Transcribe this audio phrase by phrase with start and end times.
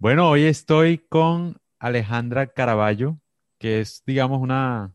[0.00, 3.18] Bueno, hoy estoy con Alejandra Caraballo,
[3.58, 4.94] que es, digamos, una,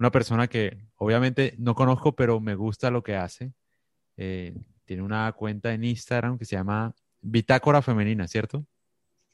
[0.00, 3.52] una persona que obviamente no conozco, pero me gusta lo que hace.
[4.16, 4.52] Eh,
[4.86, 8.66] tiene una cuenta en Instagram que se llama Bitácora Femenina, ¿cierto?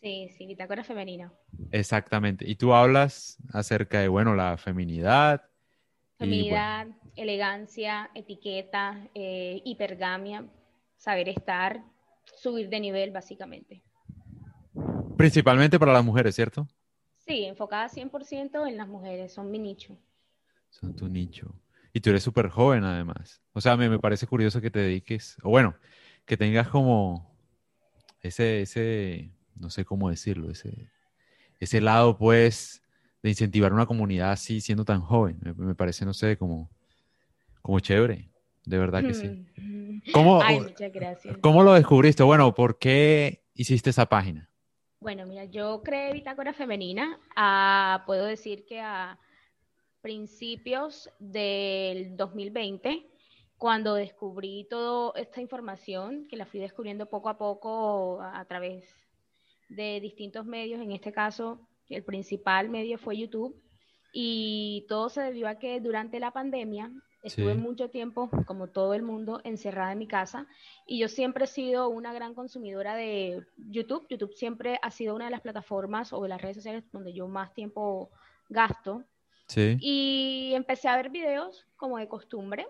[0.03, 1.33] Sí, sí, Bitácora Femenina.
[1.71, 2.47] Exactamente.
[2.47, 5.49] Y tú hablas acerca de, bueno, la feminidad.
[6.19, 10.45] Feminidad, elegancia, etiqueta, eh, hipergamia,
[10.99, 11.83] saber estar,
[12.37, 13.83] subir de nivel, básicamente.
[15.21, 16.67] Principalmente para las mujeres, ¿cierto?
[17.19, 19.99] Sí, enfocada 100% en las mujeres, son mi nicho.
[20.71, 21.55] Son tu nicho.
[21.93, 23.43] Y tú eres súper joven además.
[23.53, 25.75] O sea, me, me parece curioso que te dediques, o bueno,
[26.25, 27.37] que tengas como
[28.23, 30.91] ese, ese, no sé cómo decirlo, ese,
[31.59, 32.83] ese lado pues
[33.23, 35.39] de incentivar una comunidad así siendo tan joven.
[35.57, 36.71] Me, parece, no sé, como,
[37.61, 38.31] como chévere.
[38.65, 39.47] De verdad que sí.
[40.13, 41.37] ¿Cómo, Ay, muchas gracias.
[41.39, 42.23] ¿Cómo lo descubriste?
[42.23, 44.50] Bueno, ¿por qué hiciste esa página?
[45.03, 49.19] Bueno, mira, yo creé Bitácora Femenina, a, puedo decir que a
[50.03, 53.07] principios del 2020,
[53.57, 58.95] cuando descubrí toda esta información, que la fui descubriendo poco a poco a, través
[59.71, 63.59] de distintos medios, en este caso el principal medio fue YouTube,
[64.13, 66.93] y todo se debió a que durante la pandemia
[67.23, 70.47] estuve mucho tiempo, como todo el mundo, encerrada en mi casa,
[70.87, 74.07] y yo siempre he sido una gran consumidora de YouTube.
[74.09, 77.29] YouTube siempre ha sido una de las plataformas o de las redes sociales donde yo
[77.29, 78.11] más tiempo
[78.49, 79.05] gasto
[79.57, 82.69] y empecé a ver videos como de costumbre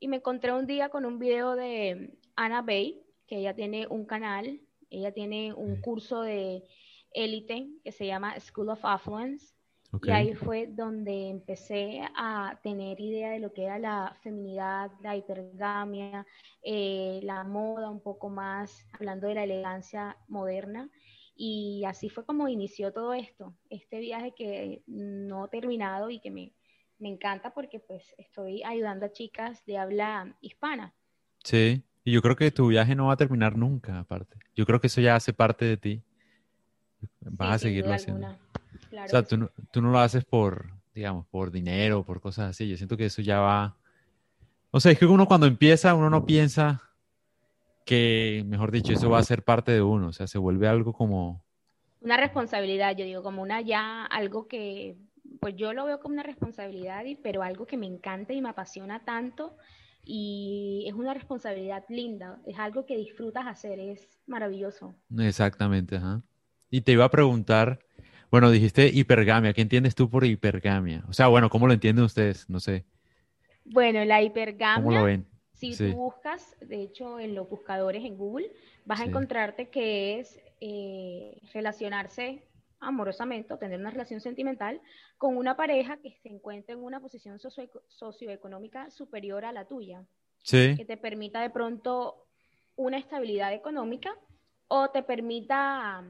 [0.00, 4.06] y me encontré un día con un video de Anna Bay, que ella tiene un
[4.06, 6.64] canal, ella tiene un curso de
[7.12, 9.54] élite que se llama School of Affluence.
[10.02, 15.16] Y ahí fue donde empecé a tener idea de lo que era la feminidad, la
[15.16, 16.26] hipergamia,
[16.62, 20.90] eh, la moda un poco más, hablando de la elegancia moderna.
[21.34, 26.30] Y así fue como inició todo esto, este viaje que no he terminado y que
[26.30, 26.52] me,
[26.98, 30.94] encanta porque pues estoy ayudando a chicas de habla hispana.
[31.44, 34.38] Sí, y yo creo que tu viaje no va a terminar nunca, aparte.
[34.54, 36.02] Yo creo que eso ya hace parte de ti.
[37.20, 38.34] Vas a seguirlo haciendo.
[38.92, 42.68] O sea, tú, tú, no lo haces por, digamos, por dinero, por cosas así.
[42.68, 43.76] Yo siento que eso ya va...
[44.70, 46.82] O sea, es que uno cuando empieza, uno no piensa
[47.86, 50.92] que, mejor dicho, eso va a ser parte de uno, o sea, se vuelve algo
[50.92, 51.44] como...
[52.00, 54.96] Una responsabilidad, yo digo, como una ya, algo que,
[55.40, 59.04] pues yo lo veo como una responsabilidad, pero algo que me encanta y me apasiona
[59.04, 59.56] tanto
[60.04, 64.94] y es una responsabilidad linda, es algo que disfrutas hacer, es maravilloso.
[65.18, 66.22] Exactamente, ajá.
[66.70, 67.80] Y te iba a preguntar,
[68.30, 71.04] bueno, dijiste hipergamia, ¿qué entiendes tú por hipergamia?
[71.08, 72.48] O sea, bueno, ¿cómo lo entienden ustedes?
[72.50, 72.84] No sé.
[73.64, 74.82] Bueno, la hipergamia...
[74.82, 75.26] ¿Cómo lo ven?
[75.52, 78.50] Si tú buscas, de hecho, en los buscadores en Google,
[78.84, 82.42] vas a encontrarte que es eh, relacionarse
[82.78, 84.80] amorosamente o tener una relación sentimental
[85.16, 87.38] con una pareja que se encuentra en una posición
[87.88, 90.04] socioeconómica superior a la tuya.
[90.42, 90.74] Sí.
[90.76, 92.26] Que te permita de pronto
[92.76, 94.14] una estabilidad económica
[94.68, 96.04] o te permita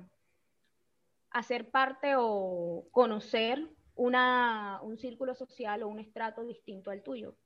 [1.38, 7.36] hacer parte o conocer una, un círculo social o un estrato distinto al tuyo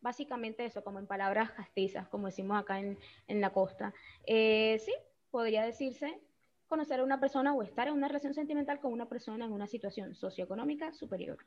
[0.00, 2.96] básicamente eso, como en palabras castizas, como decimos acá en,
[3.40, 3.92] la costa.
[4.26, 4.92] Eh, sí,
[5.30, 6.20] podría decirse
[6.66, 9.66] conocer a una persona o estar en una relación sentimental con una persona en una
[9.66, 11.38] situación socioeconómica superior.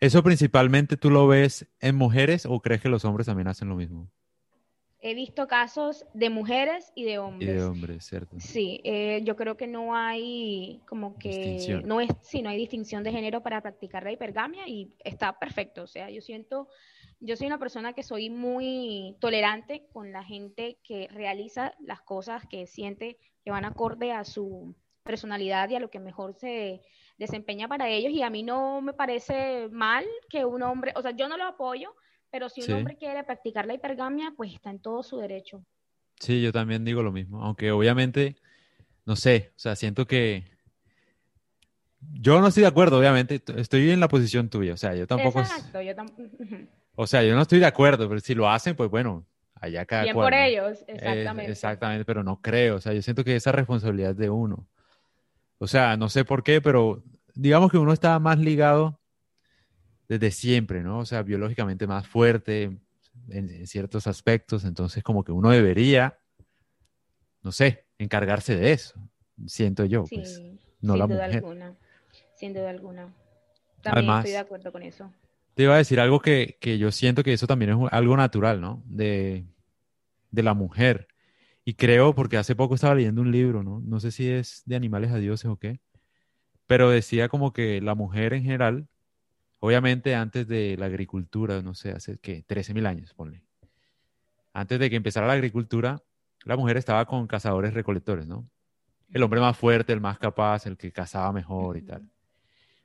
[0.00, 3.76] ¿Eso principalmente tú lo ves en mujeres o crees que los hombres también hacen lo
[3.76, 4.10] mismo?
[5.04, 7.50] He visto casos de mujeres y de hombres.
[7.50, 8.38] Y de hombres, ¿cierto?
[8.38, 13.02] Sí, eh, yo creo que no hay como que no es, sí, no hay distinción
[13.02, 15.82] de género para practicar la hipergamia y está perfecto.
[15.82, 16.68] O sea, yo siento
[17.24, 22.44] yo soy una persona que soy muy tolerante con la gente que realiza las cosas
[22.46, 24.74] que siente que van acorde a su
[25.04, 26.82] personalidad y a lo que mejor se
[27.18, 28.12] desempeña para ellos.
[28.12, 31.44] Y a mí no me parece mal que un hombre, o sea, yo no lo
[31.44, 31.94] apoyo,
[32.32, 35.62] pero si un hombre quiere practicar la hipergamia, pues está en todo su derecho.
[36.18, 38.36] Sí, yo también digo lo mismo, aunque obviamente,
[39.04, 40.50] no sé, o sea, siento que
[42.00, 45.40] yo no estoy de acuerdo, obviamente, estoy en la posición tuya, o sea, yo tampoco...
[45.40, 46.30] Exacto, yo tampoco...
[46.94, 50.02] O sea, yo no estoy de acuerdo, pero si lo hacen, pues bueno, allá cada
[50.04, 50.26] Bien cual.
[50.26, 51.52] por ellos, exactamente.
[51.52, 52.76] exactamente, pero no creo.
[52.76, 54.66] O sea, yo siento que esa responsabilidad es de uno.
[55.58, 57.02] O sea, no sé por qué, pero
[57.34, 59.00] digamos que uno está más ligado
[60.08, 60.98] desde siempre, ¿no?
[61.00, 62.76] O sea, biológicamente más fuerte
[63.28, 66.18] en, ciertos aspectos, entonces como que uno debería,
[67.42, 68.94] no sé, encargarse de eso,
[69.46, 70.40] siento yo, pues,
[70.80, 71.36] no sin la duda mujer.
[71.36, 71.76] alguna,
[72.34, 73.14] sin duda alguna.
[73.82, 75.12] También estoy de acuerdo con eso.
[75.54, 78.82] Te iba a decir algo que, yo siento que eso también es algo natural, ¿no?
[78.86, 79.44] De,
[80.30, 81.08] la mujer.
[81.64, 83.80] Y creo, porque hace poco estaba leyendo un libro, ¿no?
[83.80, 85.80] No sé si es de animales a dioses o qué,
[86.66, 88.88] pero decía como que la mujer en general,
[89.62, 93.44] obviamente antes de la agricultura, no sé, hace que 13.000 años, ponle.
[94.52, 96.02] Antes de que empezara la agricultura,
[96.44, 98.50] la mujer estaba con cazadores recolectores, ¿no?
[99.12, 102.10] El hombre más fuerte, el más capaz, el que cazaba mejor y tal.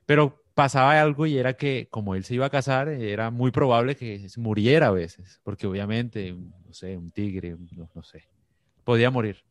[0.06, 3.96] Pero pasaba algo y era que como él se iba a casar, era muy probable
[3.96, 7.56] que muriera a veces, porque obviamente, no sé, un tigre,
[7.92, 8.28] no sé,
[8.84, 9.42] podía morir.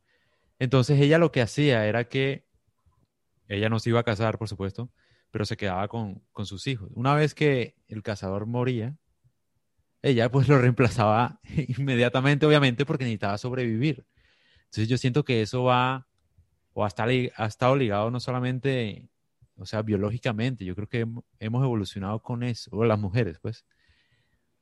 [0.59, 2.45] Entonces ella lo que hacía era que
[3.49, 4.89] ella no se iba a casar, por supuesto,
[5.31, 6.89] pero se quedaba con, sus hijos.
[6.93, 8.97] Una vez que el cazador moría,
[10.01, 11.39] ella pues lo reemplazaba
[11.77, 14.05] inmediatamente, obviamente, porque necesitaba sobrevivir.
[14.65, 16.07] Entonces yo siento que eso va,
[16.73, 19.09] o hasta ha estado ligado no solamente,
[19.55, 21.07] o sea, biológicamente, yo creo que
[21.39, 23.65] hemos evolucionado con eso, o las mujeres, pues,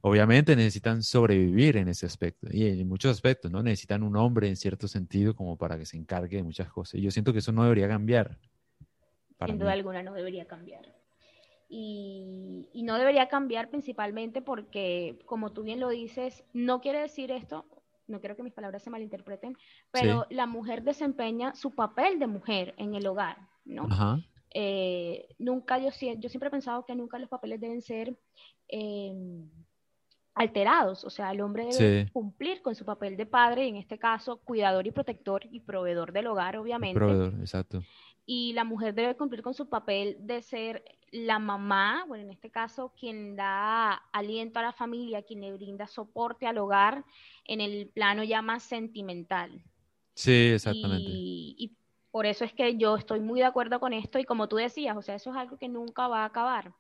[0.08, 3.64] obviamente necesitan sobrevivir en ese aspecto y en muchos aspectos, ¿no?
[3.64, 7.00] Necesitan un hombre en cierto sentido como para que se encargue de muchas cosas.
[7.00, 8.38] Y yo siento que eso no debería cambiar.
[9.46, 10.94] Sin duda alguna no debería cambiar.
[11.68, 17.32] Y, y, no debería cambiar principalmente porque, como tú bien lo dices, no quiere decir
[17.32, 17.66] esto,
[18.08, 19.58] no quiero que mis palabras se malinterpreten,
[19.92, 23.88] pero la mujer desempeña su papel de mujer en el hogar, ¿no?
[23.90, 24.20] Ajá.
[24.54, 28.16] Eh, nunca, yo, yo siempre he pensado que nunca los papeles deben ser...
[28.68, 29.12] Eh,
[30.36, 34.38] alterados, o sea, el hombre debe cumplir con su papel de padre, en este caso,
[34.44, 37.00] cuidador y protector y proveedor del hogar, obviamente.
[37.00, 37.82] Proveedor, exacto.
[38.26, 42.50] Y la mujer debe cumplir con su papel de ser la mamá, bueno, en este
[42.50, 47.06] caso, quien da aliento a la familia, quien le brinda soporte al hogar
[47.46, 49.64] en el plano ya más sentimental.
[50.16, 51.10] Sí, exactamente.
[51.10, 51.72] Y, y
[52.12, 54.98] por eso es que yo estoy muy de acuerdo con esto y como tú decías,
[54.98, 56.74] o sea, eso es algo que nunca va a acabar.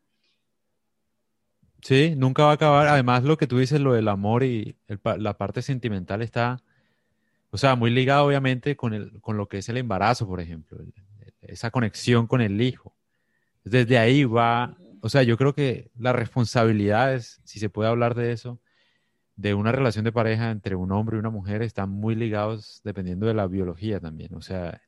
[1.82, 2.88] Sí, nunca va a acabar.
[2.88, 4.76] Además, lo que tú dices, lo del amor y
[5.18, 6.64] la parte sentimental está,
[7.52, 10.80] o sea, muy ligado obviamente con, el, con lo que es el embarazo, por ejemplo,
[11.50, 12.96] esa conexión con el hijo.
[13.64, 18.32] Desde ahí va, o sea, yo creo que las responsabilidades, si se puede hablar de
[18.32, 18.60] eso,
[19.36, 23.26] de una relación de pareja entre un hombre y una mujer están muy ligados dependiendo
[23.28, 24.34] de la biología también.
[24.36, 24.82] O sea,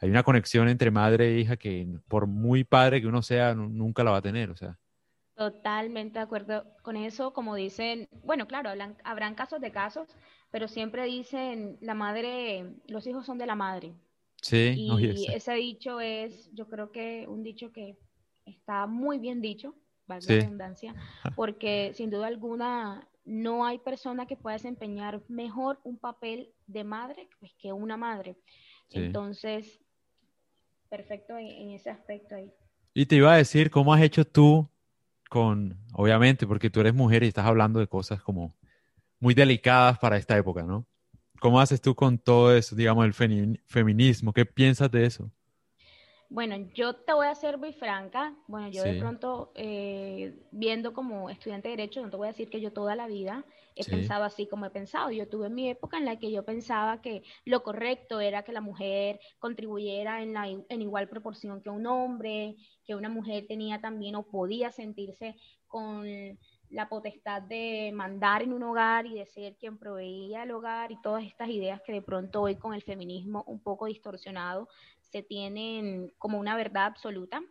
[0.00, 4.04] hay una conexión entre madre e hija que por muy padre que uno sea, nunca
[4.04, 4.50] la va a tener.
[4.50, 4.78] O sea,
[5.36, 8.70] Totalmente de acuerdo con eso, como dicen, bueno, claro,
[9.02, 10.16] habrán casos de casos,
[10.52, 13.94] pero siempre dicen, la madre, los hijos son de la madre.
[14.44, 17.96] Sí, y ese dicho es, yo creo que un dicho que
[18.44, 19.74] está muy bien dicho,
[20.06, 20.94] valga la redundancia,
[21.34, 27.30] porque sin duda alguna no hay persona que pueda desempeñar mejor un papel de madre
[27.40, 28.36] pues, que una madre.
[28.90, 29.80] Entonces,
[30.90, 32.52] perfecto en ese aspecto ahí.
[32.92, 34.68] Y te iba a decir, ¿cómo has hecho tú
[35.30, 38.54] con, obviamente, porque tú eres mujer y estás hablando de cosas como
[39.20, 40.86] muy delicadas para esta época, ¿no?
[41.40, 43.14] ¿Cómo haces tú con todo eso, digamos, el
[43.66, 44.32] feminismo?
[44.32, 45.30] ¿Qué piensas de eso?
[46.34, 48.34] Bueno, yo te voy a ser muy franca.
[48.48, 52.50] Bueno, yo de pronto, eh, viendo como estudiante de Derecho, no te voy a decir
[52.50, 53.44] que yo toda la vida
[53.76, 55.10] he pensado así como he pensado.
[55.10, 58.60] Yo tuve mi época en la que yo pensaba que lo correcto era que la
[58.60, 64.16] mujer contribuyera en, la, en igual proporción que un hombre, que una mujer tenía también
[64.16, 65.36] o podía sentirse
[65.66, 66.06] con
[66.74, 71.00] la potestad de mandar en un hogar y de ser quien proveía el hogar y
[71.00, 74.68] todas estas ideas que de pronto hoy con el feminismo un poco distorsionado
[75.00, 77.42] se tienen como una verdad absoluta.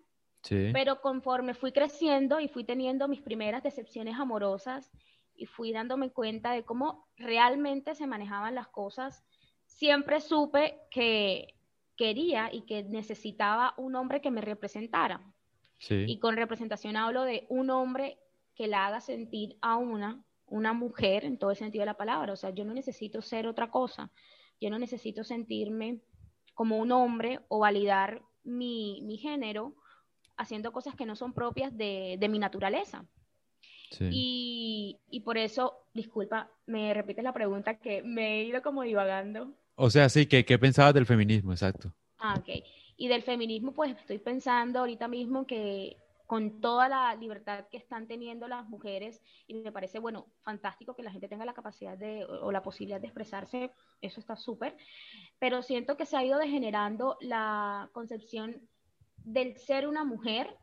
[0.73, 4.91] Pero conforme fui creciendo y fui teniendo mis primeras decepciones amorosas
[5.35, 9.23] y fui dándome cuenta de cómo realmente se manejaban las cosas,
[9.65, 11.55] siempre supe que
[11.95, 15.21] quería y que necesitaba un hombre que me representara.
[15.89, 18.17] Y con representación hablo de un hombre
[18.55, 22.33] que la haga sentir a una, una mujer en todo el sentido de la palabra.
[22.33, 24.11] O sea, yo no necesito ser otra cosa.
[24.59, 25.99] Yo no necesito sentirme
[26.53, 29.75] como un hombre o validar mi, mi género
[30.37, 33.05] haciendo cosas que no son propias de, de mi naturaleza.
[33.99, 39.53] Y, y, por eso, disculpa, me repites la pregunta que me he ido como divagando.
[39.75, 41.51] O sea, sí, ¿qué, qué pensabas del feminismo?
[41.51, 41.93] Exacto.
[42.17, 42.63] Ah, ok.
[42.97, 45.97] Y del feminismo, pues estoy pensando ahorita mismo que
[46.33, 51.03] con toda la libertad que están teniendo las mujeres y me parece, bueno, fantástico que
[51.03, 53.69] la gente tenga la capacidad de, o la posibilidad de expresarse,
[54.01, 54.75] eso está súper,
[55.37, 58.67] pero siento que se ha ido degenerando la concepción
[59.17, 60.57] del ser una mujer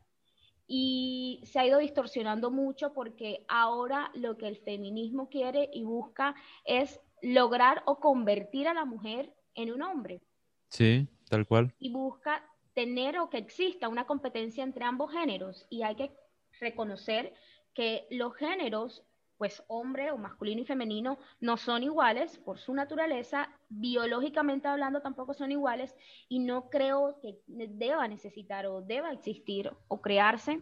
[0.67, 6.35] y se ha ido distorsionando mucho porque ahora lo que el feminismo quiere y busca
[6.65, 10.19] es lograr o convertir a la mujer en un hombre.
[10.67, 11.73] Sí, tal cual.
[11.79, 16.11] Y busca tener o que exista una competencia entre ambos géneros y hay que
[16.59, 17.33] reconocer
[17.73, 19.03] que los géneros
[19.37, 25.33] pues hombre o masculino y femenino no son iguales por su naturaleza, biológicamente hablando tampoco
[25.33, 25.95] son iguales
[26.29, 30.61] y no creo que deba necesitar o deba existir o crearse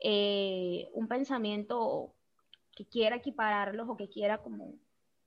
[0.00, 2.14] eh, un pensamiento
[2.74, 4.72] que quiera equipararlos o que quiera como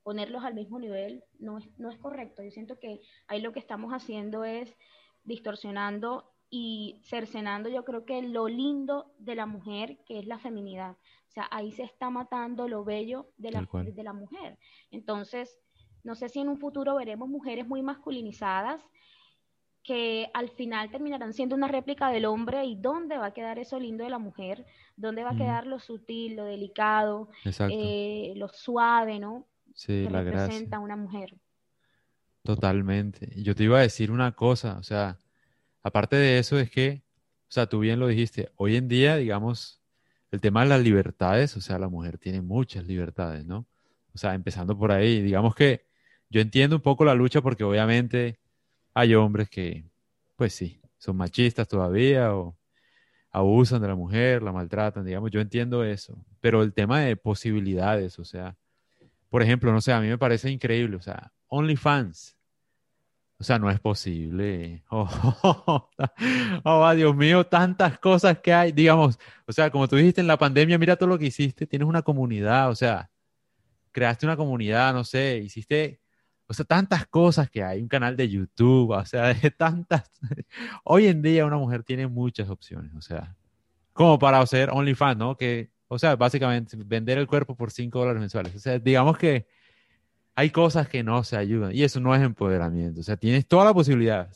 [0.01, 2.41] ponerlos al mismo nivel, no es, no es correcto.
[2.41, 4.75] Yo siento que ahí lo que estamos haciendo es
[5.27, 10.91] distorsionando y cercenando yo creo que lo lindo de la mujer, que es la feminidad.
[10.91, 14.57] O sea, ahí se está matando lo bello de la, de la mujer.
[14.89, 15.59] Entonces,
[16.03, 18.81] no sé si en un futuro veremos mujeres muy masculinizadas
[19.83, 23.79] que al final terminarán siendo una réplica del hombre y dónde va a quedar eso
[23.79, 24.65] lindo de la mujer,
[24.95, 27.29] dónde va a quedar lo sutil, lo delicado,
[27.69, 29.47] eh, lo suave, ¿no?
[29.73, 31.37] Sí, que la representa una mujer.
[32.47, 33.29] Totalmente.
[33.35, 35.19] Yo te iba a decir una cosa, o sea,
[35.83, 37.03] aparte de eso es que,
[37.49, 39.81] o sea, tú bien lo dijiste, hoy en día, digamos,
[40.31, 43.67] el tema de las libertades, o sea, la mujer tiene muchas libertades, ¿no?
[44.13, 45.87] O sea, empezando por ahí, digamos que
[46.29, 48.39] yo entiendo un poco la lucha porque obviamente
[48.93, 49.83] hay hombres que,
[50.37, 52.57] pues sí, son machistas todavía o
[53.31, 58.19] abusan de la mujer, la maltratan, digamos, yo entiendo eso, pero el tema de posibilidades,
[58.19, 58.55] o sea,
[59.29, 62.36] por ejemplo, no sé, a mí me parece increíble, o sea, OnlyFans,
[63.39, 64.83] o sea, no es posible.
[64.89, 65.89] Oh,
[66.63, 68.71] oh, Dios mío, tantas cosas que hay.
[68.71, 71.67] Digamos, o sea, como tú dijiste en la pandemia, mira todo lo que hiciste.
[71.67, 73.09] Tienes una comunidad, o sea,
[73.91, 76.01] creaste una comunidad, no sé, hiciste,
[76.47, 77.81] o sea, tantas cosas que hay.
[77.81, 80.11] Un canal de YouTube, o sea, de tantas.
[80.83, 83.35] Hoy en día una mujer tiene muchas opciones, o sea,
[83.93, 85.37] como para hacer OnlyFans, ¿no?
[85.37, 88.55] Que, o sea, básicamente vender el cuerpo por 5 dólares mensuales.
[88.55, 89.47] O sea, digamos que
[90.37, 92.99] hay cosas que no se ayudan y eso no es empoderamiento.
[92.99, 94.29] O sea, tienes toda la posibilidad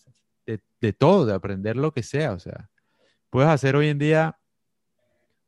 [0.47, 2.31] de, todo, de aprender lo que sea.
[2.31, 2.71] O sea,
[3.29, 4.39] puedes hacer hoy en día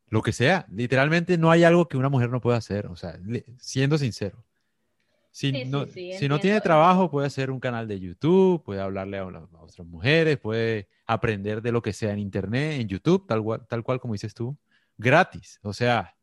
[0.09, 0.67] lo que sea.
[0.69, 2.85] Literalmente no hay algo que una mujer no pueda hacer.
[2.85, 3.19] O sea,
[3.57, 4.45] siendo sincero.
[5.31, 9.25] Si, no, si no tiene trabajo, puede hacer un canal de YouTube, puede hablarle a,
[9.25, 13.99] otras mujeres, puede aprender de lo que sea en Internet, en YouTube, tal, tal cual
[13.99, 14.55] como dices tú,
[14.99, 15.59] gratis.
[15.63, 16.15] O sea,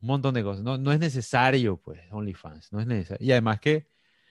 [0.00, 0.62] un montón de cosas.
[0.62, 3.26] No, no es necesario, pues, OnlyFans, no es necesario.
[3.26, 3.88] Y además que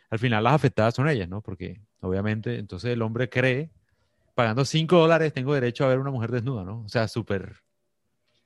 [0.09, 1.41] al final las afectadas son ellas, ¿no?
[1.41, 3.71] Porque obviamente entonces el hombre cree,
[4.35, 6.83] pagando 5 dólares tengo derecho a ver una mujer desnuda, ¿no?
[6.83, 7.57] O sea, súper...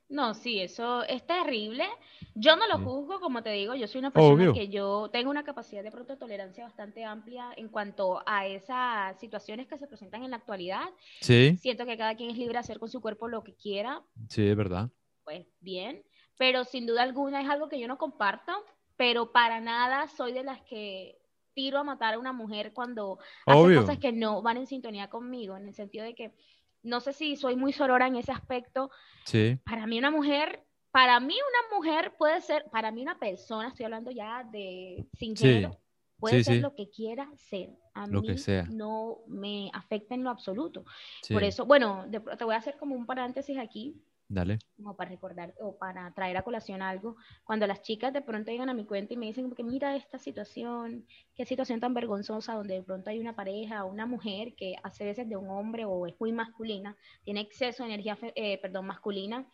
[0.08, 1.86] No, sí, eso es terrible.
[2.34, 5.42] Yo no lo juzgo, como te digo, yo soy una persona que yo tengo una
[5.42, 10.32] capacidad de pronto tolerancia bastante amplia en cuanto a esas situaciones que se presentan en
[10.32, 10.84] la actualidad.
[11.22, 11.56] Sí.
[11.58, 14.02] Siento que cada quien es libre de hacer con su cuerpo lo que quiera.
[14.28, 14.90] Sí, es verdad.
[15.24, 16.02] Pues bien
[16.42, 18.52] pero sin duda alguna es algo que yo no comparto,
[18.96, 21.16] pero para nada soy de las que
[21.54, 25.56] tiro a matar a una mujer cuando hace cosas que no van en sintonía conmigo,
[25.56, 26.34] en el sentido de que
[26.82, 28.90] no sé si soy muy sorora en ese aspecto.
[29.24, 29.56] Sí.
[29.64, 33.84] Para mí una mujer, para mí una mujer puede ser, para mí una persona, estoy
[33.84, 35.78] hablando ya de sin género,
[36.18, 37.70] puede ser lo que quiera ser.
[37.94, 38.64] A lo mí que sea.
[38.64, 40.84] no me afecta en lo absoluto.
[41.30, 44.58] Por eso, bueno, te voy a hacer como un paréntesis aquí Dale.
[44.76, 47.16] Como para recordar o para traer a colación algo.
[47.44, 50.18] Cuando las chicas de pronto llegan a mi cuenta y me dicen que mira esta
[50.18, 54.74] situación, qué situación tan vergonzosa donde de pronto hay una pareja o una mujer que
[54.82, 58.86] hace veces de un hombre o es muy masculina, tiene exceso de energía, eh, perdón,
[58.86, 59.46] masculina,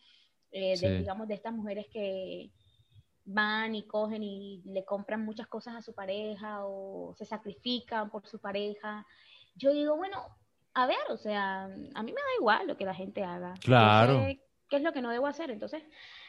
[0.52, 2.52] eh, de, digamos, de estas mujeres que
[3.24, 8.28] van y cogen y le compran muchas cosas a su pareja o se sacrifican por
[8.28, 9.04] su pareja.
[9.56, 10.22] Yo digo, bueno,
[10.74, 13.54] a ver, o sea, a mí me da igual lo que la gente haga.
[13.60, 14.24] Claro
[14.68, 15.50] qué es lo que no debo hacer.
[15.50, 15.82] Entonces,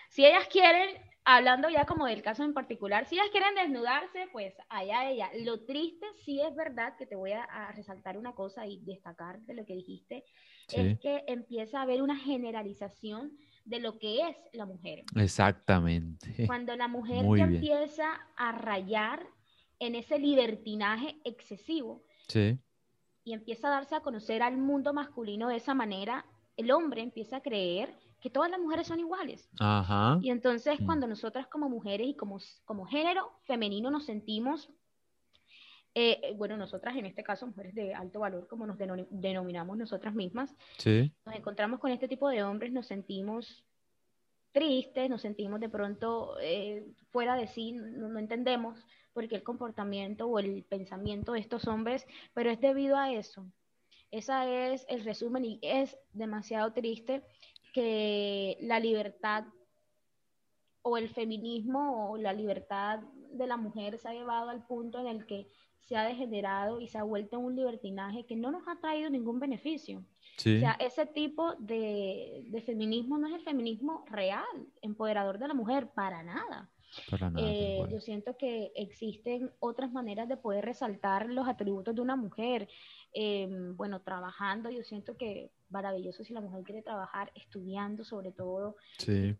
[0.10, 4.53] si ellas quieren, hablando ya como del caso en particular, si ellas quieren desnudarse, pues
[4.69, 5.29] allá ella.
[5.43, 9.53] Lo triste, sí es verdad que te voy a, resaltar una cosa y destacar de
[9.53, 10.24] lo que dijiste,
[10.72, 15.03] es que empieza a haber una generalización de lo que es la mujer.
[15.15, 16.27] Exactamente.
[16.48, 19.25] Cuando la mujer ya empieza a rayar
[19.79, 22.03] en ese libertinaje excesivo
[23.24, 26.25] y empieza a darse a conocer al mundo masculino de esa manera,
[26.58, 29.50] el hombre empieza a creer que todas las mujeres son iguales.
[29.60, 30.20] Ajá.
[30.22, 30.86] Y entonces mm.
[30.86, 34.70] cuando nosotras como mujeres y como, como género femenino nos sentimos,
[35.96, 40.14] eh, eh, bueno, nosotras en este caso, mujeres de alto valor, como nos denominamos nosotras
[40.14, 41.12] mismas, sí.
[41.26, 43.66] nos encontramos con este tipo de hombres, nos sentimos
[44.52, 48.80] tristes, nos sentimos de pronto eh, fuera de sí, no, no entendemos
[49.14, 53.46] por qué el comportamiento o el pensamiento de estos hombres, pero es debido a eso.
[54.12, 57.24] Ese es el resumen y es demasiado triste
[57.72, 59.46] que la libertad
[60.82, 63.00] o el feminismo o la libertad
[63.32, 65.48] de la mujer se ha llevado al punto en el que
[65.82, 69.40] se ha degenerado y se ha vuelto un libertinaje que no nos ha traído ningún
[69.40, 70.06] beneficio.
[70.38, 74.46] O sea, ese tipo de, feminismo no es el feminismo real,
[74.82, 76.70] empoderador de la mujer, para nada.
[77.38, 82.67] Eh, yo siento que existen otras maneras de poder resaltar los atributos de una mujer.
[83.13, 88.75] Em, bueno, trabajando, yo siento que maravilloso si la mujer quiere trabajar, estudiando sobre todo.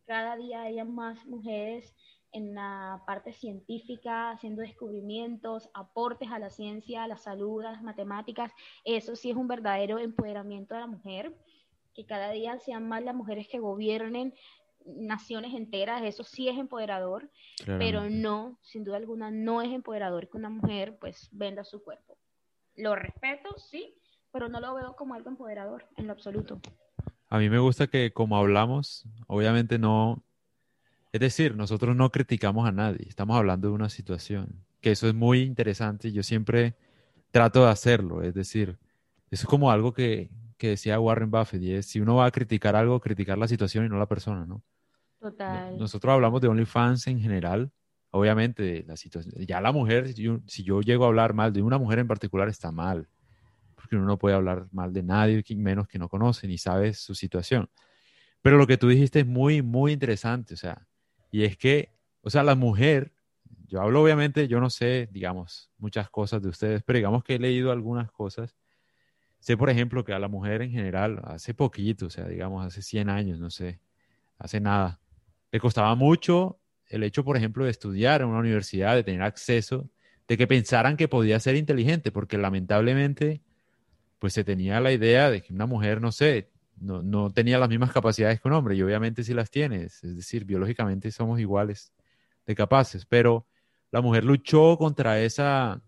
[0.06, 1.96] Cada día hay más mujeres
[2.32, 7.82] en la parte científica, haciendo descubrimientos, aportes a la ciencia, a la salud, a las
[7.82, 8.52] matemáticas.
[8.86, 11.36] Eso sí es un verdadero empoderamiento de la mujer,
[11.96, 14.34] que cada día sean más las mujeres que gobiernen
[14.98, 17.30] naciones enteras, eso sí es empoderador,
[17.66, 22.18] pero no, sin duda alguna, no es empoderador que una mujer pues venda su cuerpo.
[22.76, 23.96] Lo respeto, sí,
[24.32, 26.62] pero no lo veo como algo empoderador en lo absoluto.
[27.30, 30.24] A mí me gusta que como hablamos, obviamente no,
[31.12, 35.14] es decir, nosotros no criticamos a nadie, estamos hablando de una situación, que eso es
[35.14, 36.76] muy interesante y yo siempre
[37.32, 38.78] trato de hacerlo, es decir,
[39.32, 40.30] eso es como algo que,
[40.60, 43.90] decía Warren Buffett, y es, si uno va a criticar algo, criticar la situación y
[43.90, 44.62] no la persona, ¿no?
[45.20, 45.78] Total.
[45.78, 47.72] Nosotros hablamos de OnlyFans en general,
[48.12, 52.00] obviamente, la situación, ya la mujer, si yo, llego a hablar mal de una mujer
[52.00, 53.08] en particular, está mal,
[53.76, 57.16] porque uno no puede hablar mal de nadie, menos que no conoce ni sabe su
[57.16, 57.70] situación.
[58.42, 60.88] Pero lo que tú dijiste es muy, muy interesante, o sea,
[61.32, 63.14] y es que, o sea, la mujer,
[63.68, 67.40] yo hablo obviamente, yo no sé, digamos, muchas cosas de ustedes, pero digamos que he
[67.40, 68.56] leído algunas cosas.
[69.40, 72.82] Sé, por ejemplo, que a la mujer en general, hace poquito, o sea, digamos, hace
[72.82, 73.80] 100 años, no sé,
[74.38, 75.00] hace nada,
[75.52, 79.90] le costaba mucho el hecho, por ejemplo, de estudiar en una universidad, de tener acceso,
[80.28, 83.42] de que pensaran que podía ser inteligente, porque lamentablemente,
[84.20, 87.70] pues se tenía la idea de que una mujer, no sé, no, no, tenía las
[87.70, 91.94] mismas capacidades que un hombre y obviamente sí las tienes, es decir, biológicamente somos iguales
[92.46, 93.48] de capaces, pero
[93.92, 95.82] la mujer luchó contra esa,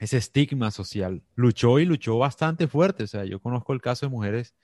[0.00, 4.10] ese estigma social, luchó y luchó bastante fuerte, o sea, yo conozco el caso de
[4.10, 4.54] mujeres,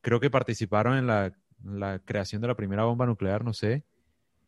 [0.00, 1.32] creo que participaron en la,
[1.64, 3.84] la creación de la primera bomba nuclear, no sé,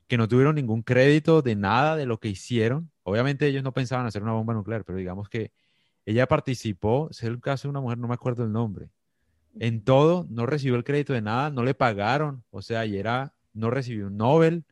[0.06, 4.06] que no tuvieron ningún crédito de nada de lo que hicieron, obviamente ellos no pensaban
[4.06, 5.52] hacer una bomba nuclear, pero digamos que
[6.04, 8.90] ella participó, es el caso de una mujer, no me acuerdo el nombre,
[9.58, 13.34] en todo, no recibió el crédito de nada, no le pagaron, o sea, y era,
[13.52, 14.64] no recibió un Nobel,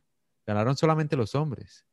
[0.45, 1.85] ganaron solamente los hombres,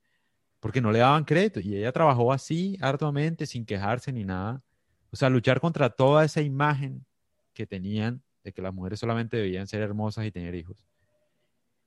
[0.61, 4.62] porque no le daban crédito, y ella trabajó así, arduamente, sin quejarse ni nada,
[5.11, 7.06] o sea, luchar contra toda esa imagen
[7.54, 10.77] que tenían de que las mujeres solamente debían ser hermosas y tener hijos.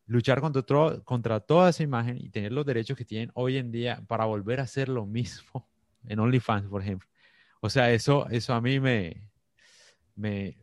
[0.06, 0.64] Luchar contra,
[1.04, 4.60] contra toda esa imagen y tener los derechos que tienen hoy en día para volver
[4.60, 5.68] a hacer lo mismo
[6.08, 7.08] en OnlyFans, por ejemplo.
[7.62, 9.30] O sea, eso, eso a mí me,
[10.16, 10.58] me,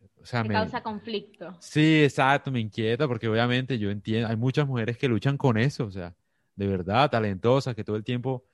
[0.45, 1.57] me, causa conflicto.
[1.61, 5.87] Sí, exacto, me inquieta porque obviamente yo entiendo, hay muchas mujeres que luchan con eso,
[5.87, 6.15] o sea,
[6.57, 8.45] de verdad, talentosas, que todo el tiempo,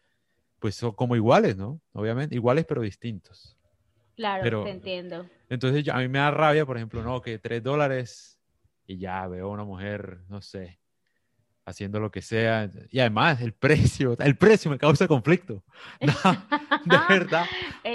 [0.59, 1.81] pues son como iguales, ¿no?
[1.93, 3.57] Obviamente, iguales pero distintos.
[4.17, 5.27] Claro, te entiendo.
[5.49, 8.41] Entonces a mí me da rabia, por ejemplo, no, que tres dólares
[8.87, 10.79] y ya veo a una mujer, no sé,
[11.65, 12.71] haciendo lo que sea.
[12.91, 15.65] Y además, el precio, el precio me causa conflicto.
[16.01, 16.13] de
[17.09, 17.47] verdad.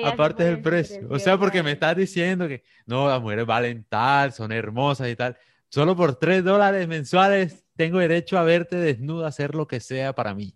[0.05, 1.07] Aparte del precio.
[1.09, 5.15] O sea, porque me estás diciendo que no, las mujeres valen tal, son hermosas y
[5.15, 5.37] tal.
[5.69, 10.33] Solo por tres dólares mensuales tengo derecho a verte desnuda, hacer lo que sea para
[10.33, 10.55] mí.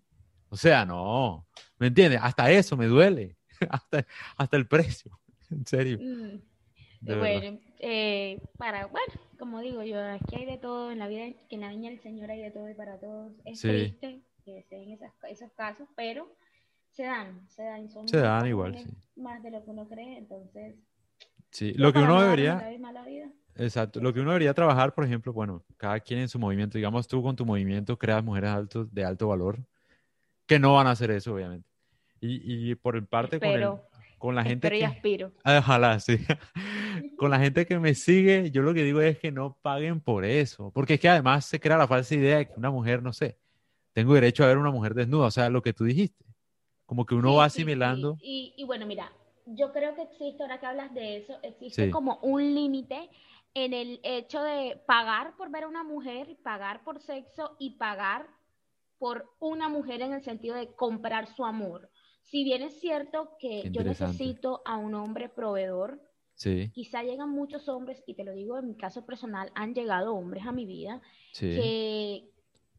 [0.49, 1.47] O sea, no.
[1.77, 2.19] ¿Me entiendes?
[2.21, 3.37] Hasta eso me duele.
[3.69, 4.05] hasta,
[4.37, 5.19] hasta el precio.
[5.53, 5.99] En serio.
[6.01, 6.39] Mm.
[7.01, 11.55] Bueno, eh, para, bueno, como digo yo, aquí hay de todo en la vida, que
[11.55, 13.33] en la viña del Señor hay de todo y para todos.
[13.45, 14.97] Es triste que se den
[15.29, 16.33] esos casos, pero
[16.91, 17.89] se dan, se dan.
[17.89, 18.89] Son se dan igual, sí.
[19.15, 20.75] Más de lo que uno cree, entonces.
[21.51, 22.63] Sí, lo que uno debería.
[23.55, 27.07] Exacto, lo que uno debería trabajar, por ejemplo, bueno, cada quien en su movimiento, digamos
[27.07, 29.59] tú con tu movimiento creas mujeres altos, de alto valor,
[30.47, 31.69] que no van a hacer eso, obviamente.
[32.19, 33.69] Y, y por el parte con el,
[34.23, 34.79] con la gente que...
[34.79, 35.33] y aspiro.
[35.43, 36.17] Ojalá, sí.
[37.17, 40.23] con la gente que me sigue, yo lo que digo es que no paguen por
[40.23, 43.11] eso, porque es que además se crea la falsa idea de que una mujer, no
[43.11, 43.37] sé,
[43.91, 46.23] tengo derecho a ver una mujer desnuda, o sea, lo que tú dijiste,
[46.85, 48.15] como que uno va asimilando.
[48.21, 49.11] Y, y, bueno, mira,
[49.45, 53.09] yo creo que existe, ahora que hablas de eso, existe como un límite
[53.53, 58.25] en el hecho de pagar por ver a una mujer, pagar por sexo y pagar
[58.99, 61.89] por una mujer en el sentido de comprar su amor.
[62.23, 66.01] Si bien es cierto que yo necesito a un hombre proveedor,
[66.73, 70.45] quizá llegan muchos hombres, y te lo digo en mi caso personal, han llegado hombres
[70.45, 71.01] a mi vida
[71.37, 72.29] que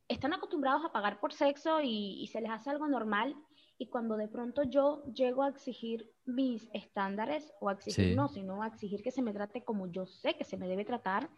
[0.08, 3.36] están acostumbrados a pagar por sexo y, se les hace algo normal.
[3.76, 8.62] Y cuando de pronto yo llego a exigir mis estándares, o a exigir no, sino
[8.62, 11.28] a exigir que se me trate como yo sé que se me debe tratar,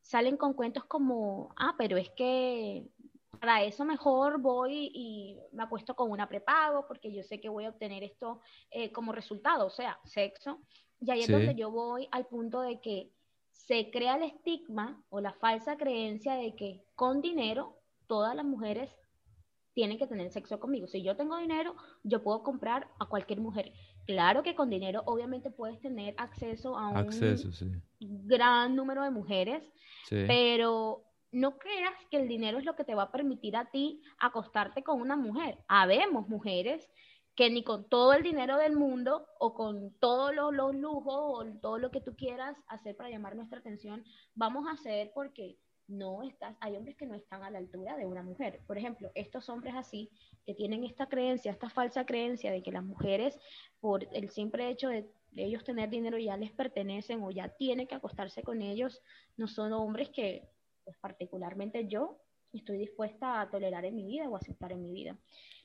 [0.00, 2.88] salen con cuentos como, ah, pero es que
[3.40, 7.64] para eso mejor voy y me acuesto con una prepago porque yo sé que voy
[7.64, 8.40] a obtener esto
[8.70, 10.60] eh, como resultado, o sea, sexo.
[11.00, 13.10] Y ahí es donde yo voy al punto de que
[13.50, 18.96] se crea el estigma o la falsa creencia de que con dinero todas las mujeres
[19.74, 20.86] tienen que tener sexo conmigo.
[20.86, 23.72] Si yo tengo dinero, yo puedo comprar a cualquier mujer.
[24.06, 27.06] Claro que con dinero obviamente puedes tener acceso a un
[28.00, 29.72] gran número de mujeres,
[30.08, 34.02] pero no creas que el dinero es lo que te va a permitir a ti
[34.18, 35.58] acostarte con una mujer.
[35.66, 36.88] Habemos mujeres
[37.34, 41.78] que ni con todo el dinero del mundo o con todos los, lujos o todo
[41.78, 45.56] lo que tú quieras hacer para llamar nuestra atención, vamos a hacer porque
[45.88, 48.60] no estás, hay hombres que no están a la altura de una mujer.
[48.66, 50.10] Por ejemplo, estos hombres así,
[50.44, 53.38] que tienen esta creencia, esta falsa creencia de que las mujeres,
[53.80, 57.94] por el simple hecho de, ellos tener dinero, ya les pertenecen o ya tienen que
[57.94, 59.00] acostarse con ellos,
[59.38, 60.46] no son hombres que,
[60.84, 62.18] pues, particularmente yo,
[62.52, 65.16] estoy dispuesta a tolerar en mi vida o aceptar en mi vida.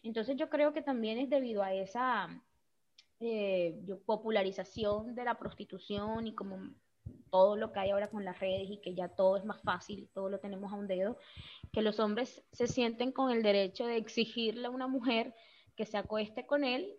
[0.03, 2.29] Entonces yo creo que también es debido a esa
[3.19, 6.69] eh, popularización de la prostitución y como
[7.29, 10.09] todo lo que hay ahora con las redes y que ya todo es más fácil,
[10.13, 11.17] todo lo tenemos a un dedo,
[11.73, 15.33] que los hombres se sienten con el derecho de exigirle a una mujer
[15.75, 16.97] que se acueste con él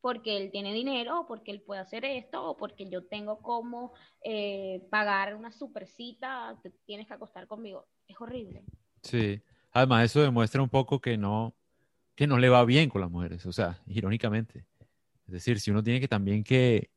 [0.00, 3.92] porque él tiene dinero, o porque él puede hacer esto, o porque yo tengo como
[4.22, 7.86] eh, pagar una supercita, te tienes que acostar conmigo.
[8.06, 8.62] Es horrible.
[9.02, 9.40] Sí,
[9.72, 11.54] además eso demuestra un poco que no,
[12.14, 14.64] que no le va bien con las mujeres, o sea, irónicamente.
[15.26, 16.90] Es decir, si uno tiene que también que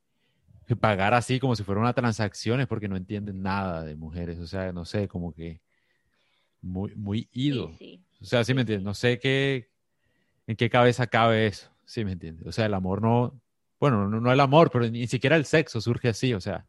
[0.75, 4.39] pagar así como si fuera una transacción es porque no entienden nada de mujeres.
[4.39, 5.61] O sea, no sé, como que
[6.61, 7.71] muy, muy ido.
[8.21, 8.85] O sea, sí me entiendes.
[8.85, 9.69] No sé qué,
[10.47, 11.69] en qué cabeza cabe eso.
[11.89, 12.45] Sí me entiendes.
[12.45, 13.41] O sea, el amor no,
[13.79, 16.35] bueno, no, el amor, pero ni siquiera el sexo surge así.
[16.35, 16.67] O sea,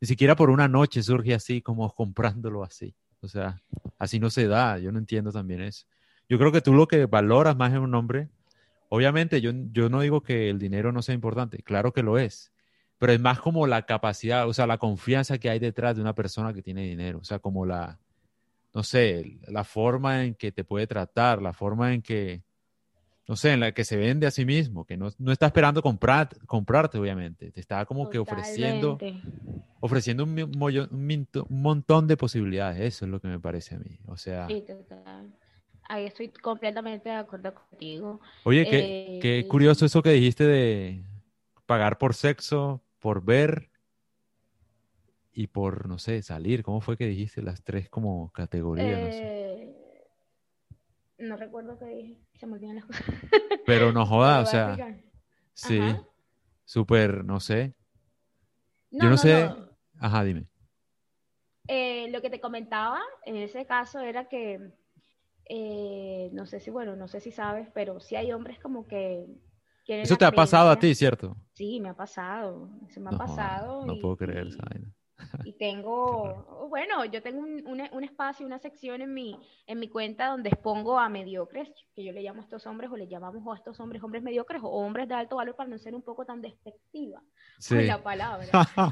[0.00, 2.94] ni siquiera por una noche surge así como comprándolo así.
[3.20, 3.60] O sea,
[3.98, 4.78] así no se da.
[4.78, 5.86] Yo no entiendo también eso.
[6.28, 8.28] Yo creo que tú lo que valoras más en un hombre,
[8.90, 12.52] obviamente yo, yo no digo que el dinero no sea importante, claro que lo es
[13.00, 16.14] pero es más como la capacidad, o sea, la confianza que hay detrás de una
[16.14, 17.98] persona que tiene dinero, o sea, como la,
[18.74, 22.42] no sé, la forma en que te puede tratar, la forma en que,
[23.30, 25.82] no sé, en la que se vende a sí mismo, que no, no está esperando
[25.82, 28.98] comprar, comprarte, obviamente, te está como que ofreciendo,
[29.78, 34.16] ofreciendo un, un, montón de posibilidades, eso es lo que me parece a mí, o
[34.16, 34.48] sea...
[34.48, 35.32] Sí, total.
[35.88, 38.20] Ahí estoy completamente de acuerdo contigo.
[38.42, 41.04] Oye, qué, qué eh, curioso eso que dijiste de
[41.66, 43.70] pagar por sexo, por ver
[45.32, 46.64] y por, no sé, salir.
[46.64, 49.00] ¿Cómo fue que dijiste las tres como categorías?
[49.00, 49.49] no, sé.
[51.20, 53.04] No, recuerdo qué dije, se me olvidan las cosas.
[53.66, 54.76] Pero no joda, o sea,
[55.54, 55.80] sí,
[56.64, 57.74] súper, no sé.
[58.90, 59.54] Yo no, sé,
[59.98, 60.48] ajá, dime.
[61.68, 64.72] Eh, lo que te comentaba en ese caso era que,
[65.44, 69.26] eh, no sé si, bueno, no sé si sabes, pero sí hay hombres como que
[69.98, 71.36] eso te ha pasado a ti, ¿cierto?
[71.52, 72.70] Sí, me ha pasado.
[72.88, 73.84] Eso me ha pasado.
[73.86, 74.62] No, puedo creer esa
[75.44, 80.28] Y tengo, bueno, yo tengo un, un, espacio, una sección en mi, en mi cuenta
[80.28, 83.56] donde expongo a mediocres, que yo le llamo a estos hombres o le llamamos a
[83.56, 86.40] estos hombres hombres mediocres o hombres de alto valor para no ser un poco tan
[86.40, 87.22] despectiva
[87.68, 88.46] con la palabra.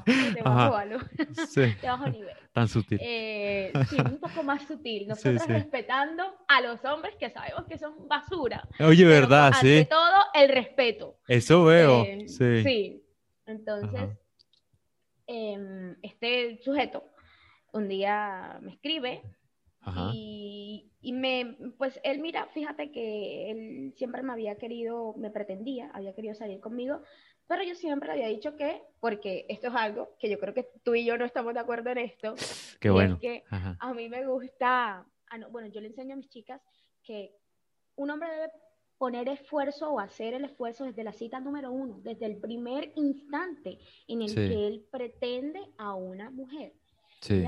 [0.07, 1.11] de bajo valor,
[1.49, 1.61] sí.
[1.83, 2.37] de bajo nivel.
[2.53, 2.99] Tan sutil.
[3.01, 5.07] Eh, sí, un poco más sutil.
[5.09, 8.69] Nosotros respetando a los hombres que sabemos que son basura.
[8.81, 9.79] Oye, verdad, sí.
[9.79, 11.19] Ante todo, el respeto.
[11.27, 12.63] Eso veo, eh, sí.
[12.63, 13.05] Sí.
[13.47, 14.19] Entonces...
[15.31, 17.05] Em, este sujeto
[17.75, 19.23] un día me escribe
[20.15, 26.15] y, me, pues él mira, fíjate que él siempre me había querido, me pretendía, había
[26.15, 27.03] querido salir conmigo,
[27.47, 30.95] pero yo siempre había dicho que, porque esto es algo que yo creo que tú
[30.95, 32.35] y yo no estamos de acuerdo en esto,
[32.81, 33.15] Qué bueno.
[33.15, 36.61] es que a mí me gusta, ah, bueno, yo le enseño a mis chicas
[37.03, 37.35] que
[37.97, 38.51] un hombre debe
[38.99, 43.79] poner esfuerzo o hacer el esfuerzo desde la cita número uno, desde el primer instante
[44.09, 46.75] en el que él pretende a una mujer.
[47.21, 47.45] Sí.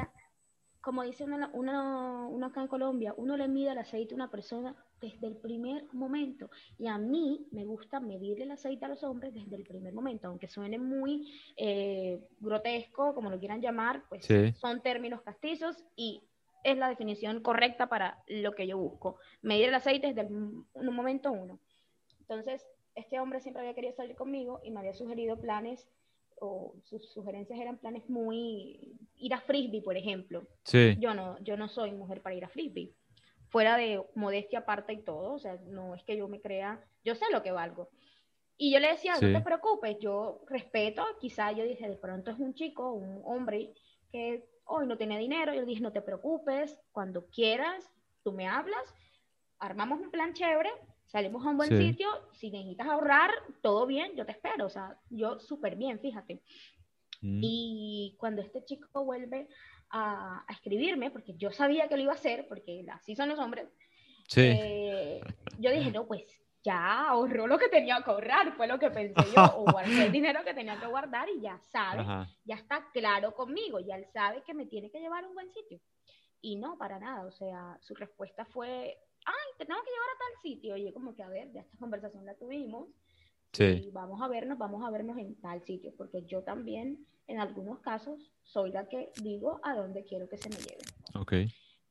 [0.80, 4.74] Como dice uno, uno, acá en Colombia, uno le mide el aceite a una persona
[4.98, 6.48] desde el primer momento.
[6.78, 10.28] Y a mí me gusta medirle el aceite a los hombres desde el primer momento,
[10.28, 14.26] aunque suene muy eh, grotesco, como lo quieran llamar, pues
[14.58, 16.22] son términos castizos y
[16.64, 19.18] es la definición correcta para lo que yo busco.
[19.42, 21.60] Medir el aceite desde un momento uno.
[22.20, 25.88] Entonces, este hombre siempre había querido salir conmigo y me había sugerido planes,
[26.40, 28.96] o sus sugerencias eran planes muy...
[29.16, 30.46] Ir a frisbee, por ejemplo.
[30.64, 30.96] Sí.
[30.98, 32.94] Yo no, yo no soy mujer para ir a frisbee.
[33.48, 37.14] Fuera de modestia aparte y todo, o sea, no es que yo me crea, yo
[37.14, 37.90] sé lo que valgo.
[38.56, 42.38] Y yo le decía, no te preocupes, yo respeto, quizá yo dije, de pronto es
[42.38, 43.72] un chico, un hombre
[44.12, 47.90] que hoy no tiene dinero, yo le dije, no te preocupes, cuando quieras,
[48.22, 48.94] tú me hablas,
[49.58, 50.70] armamos un plan chévere,
[51.06, 53.30] salimos a un buen sitio, si necesitas ahorrar,
[53.62, 56.40] todo bien, yo te espero, o sea, yo súper bien, fíjate.
[57.20, 57.40] Mm.
[57.42, 59.48] Y cuando este chico vuelve
[59.90, 63.68] a, escribirme, porque yo sabía que lo iba a hacer, porque así son los hombres,
[64.28, 64.42] Sí.
[64.42, 65.20] Eh,
[65.58, 69.22] yo dije, no, pues ya ahorró lo que tenía que ahorrar, fue lo que pensé
[69.34, 72.04] yo, o guardé el dinero que tenía que guardar y ya sabe,
[72.44, 75.50] ya está claro conmigo, ya él sabe que me tiene que llevar a un buen
[75.50, 75.80] sitio.
[76.42, 80.18] Y no, para nada, o sea, su respuesta fue, ay, te tengo que llevar a
[80.18, 80.76] tal sitio.
[80.76, 82.88] Y yo como que, a ver, ya esta conversación la tuvimos,
[83.52, 83.64] sí.
[83.64, 87.80] y vamos a vernos, vamos a vernos en tal sitio, porque yo también, en algunos
[87.80, 90.82] casos, soy la que digo a dónde quiero que se me lleve.
[91.14, 91.32] Ok.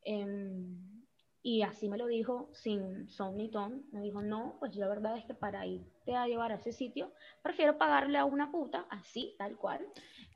[0.01, 0.88] Em,
[1.41, 3.85] y así me lo dijo sin son ni ton.
[3.91, 7.13] Me dijo, no, pues la verdad es que para irte a llevar a ese sitio,
[7.41, 9.85] prefiero pagarle a una puta, así, tal cual,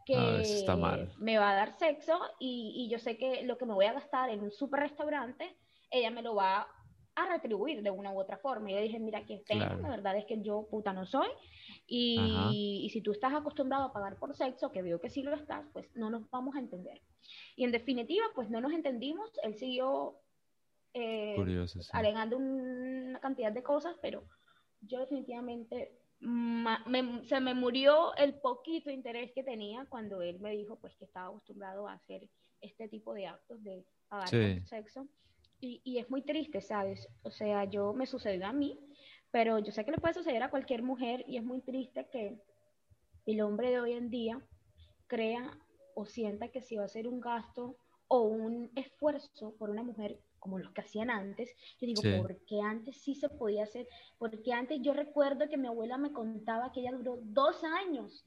[0.06, 3.74] que ah, me va a dar sexo y, y, yo sé que lo que me
[3.74, 5.56] voy a gastar en un super restaurante,
[5.92, 6.68] ella me lo va
[7.16, 8.72] a retribuir de una u otra forma.
[8.72, 11.28] Y yo dije, mira, aquí tengo, la verdad es que yo puta no soy.
[11.86, 15.36] Y, y, si tú estás acostumbrado a pagar por sexo, que veo que sí lo
[15.36, 17.02] estás, pues no nos vamos a entender.
[17.56, 19.30] Y en definitiva, pues no nos entendimos.
[19.44, 20.16] Él siguió
[20.94, 21.36] eh,
[21.92, 24.24] alegando una cantidad de cosas, pero
[24.82, 30.96] yo definitivamente se me murió el poquito interés que tenía cuando él me dijo pues
[30.96, 32.30] que estaba acostumbrado a hacer
[32.62, 35.08] este tipo de actos de pagar por sexo.
[35.60, 37.08] Y, y, es muy triste, ¿sabes?
[37.24, 38.78] O sea, yo me sucedió a mí,
[39.32, 42.38] pero yo sé que le puede suceder a cualquier mujer y es muy triste que
[43.26, 44.42] el hombre de hoy en día
[45.08, 45.58] crea
[45.96, 47.78] o sienta que si va a hacer un gasto
[48.08, 51.56] o un esfuerzo por una mujer como los que hacían antes.
[51.80, 53.88] Yo digo, ¿por qué antes sí se podía hacer?
[54.18, 58.26] Porque antes yo recuerdo que mi abuela me contaba que ella duró dos años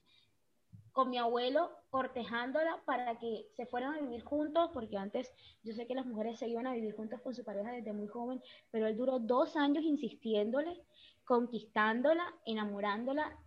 [0.93, 5.31] con mi abuelo cortejándola para que se fueran a vivir juntos, porque antes
[5.63, 8.07] yo sé que las mujeres se iban a vivir juntas con su pareja desde muy
[8.07, 10.83] joven, pero él duró dos años insistiéndole,
[11.27, 13.39] conquistándola, enamorándola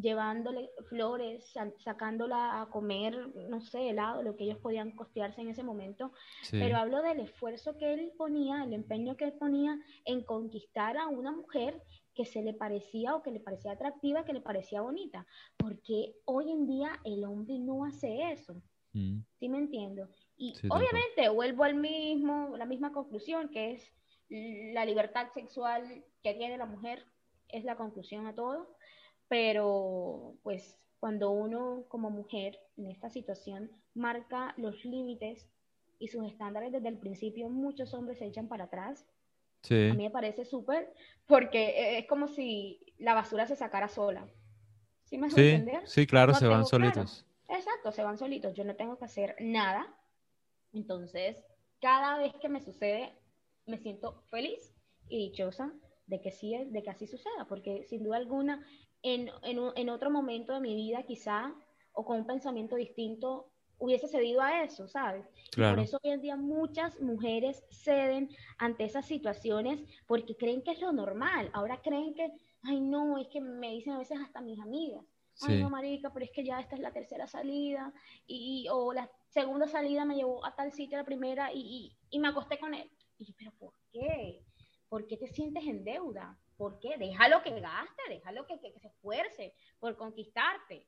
[0.00, 3.14] llevándole flores, sacándola a comer,
[3.48, 6.12] no sé, helado, lo que ellos podían costearse en ese momento.
[6.50, 11.08] Pero hablo del esfuerzo que él ponía, el empeño que él ponía en conquistar a
[11.08, 11.82] una mujer
[12.14, 15.26] que se le parecía o que le parecía atractiva, que le parecía bonita.
[15.56, 18.60] Porque hoy en día el hombre no hace eso.
[18.92, 19.20] Mm.
[19.38, 20.08] ¿Sí me entiendo?
[20.36, 23.92] Y obviamente vuelvo al mismo, la misma conclusión, que es
[24.28, 27.04] la libertad sexual que tiene la mujer,
[27.48, 28.77] es la conclusión a todo
[29.28, 35.48] pero pues cuando uno como mujer en esta situación marca los límites
[35.98, 39.06] y sus estándares desde el principio, muchos hombres se echan para atrás.
[39.70, 40.92] A mí me parece súper
[41.26, 44.26] porque es como si la basura se sacara sola.
[45.04, 47.26] ¿Sí me sí, Sí, claro, se van solitos.
[47.48, 48.54] Exacto, se van solitos.
[48.54, 49.94] Yo no tengo que hacer nada.
[50.72, 51.42] Entonces,
[51.80, 53.12] cada vez que me sucede,
[53.66, 54.74] me siento feliz
[55.08, 55.72] y dichosa
[56.08, 58.66] de que sí, de que así suceda, porque sin duda alguna
[59.02, 61.54] en, en, en, otro momento de mi vida quizá,
[61.92, 65.24] o con un pensamiento distinto, hubiese cedido a eso, ¿sabes?
[65.54, 70.80] Por eso hoy en día muchas mujeres ceden ante esas situaciones porque creen que es
[70.80, 71.48] lo normal.
[71.52, 75.04] Ahora creen que, ay no, es que me dicen a veces hasta mis amigas,
[75.42, 77.92] ay no, marica, pero es que ya esta es la tercera salida,
[78.26, 82.18] y, o la segunda salida me llevó a tal sitio la primera y, y, y
[82.18, 82.90] me acosté con él.
[83.18, 84.42] Y yo, pero ¿por qué?
[84.88, 86.38] ¿Por qué te sientes en deuda?
[86.56, 86.96] ¿Por qué?
[86.98, 90.86] Déjalo que gaste, déjalo que, que, se esfuerce por conquistarte.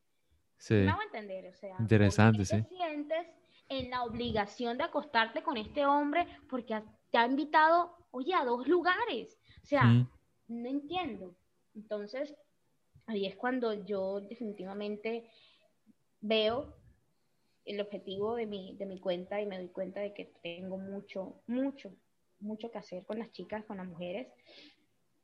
[0.56, 0.74] Sí.
[0.74, 2.62] Me hago entender, o sea, interesante, sí.
[2.62, 3.26] Te sientes
[3.68, 8.66] en la obligación de acostarte con este hombre porque te ha invitado, oye, a dos
[8.66, 9.38] lugares.
[9.62, 10.10] O sea, mm.
[10.48, 11.36] no entiendo.
[11.74, 12.34] Entonces,
[13.06, 15.30] ahí es cuando yo definitivamente
[16.20, 16.76] veo
[17.64, 21.40] el objetivo de mi, de mi cuenta y me doy cuenta de que tengo mucho,
[21.46, 21.94] mucho,
[22.40, 24.28] mucho que hacer con las chicas, con las mujeres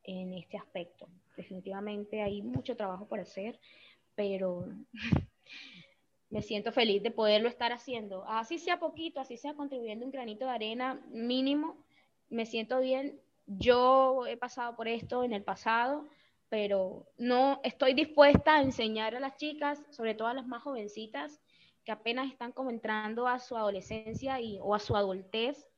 [0.04, 1.08] en este aspecto.
[1.36, 3.58] Definitivamente hay mucho trabajo por hacer,
[4.14, 4.66] pero
[6.30, 8.24] me siento feliz de poderlo estar haciendo.
[8.26, 11.76] Así sea poquito, así sea contribuyendo un granito de arena mínimo,
[12.28, 13.20] me siento bien.
[13.46, 16.06] Yo he pasado por esto en el pasado,
[16.48, 21.40] pero no estoy dispuesta a enseñar a las chicas, sobre todo a las más jovencitas,
[21.84, 25.68] que apenas están como entrando a su adolescencia y, o a su adultez,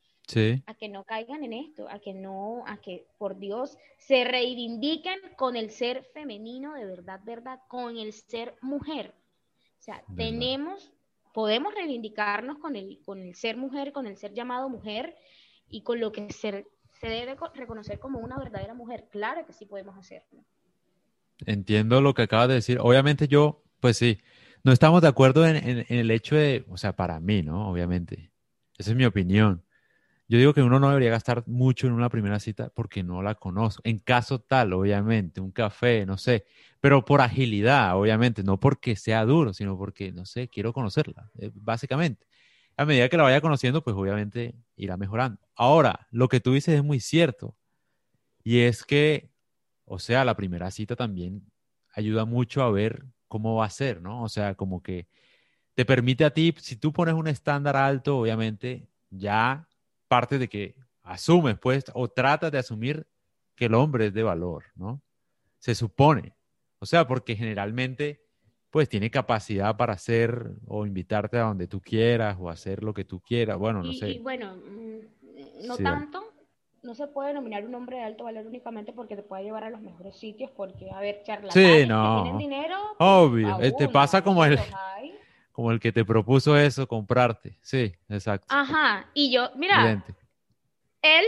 [0.67, 5.19] a que no caigan en esto, a que no, a que por Dios se reivindiquen
[5.37, 9.15] con el ser femenino de verdad, verdad, con el ser mujer.
[9.79, 10.93] O sea, tenemos,
[11.33, 15.17] podemos reivindicarnos con el, con el ser mujer, con el ser llamado mujer
[15.67, 16.67] y con lo que se,
[17.01, 19.09] se debe reconocer como una verdadera mujer.
[19.11, 20.45] Claro que sí podemos hacerlo.
[21.47, 22.79] Entiendo lo que acabas de decir.
[22.81, 24.21] Obviamente yo, pues sí,
[24.63, 27.71] no estamos de acuerdo en, en el hecho de, o sea, para mí, ¿no?
[27.71, 28.31] Obviamente.
[28.77, 29.65] Esa es mi opinión
[30.29, 33.35] yo digo que uno no debería gastar mucho en una primera cita porque no la
[33.35, 33.81] conozco.
[33.85, 36.45] En caso tal, obviamente, un café, no sé,
[36.81, 41.51] pero por agilidad, obviamente, no porque sea duro, sino porque, no sé, quiero conocerla, eh,
[41.55, 42.27] básicamente.
[42.77, 45.41] A medida que la vaya conociendo, pues obviamente irá mejorando.
[45.57, 47.57] Ahora, lo que tú dices es muy cierto.
[48.45, 49.31] Y es que,
[49.85, 51.51] o sea, la primera cita también
[51.95, 54.23] ayuda mucho a ver cómo va a ser, ¿no?
[54.23, 55.09] O sea, como que
[55.75, 59.68] te permite a ti, si tú pones un estándar alto, obviamente ya
[60.09, 63.07] parte de que asumes, pues, o tratas de asumir
[63.55, 65.03] que el hombre es de valor, ¿no?
[65.59, 66.35] Se supone.
[66.81, 68.23] O sea, porque generalmente,
[68.71, 73.05] pues, tiene capacidad para hacer o invitarte a donde tú quieras o hacer lo que
[73.05, 73.59] tú quieras.
[73.59, 74.11] Bueno, no sé.
[74.11, 76.25] Y bueno, mm, no tanto.
[76.81, 79.71] No se puede nominar un hombre de alto valor únicamente porque te puede llevar a
[79.71, 82.19] los mejores sitios, porque, a ver, charlatanes sí, no.
[82.19, 82.77] que tienen dinero.
[82.99, 84.59] Obvio, te este pasa como el,
[85.59, 87.59] como el que te propuso eso, comprarte.
[87.63, 88.47] Sí, exacto.
[88.49, 90.05] Ajá, y yo, mira,
[91.03, 91.25] él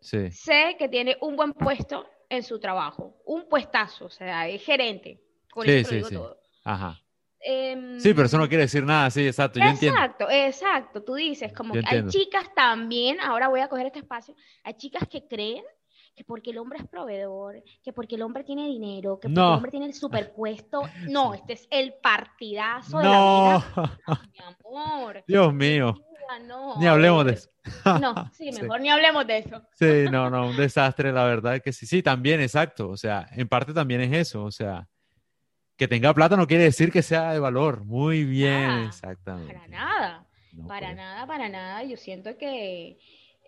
[0.00, 5.20] sé que tiene un buen puesto en su trabajo, un puestazo, o sea, es gerente.
[5.52, 6.16] Con sí, sí, sí.
[6.64, 6.98] Ajá.
[7.38, 10.00] Em, sí, pero eso no quiere decir nada, sí, exacto, yo entiendo.
[10.00, 14.34] Exacto, exacto, tú dices, como que hay chicas también, ahora voy a coger este espacio,
[14.64, 15.62] hay chicas que creen
[16.16, 19.46] que porque el hombre es proveedor, que porque el hombre tiene dinero, que porque el
[19.46, 20.82] hombre tiene el superpuesto.
[21.08, 23.98] No, este es el partidazo de la vida.
[24.32, 25.24] mi amor.
[25.28, 25.94] Dios mío.
[26.78, 27.50] ni hablemos de eso.
[28.00, 29.62] No, sí, mejor ni hablemos de eso.
[29.74, 31.86] Sí, no, no, un desastre, la verdad que sí.
[31.86, 32.88] Sí, también, exacto.
[32.88, 34.42] O sea, en parte también es eso.
[34.44, 34.88] O sea,
[35.76, 37.84] que tenga plata no quiere decir que sea de valor.
[37.84, 39.52] Muy bien, exactamente.
[39.52, 40.26] Para nada,
[40.66, 40.96] para pues.
[40.96, 41.84] nada, para nada.
[41.84, 42.98] Yo siento que,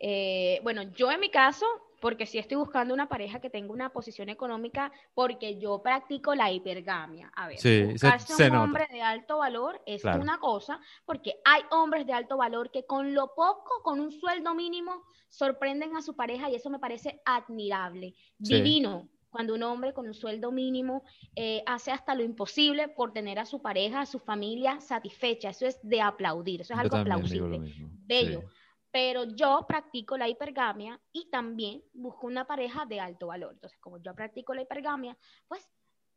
[0.01, 1.65] eh, bueno, yo en mi caso,
[2.01, 6.51] porque si estoy buscando una pareja que tenga una posición económica, porque yo practico la
[6.53, 7.31] hipergamia.
[7.35, 12.07] A ver, sí, buscarse un hombre de alto valor es una cosa, porque hay hombres
[12.07, 16.51] de alto valor que con lo poco, con un sueldo mínimo, sorprenden a su pareja
[16.51, 19.09] y eso me parece admirable, divino.
[19.31, 21.05] Cuando un hombre con un sueldo mínimo
[21.37, 25.67] eh, hace hasta lo imposible por tener a su pareja, a su familia satisfecha, eso
[25.67, 27.61] es de aplaudir, eso es algo aplausible,
[28.07, 28.45] bello
[28.91, 33.53] pero yo practico la hipergamia y también busco una pareja de alto valor.
[33.53, 35.69] Entonces, como yo practico la hipergamia, pues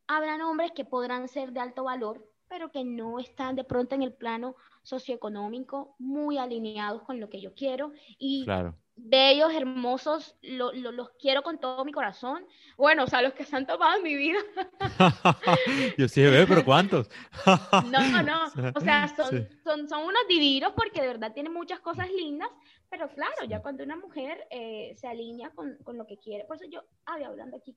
[0.08, 4.04] habrán hombres que podrán ser de alto valor, pero que no están de pronto en
[4.04, 11.10] el plano socioeconómico muy alineados con lo que yo quiero y claro bellos, hermosos, los
[11.20, 12.46] quiero con todo mi corazón.
[12.78, 14.40] Bueno, o sea, los que se han tomado en mi vida.
[15.98, 17.10] Yo sí veo, pero ¿cuántos?
[17.92, 22.10] no, no, o sea, son, son, son unos divinos porque de verdad tienen muchas cosas
[22.12, 22.50] lindas,
[22.92, 26.58] pero claro, ya cuando una mujer eh, se alinea con, con, lo que quiere, por
[26.58, 27.74] eso yo había hablando aquí,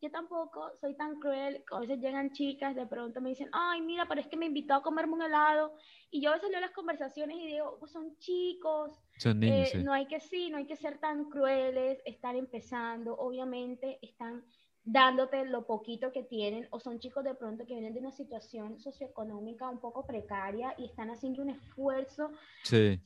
[0.00, 4.08] yo tampoco soy tan cruel, a veces llegan chicas, de pronto me dicen, ay, mira,
[4.08, 5.74] pero es que me invitó a comerme un helado,
[6.10, 9.82] y yo a veces leo las conversaciones y digo, pues son chicos, son niños, eh,
[9.84, 14.46] no hay que, sí, no hay que ser tan crueles, están empezando, obviamente están
[14.84, 18.78] dándote lo poquito que tienen, o son chicos de pronto que vienen de una situación
[18.78, 22.30] socioeconómica un poco precaria y están haciendo un esfuerzo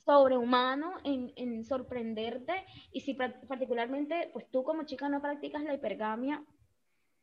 [0.04, 2.52] sobrehumano en, en, sorprenderte.
[2.92, 6.44] Y si particularmente, pues tú como chica no practicas la hipergamia,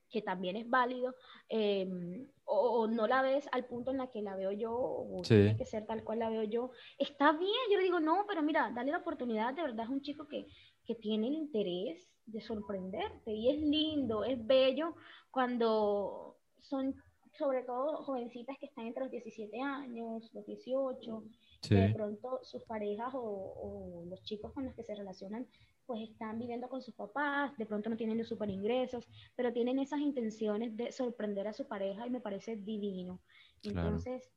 [0.10, 1.14] que también es válido,
[1.50, 5.58] em, o, no la ves al punto en la que la veo yo, o tiene
[5.58, 8.72] que ser tal cual la veo yo, está bien, yo le digo, no, pero mira,
[8.74, 10.46] dale la oportunidad, de verdad es un chico que,
[10.86, 13.32] que tiene el interés de sorprenderte.
[13.32, 14.96] Y es lindo, es bello
[15.32, 16.96] cuando son
[17.38, 21.24] sobre todo jovencitas que están entre los 17 años, los 18,
[21.70, 25.48] de pronto sus parejas o, los chicos con los que se relacionan
[25.86, 29.78] pues están viviendo con sus papás, de pronto no tienen los super ingresos, pero tienen
[29.78, 33.20] esas intenciones de sorprender a su pareja y me parece divino.
[33.62, 34.32] Entonces,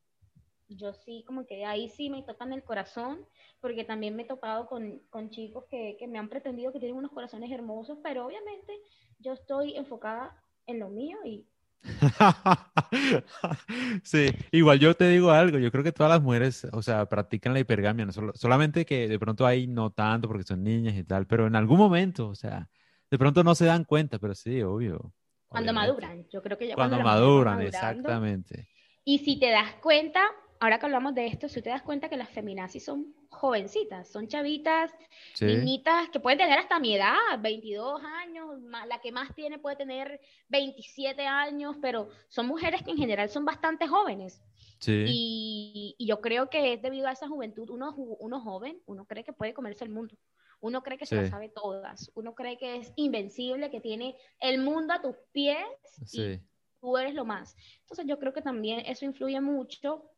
[0.69, 3.27] yo sí, como que ahí sí me tocan el corazón,
[3.61, 6.97] porque también me he topado con, con chicos que, que, me han pretendido que tienen
[6.97, 8.73] unos corazones hermosos, pero obviamente
[9.19, 11.47] yo estoy enfocada en lo mío y...
[14.03, 17.55] sí, igual yo te digo algo, yo creo que todas las mujeres, o sea, practican
[17.55, 21.27] la hipergamia, no solamente que de pronto ahí no tanto porque son niñas y tal,
[21.27, 22.69] pero en algún momento, o sea,
[23.11, 25.15] de pronto no se dan cuenta, pero sí, obvio.
[25.47, 28.69] Cuando maduran, yo creo que ya cuando, cuando maduran, exactamente.
[29.05, 30.23] Y si te das cuenta,
[30.61, 34.29] ahora que hablamos de esto, si te das cuenta que las feminazis son jovencitas, son
[34.29, 34.93] chavitas,
[35.41, 40.21] niñitas que pueden tener hasta mi edad, 22 años, la que más tiene puede tener
[40.49, 44.43] 27 años, pero son mujeres que en general son bastante jóvenes.
[44.87, 49.33] Y, yo creo que es debido a esa juventud, uno, uno joven, uno cree que
[49.33, 50.17] puede comerse el mundo.
[50.61, 52.11] Uno cree que se lo sabe todas.
[52.15, 55.65] Uno cree que es invencible, que tiene el mundo a tus pies
[56.13, 56.41] y
[56.81, 57.57] tú eres lo más.
[57.81, 60.11] Entonces yo creo que también eso influye mucho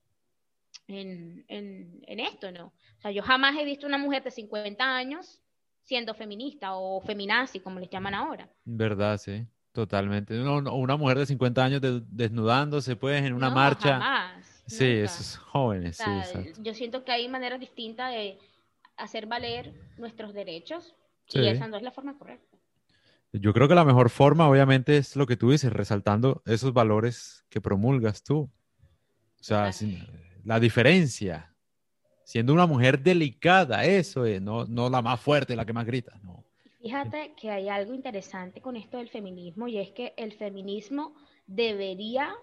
[0.90, 2.66] en, en, esto, ¿no?
[2.66, 5.40] O sea, yo jamás he visto una mujer de 50 años
[5.82, 8.48] siendo feminista o feminazi, como les llaman ahora.
[8.64, 10.40] Verdad, sí, totalmente.
[10.40, 13.92] una mujer de 50 años desnudándose, pues, en una marcha.
[13.92, 18.38] Jamás, sí, esos jóvenes, sí, Yo siento que hay maneras distintas de
[18.96, 20.94] hacer valer nuestros derechos
[21.28, 22.58] y esa no es la forma correcta.
[23.32, 27.44] Yo creo que la mejor forma, obviamente, es lo que tú dices, resaltando esos valores
[27.48, 28.50] que promulgas tú.
[29.40, 29.70] O sea,
[30.44, 31.54] la diferencia,
[32.24, 36.18] siendo una mujer delicada, eso es, no, no la más fuerte, la que más grita,
[36.22, 36.44] no.
[36.80, 41.14] Fíjate que hay algo interesante con esto del feminismo y es que el feminismo
[41.46, 42.34] debería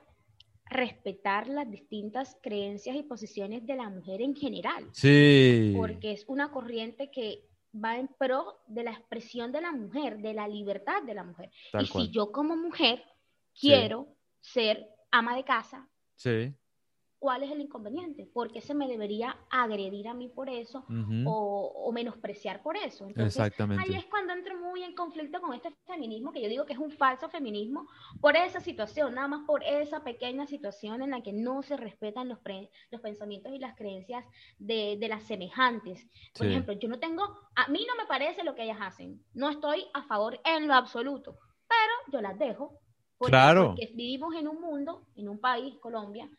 [0.70, 4.88] respetar las distintas creencias y posiciones de la mujer en general.
[4.92, 5.74] Sí.
[5.76, 10.34] Porque es una corriente que va en pro de la expresión de la mujer, de
[10.34, 11.50] la libertad de la mujer.
[11.80, 13.04] y si yo como mujer
[13.60, 14.08] quiero
[14.40, 16.54] ser ama de casa, sí.
[17.20, 18.30] ¿Cuál es el inconveniente?
[18.32, 20.86] ¿Por qué se me debería agredir a mí por eso
[21.26, 23.08] o, menospreciar por eso?
[23.16, 23.84] Exactamente.
[23.84, 26.80] Ahí es cuando entro muy en conflicto con este feminismo, que yo digo que es
[26.80, 27.88] un falso feminismo,
[28.22, 32.30] por esa situación, nada más por esa pequeña situación en la que no se respetan
[32.30, 32.40] los,
[32.92, 34.24] los pensamientos y las creencias
[34.60, 36.08] de, las semejantes.
[36.38, 37.24] Por ejemplo, yo no tengo,
[37.56, 40.74] a mí no me parece lo que ellas hacen, no estoy a favor en lo
[40.74, 41.38] absoluto,
[41.68, 42.80] pero yo las dejo.
[43.20, 43.70] claro.
[43.70, 46.30] Porque vivimos en un mundo, en un país, Colombia,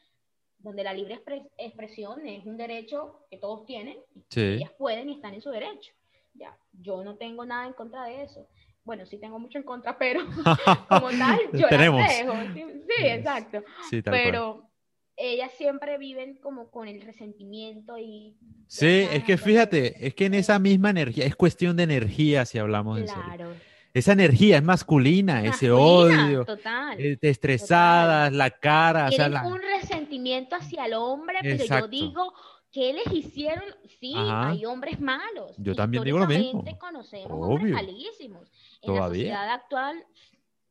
[0.59, 1.20] donde la libre
[1.56, 3.96] expresión es un derecho que todos tienen,
[4.34, 5.92] y ellas pueden y están en su derecho.
[6.34, 8.46] Ya, yo no tengo nada en contra de eso.
[8.84, 10.20] Bueno, sí tengo mucho en contra, pero
[10.88, 12.00] como tal, yo Tenemos.
[12.00, 12.32] las dejo.
[12.54, 13.62] Sí, exacto.
[14.04, 14.68] pero
[15.16, 18.36] ellas siempre viven como con el resentimiento y...
[18.68, 22.59] Sí, es que fíjate, es que en esa misma energía, es cuestión de energía si
[22.59, 23.50] hablamos claro.
[23.50, 23.56] en
[23.99, 29.09] esa energía es masculina, ese odio, total, eh, estresadas, la cara.
[29.09, 32.34] Tienen un resentimiento hacia el hombre, pero yo digo,
[32.70, 33.64] ¿qué les hicieron?
[34.01, 35.55] Sí, hay hombres malos.
[35.59, 36.64] Yo también digo lo mismo.
[36.78, 38.51] conocemos hombres malísimos.
[38.82, 40.05] En la sociedad actual,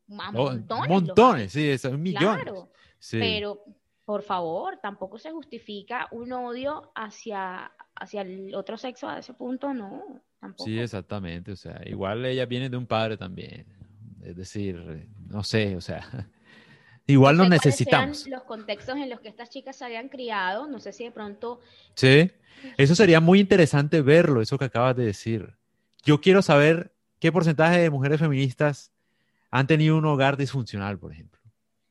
[0.07, 0.89] montones.
[0.89, 2.43] montones, sí, son millones.
[2.43, 2.69] Claro,
[3.11, 3.63] pero
[4.05, 9.73] por favor, tampoco se justifica un odio hacia, hacia el otro sexo a ese punto,
[9.73, 10.21] no.
[10.57, 11.51] Sí, exactamente.
[11.51, 13.65] O sea, igual ella viene de un padre también.
[14.23, 16.05] Es decir, no sé, o sea,
[17.07, 18.27] igual no necesitamos.
[18.27, 21.59] Los contextos en los que estas chicas se habían criado, no sé si de pronto.
[21.95, 22.31] Sí,
[22.77, 25.55] eso sería muy interesante verlo, eso que acabas de decir.
[26.03, 28.91] Yo quiero saber qué porcentaje de mujeres feministas
[29.49, 31.39] han tenido un hogar disfuncional, por ejemplo.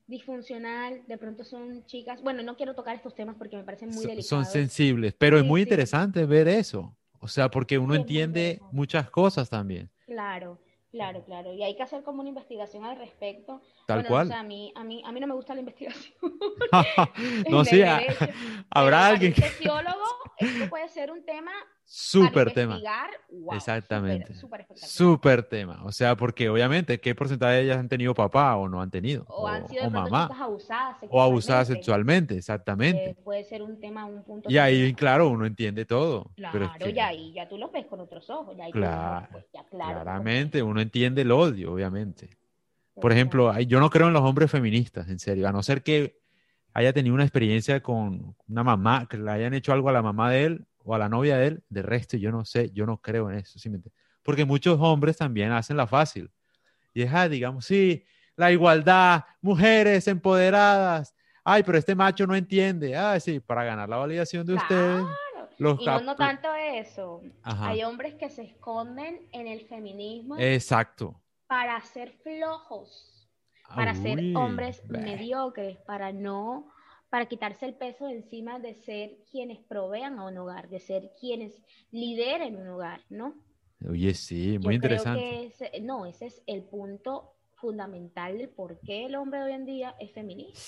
[0.06, 2.22] Disfuncional, de pronto son chicas.
[2.22, 4.26] Bueno, no quiero tocar estos temas porque me parecen muy delicados.
[4.26, 6.96] Son sensibles, pero es muy interesante ver eso.
[7.26, 9.90] O sea, porque uno entiende muchas cosas también.
[10.06, 10.60] Claro,
[10.92, 11.52] claro, claro.
[11.52, 13.60] Y hay que hacer como una investigación al respecto.
[13.84, 14.28] Tal cual.
[14.28, 16.14] O sea, a mí, a, mí, a mí no me gusta la investigación.
[17.50, 17.82] no, sí,
[18.70, 19.42] habrá alguien que...
[19.42, 20.04] sociólogo,
[20.38, 21.50] esto puede ser un tema
[21.88, 22.80] Súper tema.
[23.52, 24.34] Exactamente.
[24.74, 25.84] Súper tema.
[25.84, 29.24] O sea, porque obviamente, ¿qué porcentaje de ellas han tenido papá o no han tenido?
[29.28, 30.28] O, han sido mamá.
[30.36, 33.10] abusadas O abusadas sexualmente, exactamente.
[33.10, 34.50] Eh, puede ser un tema, un punto.
[34.50, 36.32] Y ahí, claro, uno entiende todo.
[36.34, 38.56] Claro, y ahí ya tú lo ves con otros ojos.
[38.56, 42.30] Ya claro, pues, claramente, uno entiende el odio, obviamente.
[43.00, 46.18] Por ejemplo, yo no creo en los hombres feministas, en serio, a no ser que
[46.74, 50.30] haya tenido una experiencia con una mamá, que le hayan hecho algo a la mamá
[50.30, 52.98] de él o a la novia de él, de resto yo no sé, yo no
[52.98, 53.58] creo en eso,
[54.22, 56.30] porque muchos hombres también hacen la fácil.
[56.94, 58.04] Y es, ah, digamos, sí,
[58.36, 61.14] la igualdad, mujeres empoderadas,
[61.44, 65.04] ay, pero este macho no entiende, ah, sí, para ganar la validación de ustedes.
[65.58, 70.36] Los y no, tanto eso, hay hombres que se esconden en el feminismo.
[70.38, 71.20] Exacto.
[71.48, 73.28] Para ser flojos,
[73.74, 76.68] para ser hombres mediocres, para no
[77.16, 81.12] para quitarse el peso de encima de ser quienes provean a un hogar, de ser
[81.18, 83.34] quienes lideren un hogar, ¿no?
[83.88, 85.50] Oye, sí, muy interesante.
[85.80, 90.12] no, ese es el punto fundamental del por qué el hombre hoy en día es
[90.12, 90.60] feminista.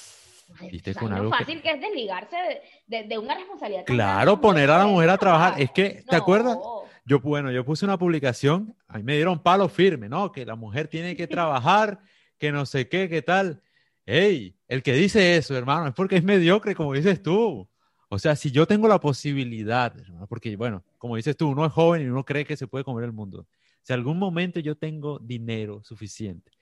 [0.63, 0.97] Es
[1.29, 1.71] fácil que...
[1.71, 3.85] es desligarse de, una responsabilidad.
[3.85, 5.61] Claro, poner a la mujer a trabajar.
[5.61, 6.57] Es que, ¿te acuerdas?
[7.05, 10.33] Yo, bueno, yo puse una publicación, ahí me dieron palo firme, ¿no?
[10.33, 12.01] Que la mujer tiene que trabajar,
[12.39, 13.63] que no sé qué, qué tal.
[14.07, 17.69] Hey, el que dice eso, hermano, es porque es mediocre, como dices tú.
[18.11, 19.95] O sea, si yo tengo la posibilidad,
[20.29, 23.05] porque bueno, como dices tú, uno es joven y uno cree que se puede comer
[23.05, 23.47] el mundo.
[23.83, 26.53] Si algún momento yo tengo dinero suficiente,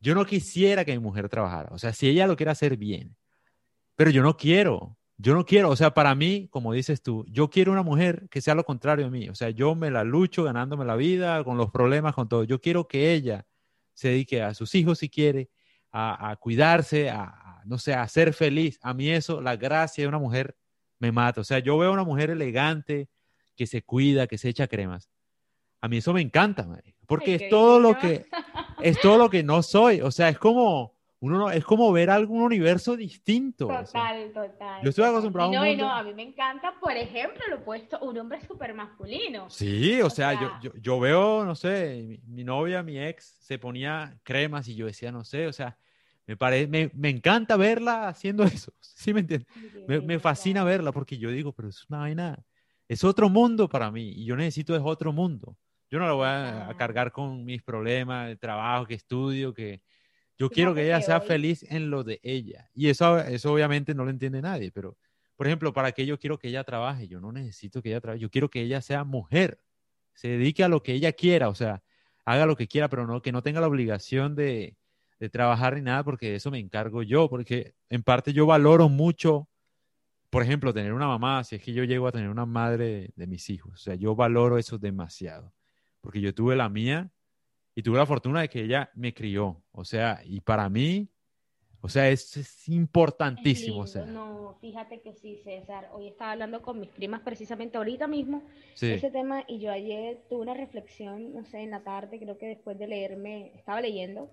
[0.00, 1.68] yo no quisiera que mi mujer trabajara.
[1.72, 3.16] O sea, si ella lo quiere hacer bien,
[3.94, 5.70] pero yo no quiero, yo no quiero.
[5.70, 9.04] O sea, para mí, como dices tú, yo quiero una mujer que sea lo contrario
[9.06, 9.28] de mí.
[9.28, 12.44] O sea, yo me la lucho ganándome la vida, con los problemas, con todo.
[12.44, 13.46] Yo quiero que ella
[13.92, 15.50] se dedique a sus hijos si quiere,
[15.92, 18.78] a, cuidarse, a, no sé, a ser feliz.
[18.82, 20.56] A mí eso, la gracia de una mujer
[20.98, 21.40] me mata.
[21.40, 23.08] O sea, yo veo a una mujer elegante
[23.56, 25.10] que se cuida, que se echa cremas.
[25.80, 26.68] A mí eso me encanta,
[27.06, 28.26] porque es todo lo que
[28.82, 30.00] es todo lo que no soy.
[30.00, 33.66] O sea, es como uno no, es como ver algún universo distinto.
[33.66, 34.82] Total, total.
[34.82, 38.16] Yo estoy acostumbrado a un no, a mí me encanta, por ejemplo, lo puesto un
[38.16, 39.50] hombre súper masculino.
[39.50, 44.18] Sí, o, sea, Yo, yo, yo, veo, no sé, mi, novia, mi ex, se ponía
[44.22, 45.76] cremas y yo decía, no sé, o sea,
[46.26, 49.46] me, parece, me, me encanta verla haciendo eso, ¿sí me entiendes?
[49.86, 52.38] Me, me, fascina verla porque yo digo, pero es una vaina,
[52.88, 55.54] es otro mundo para mí y yo necesito es otro mundo.
[55.90, 59.82] Yo no la voy a, a cargar con mis problemas, el trabajo que estudio, que
[60.40, 62.70] yo quiero que ella sea feliz en lo de ella.
[62.72, 64.96] Y eso, eso obviamente no lo entiende nadie, pero,
[65.36, 67.08] por ejemplo, ¿para qué yo quiero que ella trabaje?
[67.08, 69.60] Yo no necesito que ella trabaje, yo quiero que ella sea mujer,
[70.14, 71.82] se dedique a lo que ella quiera, o sea,
[72.24, 74.78] haga lo que quiera, pero no que no tenga la obligación de,
[75.18, 78.88] de trabajar ni nada, porque de eso me encargo yo, porque en parte yo valoro
[78.88, 79.46] mucho,
[80.30, 83.12] por ejemplo, tener una mamá, si es que yo llego a tener una madre de,
[83.14, 85.52] de mis hijos, o sea, yo valoro eso demasiado,
[86.00, 87.10] porque yo tuve la mía
[87.80, 89.62] y tuve la fortuna de que ella me crió.
[89.72, 91.08] O sea, y para mí,
[91.80, 93.80] o sea, es, es importantísimo.
[93.80, 94.04] o sea.
[94.04, 95.88] No, fíjate que sí, César.
[95.94, 98.42] Hoy estaba hablando con mis primas precisamente ahorita mismo
[98.78, 102.48] ese tema y yo ayer tuve una reflexión, no sé, en la tarde, creo que
[102.48, 104.30] después de leerme, estaba leyendo.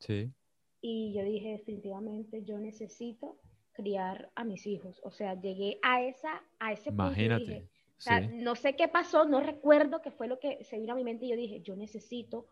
[0.00, 0.32] Sí.
[0.80, 3.38] Y yo dije, definitivamente, yo necesito
[3.74, 5.00] criar a mis hijos.
[5.04, 7.44] O sea, llegué a esa, a ese Imagínate.
[7.44, 7.60] punto.
[7.60, 10.94] Dije, o sea, no sé qué pasó, no recuerdo qué fue lo que se vino
[10.94, 12.46] a mi mente y yo dije, yo necesito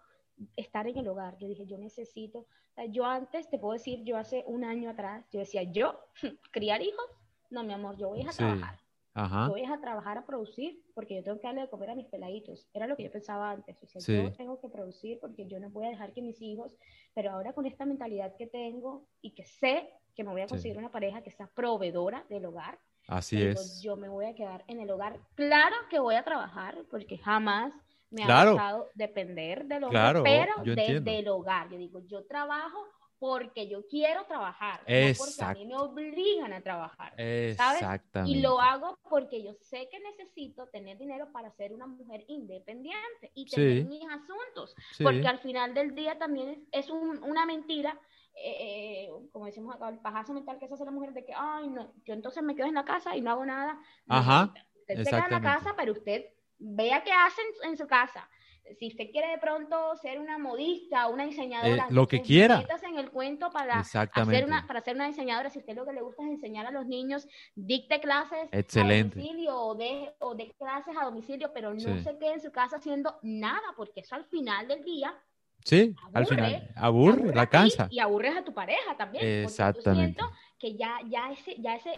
[0.56, 1.36] estar en el hogar.
[1.38, 2.46] Yo dije, yo necesito,
[2.90, 5.98] yo antes, te puedo decir, yo hace un año atrás, yo decía, yo,
[6.50, 7.06] criar hijos,
[7.50, 8.78] no, mi amor, yo voy a trabajar.
[9.16, 12.06] Yo voy a trabajar a producir porque yo tengo que darle de comer a mis
[12.06, 12.68] peladitos.
[12.74, 13.82] Era lo que yo pensaba antes.
[13.82, 16.76] O sea, yo tengo que producir porque yo no voy a dejar que mis hijos,
[17.14, 20.76] pero ahora con esta mentalidad que tengo y que sé que me voy a conseguir
[20.76, 22.78] una pareja que sea proveedora del hogar.
[23.08, 23.80] Así es.
[23.80, 25.18] yo me voy a quedar en el hogar.
[25.34, 27.72] Claro que voy a trabajar porque jamás
[28.10, 28.50] me claro.
[28.50, 31.68] ha gustado depender del hogar, pero desde el hogar.
[31.70, 32.86] Yo digo, yo trabajo
[33.18, 37.14] porque yo quiero trabajar, no porque a mí me obligan a trabajar,
[37.56, 38.02] ¿sabes?
[38.26, 43.32] Y lo hago porque yo sé que necesito tener dinero para ser una mujer independiente
[43.34, 47.98] y tener mis asuntos, porque al final del día también es, una mentira,
[48.34, 51.32] eh, eh, como decimos acá, el pajazo mental que se hace la mujer de que,
[51.34, 53.80] ay, no, yo entonces me quedo en la casa y no hago nada.
[54.08, 54.52] Ajá.
[54.80, 56.26] Usted se queda en la casa, pero usted
[56.58, 58.28] vea qué hacen en su casa.
[58.78, 62.64] Si usted quiere de pronto ser una modista, una diseñadora, eh, lo que quiera.
[62.82, 65.50] en el cuento para hacer, una, para ser una diseñadora.
[65.50, 69.20] Si usted lo que le gusta es enseñar a los niños, dicte clases Excelente.
[69.20, 72.50] a domicilio o de, o de clases a domicilio, pero no se quede en su
[72.50, 75.14] casa haciendo nada, porque eso al final del día
[75.66, 77.88] Sí, al final aburre, la cansa.
[77.90, 79.42] Y aburres a tu pareja también.
[79.44, 80.20] Exactamente.
[80.20, 81.90] Siento que ya, ya ese, ya ese,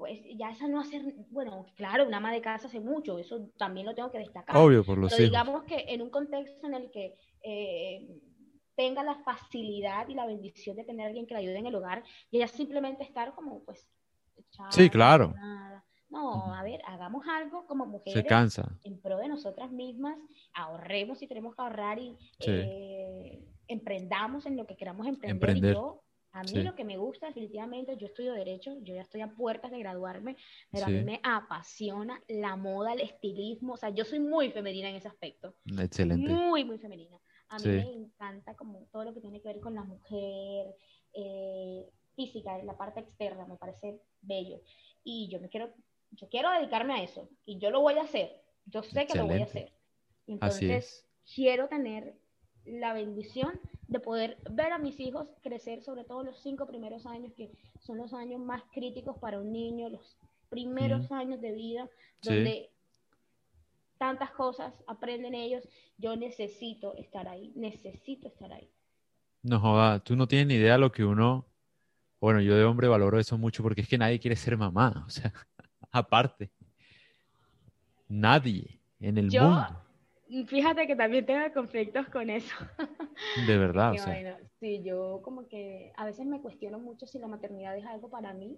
[0.00, 3.84] pues ya esa no hacer, bueno, claro, una ama de casa hace mucho, eso también
[3.84, 4.56] lo tengo que destacar.
[4.56, 8.08] Obvio, por los Pero digamos que en un contexto en el que eh,
[8.74, 11.74] tenga la facilidad y la bendición de tener a alguien que la ayude en el
[11.74, 13.86] hogar y ella simplemente estar como, pues,
[14.70, 15.34] sí, claro.
[16.08, 18.22] No, a ver, hagamos algo como mujeres.
[18.22, 18.74] Se cansa.
[18.84, 20.16] En pro de nosotras mismas,
[20.54, 25.50] ahorremos si tenemos que ahorrar y eh, emprendamos en lo que queramos emprender.
[25.50, 25.76] emprender.
[26.32, 29.70] A mí lo que me gusta definitivamente, yo estudio derecho, yo ya estoy a puertas
[29.70, 30.36] de graduarme,
[30.70, 34.88] pero a mí me apasiona la moda, el estilismo, o sea, yo soy muy femenina
[34.88, 35.56] en ese aspecto.
[35.78, 36.30] Excelente.
[36.30, 37.18] Muy, muy femenina.
[37.48, 40.76] A mí me encanta como todo lo que tiene que ver con la mujer,
[41.14, 44.60] eh, física, la parte externa, me parece bello.
[45.02, 45.72] Y yo me quiero,
[46.12, 49.26] yo quiero dedicarme a eso, y yo lo voy a hacer, yo sé que lo
[49.26, 49.72] voy a hacer.
[50.28, 52.19] Entonces, quiero tener
[52.64, 53.58] la bendición
[53.88, 57.50] de poder ver a mis hijos crecer, sobre todo los cinco primeros años, que
[57.80, 60.16] son los años más críticos para un niño, los
[60.48, 61.88] primeros años de vida,
[62.22, 62.70] donde
[63.98, 65.68] tantas cosas aprenden ellos.
[65.98, 68.70] Yo necesito estar ahí, necesito estar ahí.
[69.42, 71.46] No joda, tú no tienes ni idea de lo que uno,
[72.20, 75.10] bueno, yo de hombre valoro eso mucho porque es que nadie quiere ser mamá, o
[75.10, 75.32] sea,
[75.90, 76.50] aparte,
[78.08, 79.89] nadie en el mundo
[80.46, 82.54] Fíjate que también tengo conflictos con eso.
[83.46, 84.38] De verdad, o sea.
[84.60, 88.32] sí, yo como que a veces me cuestiono mucho si la maternidad es algo para
[88.32, 88.56] mí.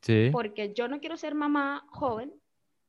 [0.00, 0.30] Sí.
[0.32, 2.32] Porque yo no quiero ser mamá joven.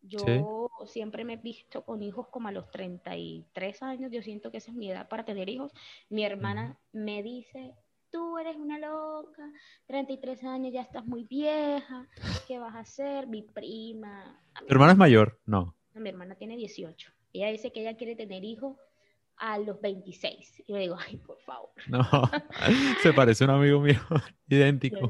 [0.01, 4.11] Yo siempre me he visto con hijos como a los 33 años.
[4.11, 5.73] Yo siento que esa es mi edad para tener hijos.
[6.09, 7.73] Mi hermana me dice,
[8.11, 9.51] tú eres una loca,
[9.87, 12.07] 33 años, ya estás muy vieja,
[12.47, 13.27] ¿qué vas a hacer?
[13.27, 14.39] Mi prima.
[14.67, 15.39] ¿Tu hermana es mayor?
[15.45, 15.75] No.
[15.95, 17.14] Mi hermana tiene 18.
[17.35, 18.77] Ella dice que ella quiere tener hijos
[19.37, 20.63] a los 26.
[20.67, 21.71] Y yo digo, ay, por favor.
[21.89, 22.03] No,
[23.01, 23.99] se parece a un amigo mío,
[24.47, 25.09] idéntico.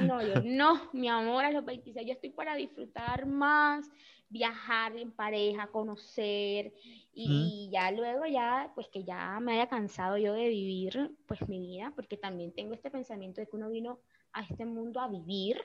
[0.00, 3.88] No, yo, no, mi amor, a los 26 yo estoy para disfrutar más,
[4.28, 6.72] viajar en pareja, conocer
[7.12, 11.60] y, ya luego ya, pues que ya me haya cansado yo de vivir pues mi
[11.60, 14.00] vida, porque también tengo este pensamiento de que uno vino
[14.32, 15.56] a este mundo a vivir.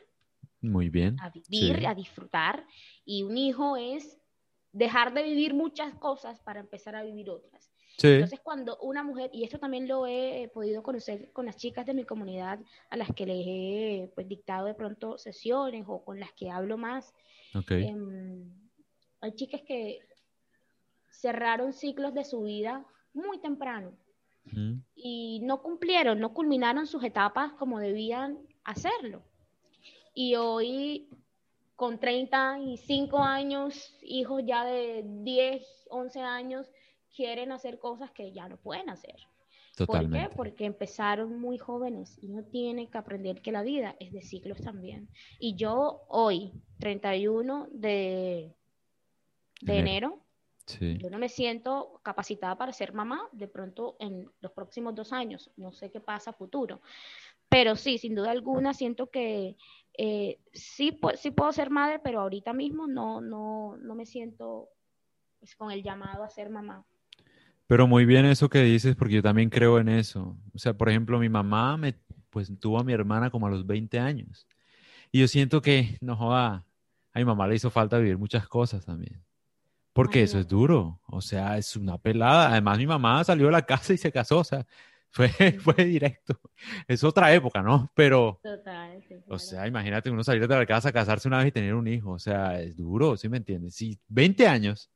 [0.62, 1.20] Muy bien.
[1.20, 2.66] A vivir, a disfrutar.
[3.04, 4.21] Y un hijo es
[4.74, 7.72] dejar de vivir muchas cosas para empezar a vivir otras.
[8.04, 11.94] Entonces, cuando una mujer, y esto también lo he podido conocer con las chicas de
[11.94, 12.60] mi comunidad
[12.90, 16.78] a las que les he pues, dictado de pronto sesiones o con las que hablo
[16.78, 17.14] más,
[17.70, 18.50] em,
[19.20, 20.00] hay chicas que
[21.12, 23.94] cerraron ciclos de su vida muy temprano
[24.96, 29.22] y no cumplieron, no culminaron sus etapas como debían hacerlo.
[30.14, 31.08] Y hoy,
[31.82, 36.70] con 35 años, hijos ya de 10, 11 años,
[37.16, 39.16] quieren hacer cosas que ya no pueden hacer.
[39.76, 40.20] Totalmente.
[40.20, 40.36] ¿Por qué?
[40.36, 44.62] Porque empezaron muy jóvenes y no tienen que aprender que la vida es de ciclos
[44.62, 45.10] también.
[45.40, 48.54] Y yo hoy, 31 de,
[49.62, 50.22] de enero,
[50.80, 55.50] yo no me siento capacitada para ser mamá de pronto en los próximos dos años.
[55.58, 56.80] No sé qué pasa futuro.
[57.50, 59.58] Pero sí, sin duda alguna, siento que
[59.98, 64.70] eh, sí, sí puedo ser madre, pero ahorita mismo no, no, no me siento
[65.40, 66.86] pues, con el llamado a ser mamá.
[67.68, 70.38] Pero muy bien eso que dices, porque yo también creo en eso.
[70.54, 71.96] O sea, por ejemplo, mi mamá me,
[72.30, 74.48] pues tuvo a mi hermana como a los 20 años.
[75.12, 76.66] Y yo siento que, no joda,
[77.14, 79.24] a mi mamá le hizo falta vivir muchas cosas también.
[79.94, 81.02] Porque eso es duro.
[81.08, 82.50] O sea, es una pelada.
[82.50, 84.40] Además, mi mamá salió de la casa y se casó.
[84.40, 84.66] O sea,
[85.12, 86.40] fue, fue directo.
[86.88, 87.92] Es otra época, ¿no?
[87.96, 91.76] Pero, Total, o sea, imagínate uno salir de la casa, casarse una vez y tener
[91.76, 92.12] un hijo.
[92.12, 93.76] O sea, es duro, ¿sí me entiendes?
[93.76, 94.92] Sí, 20 años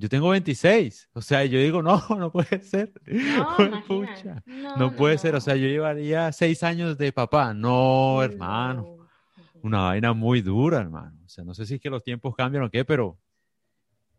[0.00, 1.10] yo tengo 26.
[1.12, 2.90] O sea, yo digo, no, no puede ser.
[3.06, 3.58] No,
[4.78, 5.34] no, puede ser.
[5.34, 7.52] O sea, yo llevaría seis años de papá.
[7.52, 8.96] No, hermano.
[9.62, 11.18] Una vaina muy dura, hermano.
[11.22, 13.18] O sea, no sé si es que los tiempos cambian o qué, pero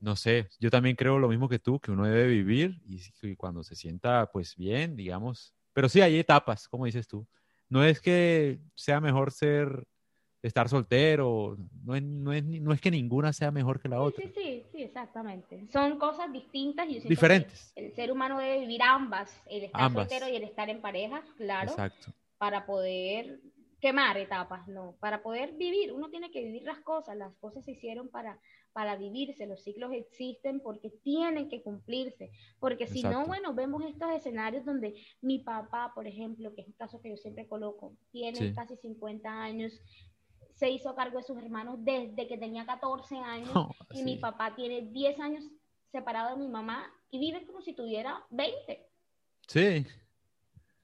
[0.01, 0.49] no sé.
[0.59, 3.75] Yo también creo lo mismo que tú, que uno debe vivir y, y cuando se
[3.75, 5.53] sienta, pues bien, digamos.
[5.73, 7.25] Pero sí, hay etapas, como dices tú.
[7.69, 9.87] No es que sea mejor ser
[10.41, 14.23] estar soltero, no es, no, es, no es que ninguna sea mejor que la otra.
[14.25, 15.67] Sí, sí, sí, exactamente.
[15.71, 17.71] Son cosas distintas y diferentes.
[17.75, 21.69] El ser humano debe vivir ambas, el estar soltero y el estar en pareja, claro,
[21.69, 22.11] Exacto.
[22.39, 23.39] para poder
[23.81, 27.71] quemar etapas, no, para poder vivir, uno tiene que vivir las cosas, las cosas se
[27.71, 28.39] hicieron para,
[28.73, 34.11] para vivirse, los ciclos existen porque tienen que cumplirse, porque si no, bueno, vemos estos
[34.11, 38.53] escenarios donde mi papá, por ejemplo, que es un caso que yo siempre coloco, tiene
[38.53, 39.81] casi 50 años,
[40.53, 43.49] se hizo cargo de sus hermanos desde que tenía 14 años
[43.95, 45.49] y mi papá tiene 10 años
[45.91, 48.87] separado de mi mamá y vive como si tuviera 20.
[49.47, 49.85] Sí.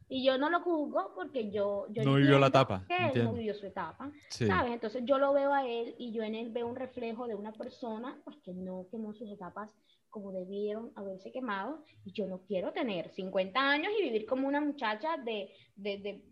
[0.09, 1.87] Y yo no lo juzgo porque yo...
[1.89, 2.85] yo no vivió la etapa.
[3.13, 4.73] él no vivió su etapa, ¿sabes?
[4.73, 7.51] Entonces yo lo veo a él y yo en él veo un reflejo de una
[7.51, 9.75] persona pues, que no quemó sus etapas
[10.09, 14.61] como debieron haberse quemado y yo no quiero tener 50 años y vivir como una
[14.61, 16.23] muchacha de, de, de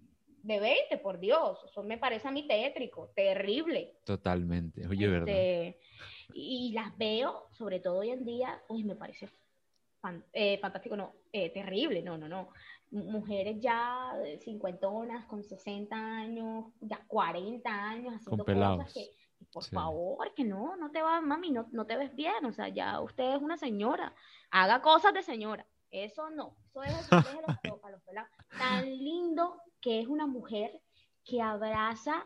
[0.45, 1.57] de 20, por Dios.
[1.69, 3.97] Eso me parece a mí tétrico, terrible.
[4.05, 5.27] Totalmente, oye, ¿verdad?
[5.27, 5.79] Este,
[6.33, 9.27] y las veo, sobre todo hoy en día, uy, me parece
[10.33, 12.49] eh, fantástico, no, eh, terrible, no, no, no.
[12.91, 19.09] Mujeres ya cincuentonas, con 60 años, ya 40 años, haciendo cosas que,
[19.51, 22.69] por favor, que no, no te va, mami, no, no te ves bien, o sea,
[22.69, 24.13] ya usted es una señora,
[24.51, 25.65] haga cosas de señora.
[25.91, 28.29] Eso no, eso es, eso los, los pelados.
[28.57, 30.81] Tan lindo que es una mujer
[31.23, 32.25] que abraza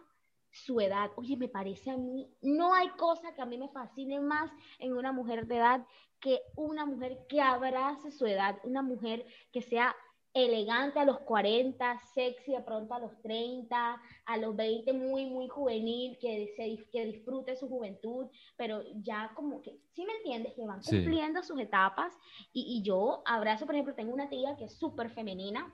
[0.66, 1.12] su edad.
[1.16, 4.94] Oye, me parece a mí, no hay cosa que a mí me fascine más en
[4.94, 5.86] una mujer de edad
[6.20, 9.96] que una mujer que abrace su edad, una mujer que sea
[10.34, 15.48] elegante a los 40, sexy de pronto a los 30, a los 20 muy, muy
[15.48, 20.54] juvenil, que, se, que disfrute su juventud, pero ya como que, ¿sí me entiendes?
[20.54, 22.14] Que van cumpliendo sus etapas
[22.54, 25.74] y, y, yo abrazo, por ejemplo, tengo una tía que es súper femenina,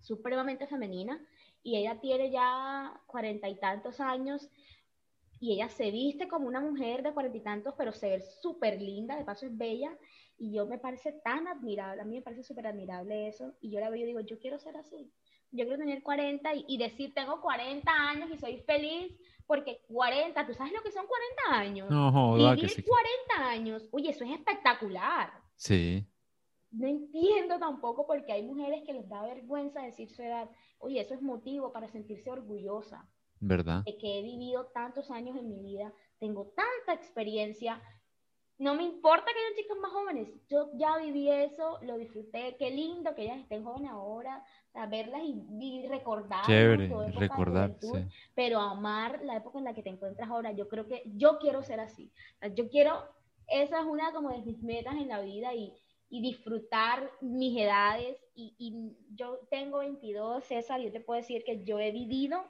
[0.00, 1.18] supremamente femenina
[1.62, 4.50] y ella tiene ya cuarenta y tantos años
[5.40, 8.80] y ella se viste como una mujer de cuarenta y tantos, pero se ve súper
[8.80, 9.96] linda, de paso es bella
[10.38, 13.80] y yo me parece tan admirable, a mí me parece súper admirable eso y yo
[13.80, 15.10] la veo y digo, yo quiero ser así,
[15.50, 19.12] yo quiero tener 40 y, decir, tengo 40 años y soy feliz
[19.46, 21.90] porque 40, ¿tú sabes lo que son 40 años?
[21.90, 25.32] No, Vivir 40 años, oye, eso es espectacular.
[25.56, 26.06] Sí
[26.72, 30.48] no entiendo tampoco porque hay mujeres que les da vergüenza decir su edad.
[30.78, 33.06] Oye, eso es motivo para sentirse orgullosa.
[33.40, 33.82] ¿Verdad?
[33.84, 37.82] De que he vivido tantos años en mi vida, tengo tanta experiencia.
[38.58, 42.70] no me importa que hayan chicas más jóvenes, yo ya viví eso, lo disfruté, qué
[42.70, 44.44] lindo que ellas estén jóvenes ahora,
[44.74, 46.46] a verlas y, recordar.
[46.46, 47.76] Chévere, recordar,
[48.36, 51.64] Pero amar la época en la que te encuentras ahora, yo creo que yo quiero
[51.64, 52.12] ser así.
[52.54, 53.02] yo quiero,
[53.48, 55.74] esa es una como de mis metas en la vida y,
[56.20, 58.18] disfrutar mis edades.
[58.34, 62.44] Y, y yo tengo 22, César, yo te puedo decir que yo he vivido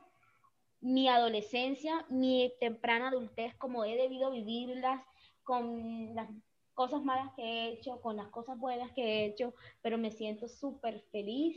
[0.80, 5.00] mi adolescencia, mi temprana adultez como he debido vivirlas
[5.44, 6.28] con las
[6.74, 10.48] cosas malas que he hecho, con las cosas buenas que he hecho, pero me siento
[10.48, 11.56] súper feliz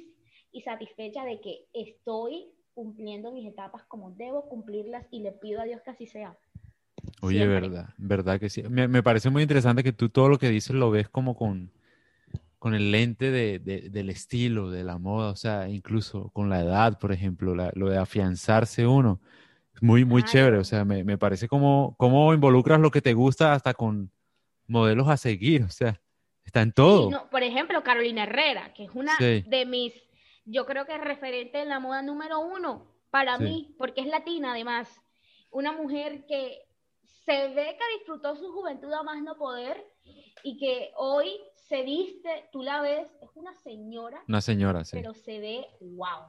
[0.51, 5.63] y satisfecha de que estoy cumpliendo mis etapas como debo cumplirlas y le pido a
[5.63, 6.37] Dios que así sea.
[7.21, 8.63] Oye, verdad, verdad que sí.
[8.63, 11.71] Me, parece muy interesante que tú todo lo que dices lo ves como con,
[12.65, 16.97] con el lente de, del estilo, de la moda, o sea, incluso con la edad,
[16.97, 19.21] por ejemplo, lo de afianzarse uno.
[19.81, 20.57] Muy, muy chévere.
[20.57, 24.09] O sea, me, me parece como cómo involucras lo que te gusta hasta con
[24.65, 25.61] modelos a seguir.
[25.61, 26.01] O sea,
[26.43, 27.29] está en todo.
[27.29, 29.93] por ejemplo, Carolina Herrera, que es una de mis,
[30.45, 34.53] yo creo que es referente en la moda número uno para mí, porque es latina
[34.53, 34.89] además.
[35.51, 36.63] Una mujer que
[37.25, 39.85] se ve que disfrutó su juventud a más no poder
[40.41, 41.29] y que hoy
[41.67, 44.23] se viste, tú la ves, es una señora.
[44.27, 44.97] Una señora, sí.
[44.97, 46.27] Pero se ve, wow.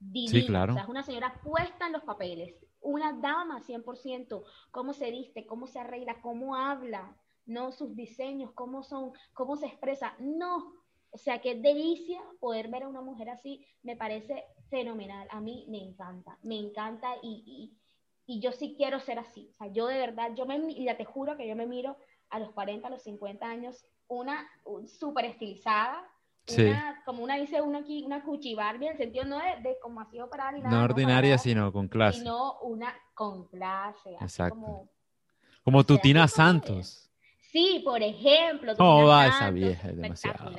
[0.00, 0.30] Divina.
[0.30, 0.72] Sí, claro.
[0.72, 2.54] O sea, es una señora puesta en los papeles
[2.84, 7.16] una dama 100%, cómo se viste, cómo se arregla, cómo habla,
[7.46, 10.74] no sus diseños, cómo son, cómo se expresa, no.
[11.10, 15.64] O sea, qué delicia poder ver a una mujer así, me parece fenomenal, a mí
[15.68, 17.72] me encanta, me encanta y,
[18.26, 19.50] y, yo sí quiero ser así.
[19.52, 21.96] O sea, yo de verdad, yo me, ya te juro que yo me miro
[22.30, 24.46] a los 40, a los 50 años, una
[24.86, 26.04] súper estilizada,
[27.04, 30.20] como una dice uno aquí, una cuchi en el sentido no de, de como así
[30.20, 30.76] operada ni nada.
[30.76, 32.18] No ordinaria, sino con clase.
[32.18, 34.14] Sino una con clase.
[34.20, 34.54] Exacto.
[34.54, 34.88] Como,
[35.62, 37.10] como Tutina Santos.
[37.50, 38.76] Sí, por ejemplo.
[38.76, 39.88] ¿Cómo va esa vieja?
[39.88, 40.50] Es demasiado.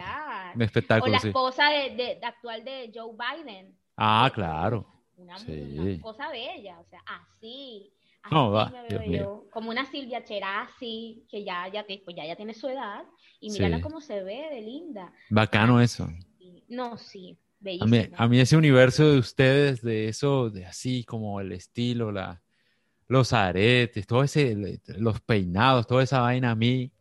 [0.58, 1.20] Espectacular.
[1.20, 3.78] O la esposa de, actual de Joe Biden.
[3.98, 4.88] Ah, claro.
[5.18, 5.78] Una, sí.
[5.78, 7.92] una cosa bella, o sea, así.
[8.32, 8.74] No, va,
[9.52, 13.04] como una Silvia Cherasi, que ya, ya, pues ya, ya tiene su edad,
[13.40, 15.14] y mírala cómo se ve de linda.
[15.30, 16.10] Bacano eso.
[16.68, 17.38] No, sí,
[17.80, 22.12] a mí, a mí, ese universo de ustedes, de eso, de así como el estilo,
[22.12, 22.42] la,
[23.08, 26.92] los aretes, todo ese, los peinados, toda esa vaina a mí,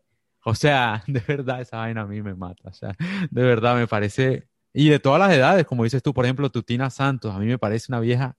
[0.44, 2.94] o sea, de verdad esa vaina a mí me mata, o sea,
[3.30, 6.88] de verdad me parece, y de todas las edades, como dices tú, por ejemplo, Tutina
[6.88, 8.36] Santos, a mí me parece una vieja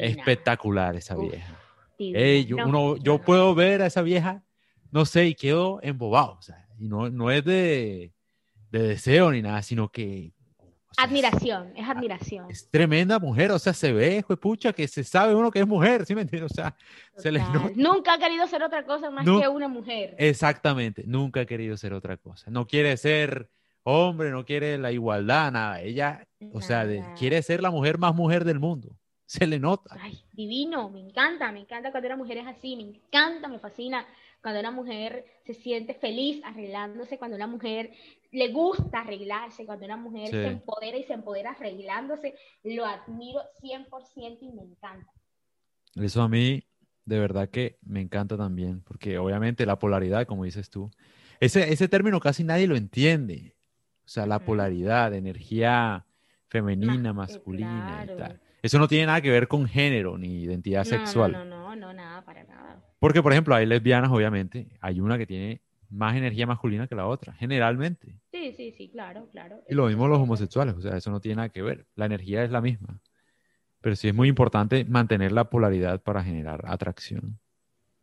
[0.00, 1.67] espectacular esa vieja
[1.98, 4.42] yo, uno, yo puedo ver a esa vieja,
[4.90, 6.36] no sé, y quedo embobado.
[6.38, 8.12] O sea, y no, no es de,
[8.70, 10.32] de deseo ni nada, sino que
[10.96, 12.50] admiración, es, admiración.
[12.50, 16.06] Es tremenda mujer, o sea, se ve, pucha, que se sabe uno que es mujer,
[16.06, 16.52] ¿sí me entiendes?
[16.52, 16.76] O sea,
[17.16, 17.42] se le
[17.76, 20.14] Nunca ha querido ser otra cosa más que una mujer.
[20.18, 22.50] Exactamente, nunca ha querido ser otra cosa.
[22.50, 23.50] No quiere ser
[23.82, 25.80] hombre, no quiere la igualdad, nada.
[25.80, 26.86] Ella, o sea,
[27.16, 28.96] quiere ser la mujer más mujer del mundo
[29.28, 29.94] se le nota.
[30.00, 34.06] Ay, divino, me encanta, me encanta cuando una mujer es así, me encanta, me fascina
[34.40, 37.90] cuando una mujer se siente feliz arreglándose, cuando una mujer
[38.32, 44.38] le gusta arreglarse, cuando una mujer se empodera y se empodera arreglándose, lo admiro 100%
[44.40, 45.12] y me encanta.
[45.94, 46.64] Eso a mí,
[47.04, 50.90] de verdad que me encanta también, porque obviamente la polaridad, como dices tú,
[51.38, 53.56] ese, ese término casi nadie lo entiende.
[54.06, 56.06] O sea, la polaridad, energía
[56.46, 58.40] femenina, masculina y tal.
[58.62, 61.32] Eso no tiene nada que ver con género ni identidad sexual.
[61.32, 62.82] No, no, no, nada, para nada.
[62.98, 67.06] Porque, por ejemplo, hay lesbianas, obviamente, hay una que tiene más energía masculina que la
[67.06, 68.18] otra, generalmente.
[68.30, 69.62] Sí, sí, sí, claro, claro.
[69.68, 71.86] Y lo mismo los homosexuales, o sea, eso no tiene nada que ver.
[71.94, 73.00] La energía es la misma.
[73.80, 77.38] Pero sí es muy importante mantener la polaridad para generar atracción.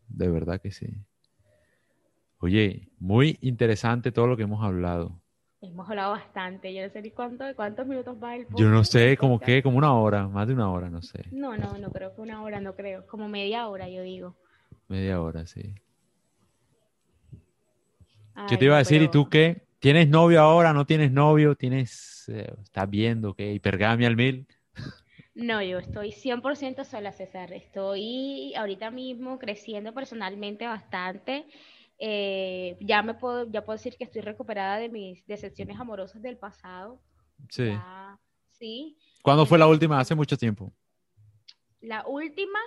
[0.08, 0.88] De verdad que sí.
[2.38, 5.22] Oye, muy interesante todo lo que hemos hablado.
[5.72, 6.74] Hemos hablado bastante.
[6.74, 9.78] Yo no sé ni cuánto, cuántos minutos va el Yo no sé, como que, como
[9.78, 11.24] una hora, más de una hora, no sé.
[11.32, 13.06] No, no, no creo que una hora, no creo.
[13.08, 14.36] Como media hora, yo digo.
[14.88, 15.76] Media hora, sí.
[18.48, 19.02] ¿Qué te iba a decir?
[19.02, 19.64] ¿Y tú qué?
[19.80, 20.74] ¿Tienes novio ahora?
[20.74, 21.56] ¿No tienes novio?
[21.56, 23.54] ¿Tienes, eh, estás viendo qué?
[23.54, 24.48] ¿Hipergamia al mil?
[25.36, 27.52] No, yo estoy 100% sola, César.
[27.54, 31.46] Estoy ahorita mismo creciendo personalmente bastante.
[31.98, 36.38] Eh, ya me puedo, ya puedo decir que estoy recuperada de mis decepciones amorosas del
[36.38, 37.02] pasado.
[37.50, 37.72] Sí.
[38.52, 38.98] sí.
[39.22, 40.00] ¿Cuándo fue la última?
[40.00, 40.74] Hace mucho tiempo.
[41.82, 42.60] La última.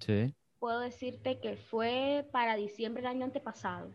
[0.00, 0.34] Sí.
[0.58, 3.94] Puedo decirte que fue para diciembre del año antepasado.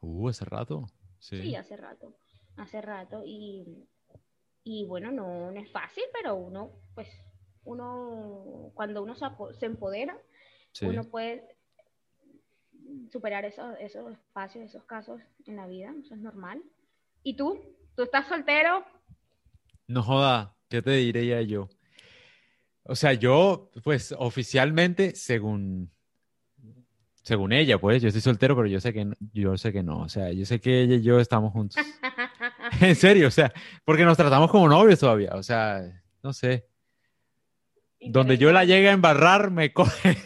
[0.00, 0.86] Uh, hace rato.
[1.18, 1.42] Sí.
[1.42, 2.16] sí, hace rato.
[2.56, 3.22] Hace rato.
[3.24, 3.88] Y,
[4.62, 7.08] y bueno, no, no, es fácil, pero uno, pues,
[7.64, 9.26] uno, cuando uno se,
[9.58, 10.16] se empodera,
[10.82, 11.55] uno puede
[13.10, 16.62] superar esos, esos espacios, esos casos en la vida, eso es normal.
[17.22, 17.60] ¿Y tú?
[17.94, 18.84] ¿Tú estás soltero?
[19.88, 21.68] No joda, ¿qué te diría yo?
[22.82, 25.90] O sea, yo, pues oficialmente, según,
[27.22, 30.02] según ella, pues, yo estoy soltero, pero yo sé que no, yo sé que no.
[30.02, 31.76] O sea, yo sé que ella y yo estamos juntos.
[32.80, 33.52] en serio, o sea,
[33.84, 35.30] porque nos tratamos como novios todavía.
[35.34, 35.82] O sea,
[36.22, 36.66] no sé.
[38.00, 40.16] Donde yo la llegue a embarrar, me coge.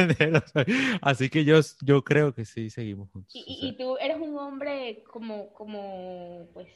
[1.00, 3.32] Así que yo, yo creo que sí, seguimos juntos.
[3.34, 6.68] ¿Y, y tú eres un hombre como, como, pues,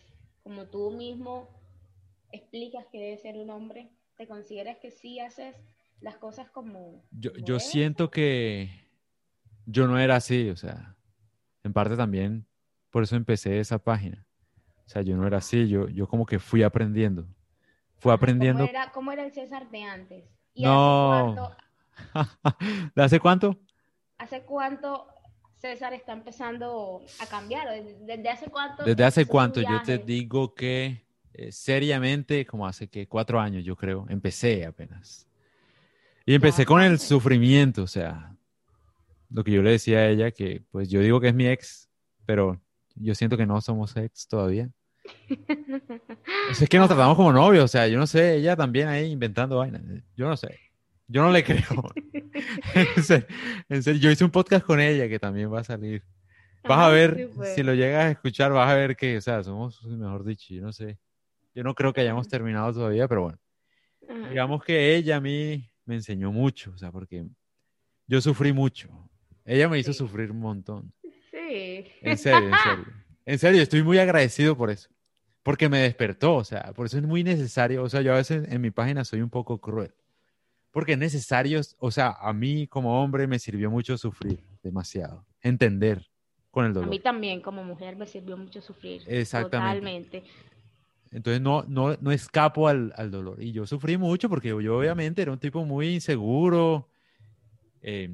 [0.43, 1.49] como tú mismo
[2.33, 3.91] explicas que debe ser un hombre?
[4.17, 5.57] ¿Te consideras que sí haces
[6.01, 7.05] las cosas como...
[7.11, 8.89] Yo, yo siento que
[9.67, 10.97] yo no era así, o sea,
[11.65, 12.47] en parte también
[12.91, 14.25] por eso empecé esa página.
[14.87, 17.27] O sea, yo no era así, yo, yo como que fui aprendiendo.
[17.97, 18.67] Fui aprendiendo...
[18.67, 20.25] ¿Cómo era, ¿Cómo era, el César de antes?
[20.57, 21.55] No.
[22.95, 23.59] ¿De hace cuánto?
[24.19, 25.07] ¿Hace cuánto
[25.57, 27.69] César está empezando a cambiar?
[28.01, 28.85] ¿Desde hace cuánto?
[28.85, 29.61] ¿Desde hace cuánto?
[29.61, 34.07] Yo te digo que eh, seriamente como hace que cuatro años, yo creo.
[34.09, 35.27] Empecé apenas.
[36.25, 38.35] Y empecé con el sufrimiento, o sea,
[39.29, 41.91] lo que yo le decía a ella, que pues yo digo que es mi ex,
[42.25, 42.61] pero
[42.95, 44.71] yo siento que no somos ex todavía.
[46.51, 49.59] Es que nos tratamos como novios, o sea, yo no sé, ella también ahí inventando
[49.59, 49.83] vainas.
[50.17, 50.59] Yo no sé,
[51.09, 51.93] yo no le creo.
[53.69, 56.03] en, serio, yo hice un podcast con ella que también va a salir.
[56.67, 59.85] Vas a ver, si lo llegas a escuchar, vas a ver que, o sea, somos,
[59.85, 60.99] mejor dicho, yo no sé.
[61.55, 63.39] Yo no creo que hayamos terminado todavía, pero bueno.
[64.29, 67.27] Digamos que ella a mí me enseñó mucho, o sea, porque
[68.07, 68.89] yo sufrí mucho.
[69.45, 70.93] Ella me hizo sufrir un montón.
[71.31, 71.87] Sí.
[72.01, 72.85] En serio, en serio.
[73.27, 74.91] En serio, estoy muy agradecido por eso.
[75.45, 77.83] Porque me despertó, o sea, por eso es muy necesario.
[77.83, 79.93] O sea, yo a veces en mi página soy un poco cruel.
[80.71, 85.27] Porque es necesario, o sea, a mí como hombre me sirvió mucho sufrir demasiado.
[85.43, 86.11] Entender
[86.51, 86.89] con el dolor.
[86.89, 89.03] A mí también como mujer me sirvió mucho sufrir.
[89.07, 90.21] Exactamente.
[90.21, 90.25] Totalmente.
[91.11, 93.43] Entonces no, no, no escapo al, al, dolor.
[93.43, 96.89] Y yo sufrí mucho porque yo, obviamente era un tipo muy inseguro.
[97.83, 98.09] Eh,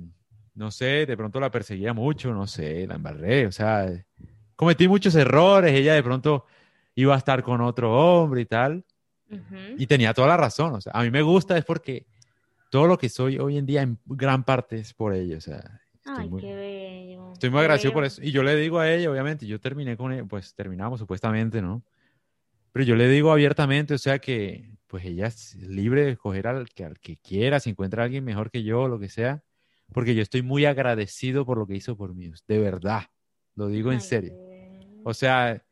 [0.54, 3.46] no sé, de pronto la perseguía mucho, no sé, la embarré.
[3.46, 3.88] O sea,
[4.56, 5.72] cometí muchos errores.
[5.72, 6.44] Ella de pronto
[7.00, 8.84] iba a estar con otro hombre y tal.
[9.78, 10.74] Y tenía toda la razón.
[10.74, 12.06] O sea, a mí me gusta es porque
[12.70, 15.36] todo lo que soy hoy en día en gran parte es por ella.
[15.36, 17.32] O sea, estoy muy, qué bello.
[17.32, 18.22] Estoy muy agradecido por eso.
[18.22, 21.82] Y yo le digo a ella, obviamente, yo terminé con ella, pues terminamos supuestamente, ¿no?
[22.72, 26.68] Pero yo le digo abiertamente, o sea que pues ella es libre de escoger al
[26.68, 29.42] que, al que quiera, si encuentra a alguien mejor que yo, lo que sea,
[29.92, 33.04] porque yo estoy muy agradecido por lo que hizo por mí, de verdad,
[33.54, 34.34] lo digo en serio.
[35.04, 35.62] O sea,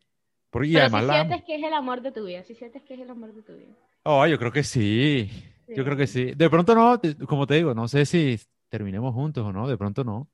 [0.50, 2.94] porque Pero además si sientes que es el amor de tu vida, si sientes que
[2.94, 3.74] es el amor de tu vida.
[4.04, 5.30] Oh, yo creo que sí,
[5.68, 6.32] yo creo que sí.
[6.34, 8.38] De pronto no, como te digo, no sé si
[8.68, 10.28] terminemos juntos o no, de pronto no.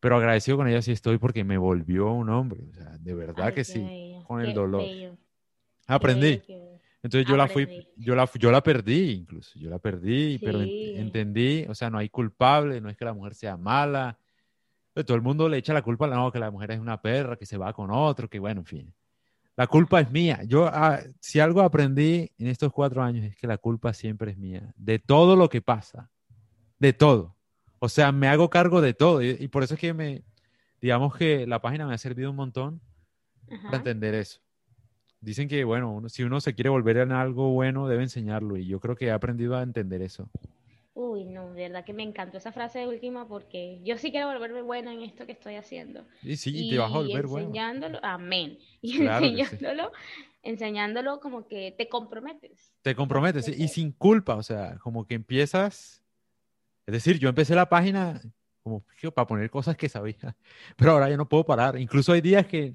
[0.00, 3.52] Pero agradecido con ella sí estoy porque me volvió un hombre, o sea, de verdad
[3.52, 4.84] que sí, con el dolor.
[5.86, 6.42] Aprendí.
[7.02, 11.64] Entonces yo la fui, yo la, yo la perdí incluso, yo la perdí, pero entendí,
[11.68, 14.18] o sea, no hay culpable, no es que la mujer sea mala.
[14.94, 17.46] Todo el mundo le echa la culpa, no, que la mujer es una perra, que
[17.46, 18.94] se va con otro, que bueno, en fin.
[19.58, 20.40] La culpa es mía.
[20.46, 24.38] Yo, ah, si algo aprendí en estos cuatro años es que la culpa siempre es
[24.38, 26.10] mía, de todo lo que pasa,
[26.78, 27.36] de todo.
[27.80, 30.22] O sea, me hago cargo de todo y, por eso es que me,
[30.80, 32.80] digamos que la página me ha servido un montón
[33.64, 34.40] para entender eso
[35.20, 38.56] dicen que, bueno, si uno se quiere volver en algo bueno, debe enseñarlo.
[38.56, 40.30] Y yo creo que he aprendido a entender eso.
[41.00, 44.26] Uy, no, de verdad que me encantó esa frase de última porque yo sí quiero
[44.26, 46.04] volverme buena en esto que estoy haciendo.
[46.24, 47.46] Y sí, y te vas a volver buena.
[47.46, 48.58] Enseñándolo, amén.
[48.82, 49.92] Y enseñándolo,
[50.42, 52.74] enseñándolo como que te comprometes.
[52.82, 56.02] Te comprometes, y sin culpa, o sea, como que empiezas.
[56.84, 58.20] Es decir, yo empecé la página
[58.64, 58.84] como
[59.14, 60.36] para poner cosas que sabía,
[60.76, 61.78] pero ahora ya no puedo parar.
[61.78, 62.74] Incluso hay días que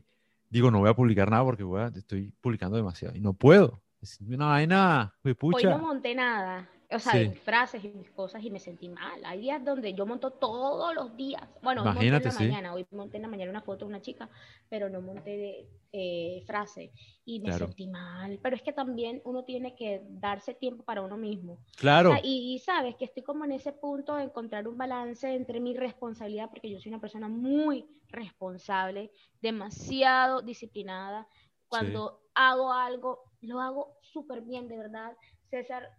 [0.49, 1.65] digo, no voy a publicar nada porque
[1.97, 3.81] estoy publicando demasiado y no puedo.
[4.01, 5.57] Es una vaina, pucha.
[5.57, 9.23] Hoy no monté nada o sea, mis frases y mis cosas y me sentí mal.
[9.25, 11.41] Hay días donde yo monto todos los días.
[11.61, 14.01] Bueno, Imagínate, monté en la mañana, hoy monté en la mañana una foto de una
[14.01, 14.29] chica,
[14.69, 16.91] pero no monté de eh, frase
[17.25, 18.39] y me sentí mal.
[18.41, 21.59] Pero es que también uno tiene que darse tiempo para uno mismo.
[21.77, 22.15] Claro.
[22.23, 26.49] y, sabes que estoy como en ese punto de encontrar un balance entre mi responsabilidad,
[26.49, 31.27] porque yo soy una persona muy responsable, demasiado disciplinada.
[31.67, 35.17] Cuando hago algo, lo hago súper bien, de verdad.
[35.49, 35.89] César,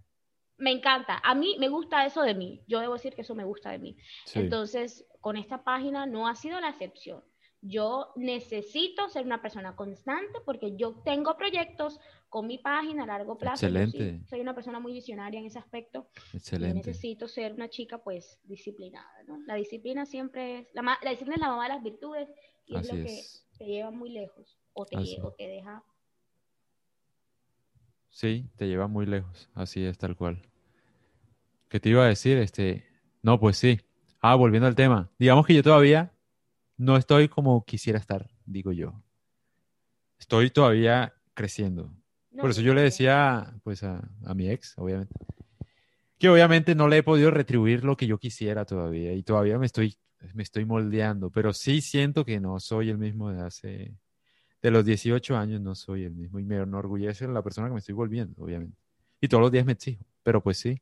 [0.57, 1.21] me encanta.
[1.25, 2.63] A mí me gusta eso de mí.
[2.67, 3.97] Yo debo decir que eso me gusta de mí.
[4.35, 7.23] Entonces, con esta página no ha sido la excepción.
[7.67, 11.99] Yo necesito ser una persona constante porque yo tengo proyectos
[12.29, 13.65] con mi página a largo plazo.
[13.65, 14.21] Excelente.
[14.27, 16.09] soy una persona muy visionaria en ese aspecto.
[16.35, 16.89] Excelente.
[16.89, 19.39] necesito ser una chica pues disciplinada, ¿no?
[19.47, 22.29] La disciplina siempre es, la, la disciplina es la mamá de las virtudes
[22.67, 23.21] y es lo que
[23.57, 25.83] te lleva muy lejos o te, o te deja.
[28.15, 30.41] Sí, te lleva muy lejos, así es tal cual.
[31.69, 32.39] ¿Qué te iba a decir?
[32.39, 32.87] Este,
[33.23, 33.81] no, pues sí.
[34.21, 35.11] Ah, volviendo al tema.
[35.19, 36.13] Digamos que yo todavía
[36.77, 39.03] no estoy como quisiera estar, digo yo.
[40.17, 41.93] Estoy todavía creciendo.
[42.39, 45.13] Por eso yo le decía, pues, a, mi ex, obviamente,
[46.17, 49.67] que obviamente no le he podido retribuir lo que yo quisiera todavía y todavía me
[49.67, 49.97] estoy,
[50.35, 53.97] me estoy moldeando, pero sí siento que no soy el mismo de hace,
[54.65, 57.79] de los 18 años no soy el mismo y me enorgullece la persona que me
[57.79, 58.77] estoy volviendo, obviamente.
[59.21, 60.81] Y todos los días me exijo, pero pues sí,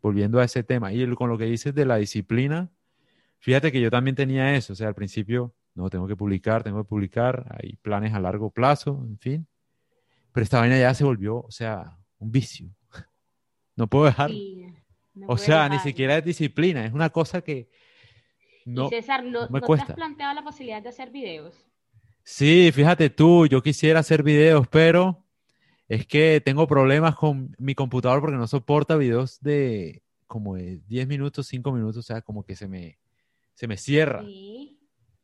[0.00, 2.70] volviendo a ese tema y con lo que dices de la disciplina,
[3.38, 6.82] Fíjate que yo también tenía eso, o sea, al principio, no, tengo que publicar, tengo
[6.82, 9.46] que publicar, hay planes a largo plazo, en fin.
[10.32, 12.68] Pero esta vaina ya se volvió, o sea, un vicio.
[13.76, 14.30] No puedo dejar.
[15.26, 17.68] o sea, ni siquiera es disciplina, es una cosa que
[18.64, 19.86] no, y César, ¿no, me cuesta.
[19.86, 21.65] te has planteado la posibilidad de hacer videos?
[22.28, 25.24] Sí, fíjate tú, yo quisiera hacer videos, pero
[25.86, 31.06] es que tengo problemas con mi computador porque no soporta videos de como de 10
[31.06, 32.98] minutos, 5 minutos, o sea, como que se me,
[33.54, 34.24] se me cierra.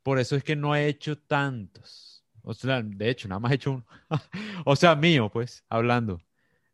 [0.05, 2.25] Por eso es que no he hecho tantos.
[2.43, 3.87] O sea, de hecho, nada más he hecho uno.
[4.65, 6.21] o sea, mío, pues, hablando.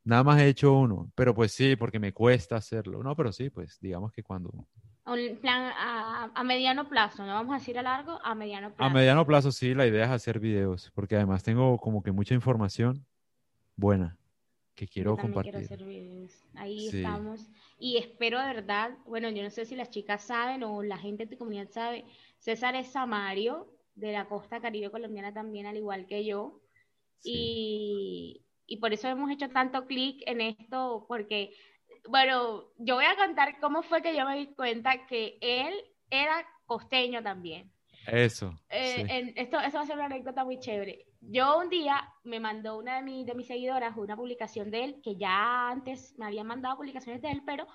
[0.04, 1.10] Nada más he hecho uno.
[1.14, 3.02] Pero pues sí, porque me cuesta hacerlo.
[3.02, 4.68] No, pero sí, pues, digamos que cuando...
[5.08, 8.90] Un plan a, mediano plazo, no vamos a decir a largo, a mediano plazo.
[8.90, 12.34] A mediano plazo sí, la idea es hacer videos, porque además tengo como que mucha
[12.34, 13.06] información
[13.76, 14.16] buena
[14.74, 15.52] que quiero compartir.
[15.52, 16.44] Quiero hacer videos.
[16.54, 17.48] Ahí estamos
[17.78, 21.24] y espero de verdad, bueno, yo no sé si las chicas saben o la gente
[21.24, 22.04] de tu comunidad sabe,
[22.38, 26.60] César es Samario, de la costa caribe colombiana también, al igual que yo.
[27.22, 31.52] Y, y, por eso hemos hecho tanto clic en esto, porque,
[32.08, 35.74] bueno, yo voy a contar cómo fue que yo me di cuenta que él
[36.10, 37.70] era costeño también.
[38.06, 38.58] Eso.
[38.70, 41.06] Eh, esto, eso va a ser una anécdota muy chévere.
[41.20, 45.16] Yo un día me mandó una de, de mis seguidoras una publicación de él, que
[45.16, 47.66] ya antes me había mandado publicaciones de él, pero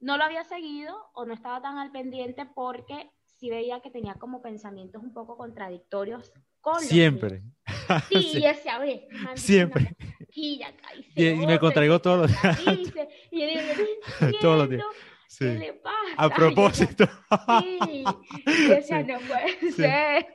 [0.00, 4.14] no lo había seguido o no estaba tan al pendiente porque sí veía que tenía
[4.14, 7.42] como pensamientos un poco contradictorios con Siempre.
[8.08, 8.38] Sí, sí.
[8.38, 8.80] y ese, a
[9.34, 9.96] Siempre.
[10.34, 10.62] Y,
[11.16, 12.60] y, me contraigo todos los días.
[13.30, 14.84] Y, yo digo, todos los días.
[15.38, 15.96] ¿Qué le pasa?
[16.18, 17.08] A propósito.
[17.60, 18.04] Sí,
[18.68, 20.26] decía, no puede ser.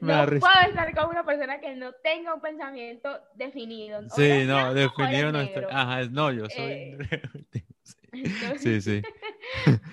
[0.00, 4.02] no puedo estar con una persona que no tenga un pensamiento definido.
[4.10, 5.64] Sí, no, definido no estoy.
[5.70, 6.62] Ajá, no, yo soy.
[6.62, 6.96] Eh,
[8.58, 9.02] sí, sí.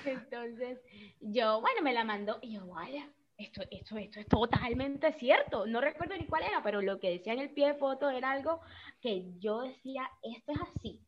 [0.05, 0.79] entonces,
[1.21, 5.65] yo, bueno, me la mandó y yo, vaya, esto, esto, esto es totalmente cierto.
[5.65, 8.31] No recuerdo ni cuál era, pero lo que decía en el pie de foto era
[8.31, 8.61] algo
[9.01, 11.01] que yo decía, esto es así.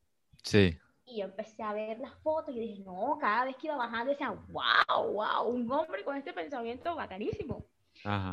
[0.44, 0.78] Sí.
[1.06, 4.12] Y yo empecé a ver las fotos y dije, no, cada vez que iba bajando
[4.12, 7.66] decía, wow, wow, un hombre con este pensamiento bacanísimo.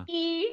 [0.06, 0.48] Y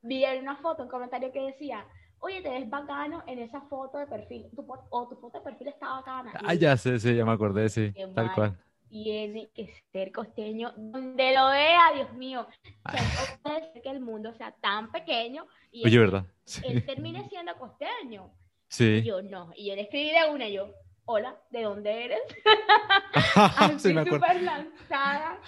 [0.00, 1.84] vi en una foto, un comentario que decía,
[2.20, 5.68] oye, te ves bacano en esa foto de perfil, tu, o tu foto de perfil
[5.68, 6.32] está bacana.
[6.44, 8.58] Ah, ya sé, sí, ya me acordé, sí, tal cual.
[8.88, 12.46] Tiene que ser costeño, donde lo vea, Dios mío.
[12.84, 16.24] O sea, no puede ser que el mundo sea tan pequeño y Oye, ¿verdad?
[16.64, 18.30] él termine siendo costeño.
[18.68, 18.84] Sí.
[18.84, 20.72] Y yo no, y yo le escribí de una, yo,
[21.04, 22.20] hola, ¿de dónde eres?
[23.78, 24.26] sí, me acuerdo.
[24.40, 25.40] lanzada.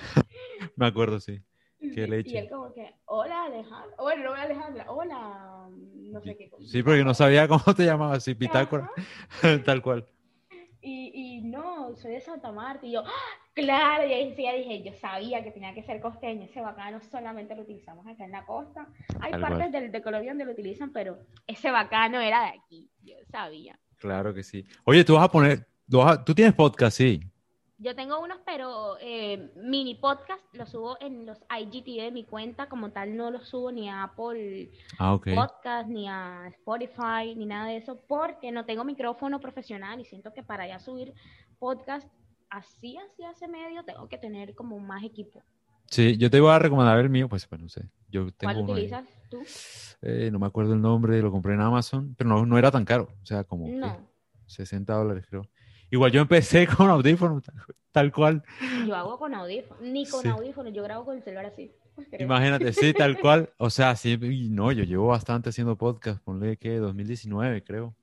[0.77, 1.41] me acuerdo, sí.
[1.81, 2.35] Qué leche.
[2.35, 6.51] Y él como que, hola Alejandra, bueno, no Alejandra, hola, no sé qué.
[6.67, 8.91] Sí, porque no sabía cómo te llamabas, sí, Pitácora,
[9.65, 10.07] tal cual.
[11.89, 13.11] No, soy de Santa Marta, y yo, ¡Ah!
[13.55, 17.01] claro, y ahí sí ya dije, yo sabía que tenía que ser costeño, ese bacano
[17.01, 18.87] solamente lo utilizamos acá en la costa.
[19.21, 23.17] Hay partes del, de Colombia donde lo utilizan, pero ese bacano era de aquí, yo
[23.31, 23.79] sabía.
[23.97, 24.65] Claro que sí.
[24.85, 25.67] Oye, tú vas a poner,
[26.25, 27.21] tú, tienes podcast, sí.
[27.81, 32.69] Yo tengo unos, pero eh, mini podcast los subo en los IGTV de mi cuenta,
[32.69, 37.69] como tal no los subo ni a Apple ah, Podcast, ni a Spotify, ni nada
[37.69, 41.15] de eso, porque no tengo micrófono profesional y siento que para ya subir
[41.59, 42.09] podcast
[42.51, 45.43] así, así hace medio, tengo que tener como más equipo.
[45.87, 47.89] Sí, yo te voy a recomendar el mío, pues bueno, no sé.
[48.11, 49.43] Yo tengo ¿Cuál utilizas tú?
[50.03, 52.85] Eh, no me acuerdo el nombre, lo compré en Amazon, pero no, no era tan
[52.85, 53.67] caro, o sea, como
[54.47, 55.49] 60 dólares creo.
[55.91, 57.45] Igual yo empecé con audífonos,
[57.93, 58.45] tal, cual.
[58.87, 61.73] Yo hago con audífonos, ni con audífonos, yo grabo con el celular así.
[62.19, 63.51] Imagínate, sí, tal cual.
[63.57, 64.19] O sea, sí,
[64.51, 67.95] no, yo llevo bastante haciendo podcast, ponle que 2019 creo.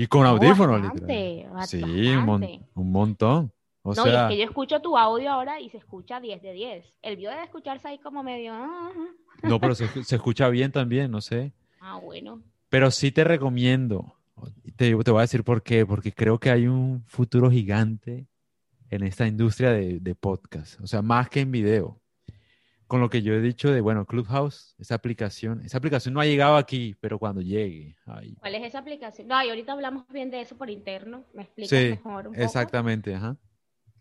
[0.00, 1.66] Y con audífonos, literal.
[1.66, 3.52] Sí, un, un montón.
[3.82, 6.40] O no, sea, y es que yo escucho tu audio ahora y se escucha 10
[6.40, 6.94] de 10.
[7.02, 8.52] El video debe escucharse ahí como medio...
[8.54, 8.92] ah,
[9.42, 11.52] no, pero se, se escucha bien también, no sé.
[11.80, 12.40] Ah, bueno.
[12.68, 14.14] Pero sí te recomiendo.
[14.76, 15.84] Te, te voy a decir por qué.
[15.84, 18.28] Porque creo que hay un futuro gigante
[18.90, 20.80] en esta industria de, de podcast.
[20.80, 21.98] O sea, más que en video.
[22.88, 26.24] Con lo que yo he dicho de, bueno, Clubhouse, esa aplicación, esa aplicación no ha
[26.24, 27.96] llegado aquí, pero cuando llegue.
[28.06, 28.34] ay.
[28.40, 29.28] ¿Cuál es esa aplicación?
[29.28, 31.24] No, y ahorita hablamos bien de eso por interno.
[31.34, 32.44] ¿Me explicas Sí, mejor un poco?
[32.44, 33.36] exactamente, ajá.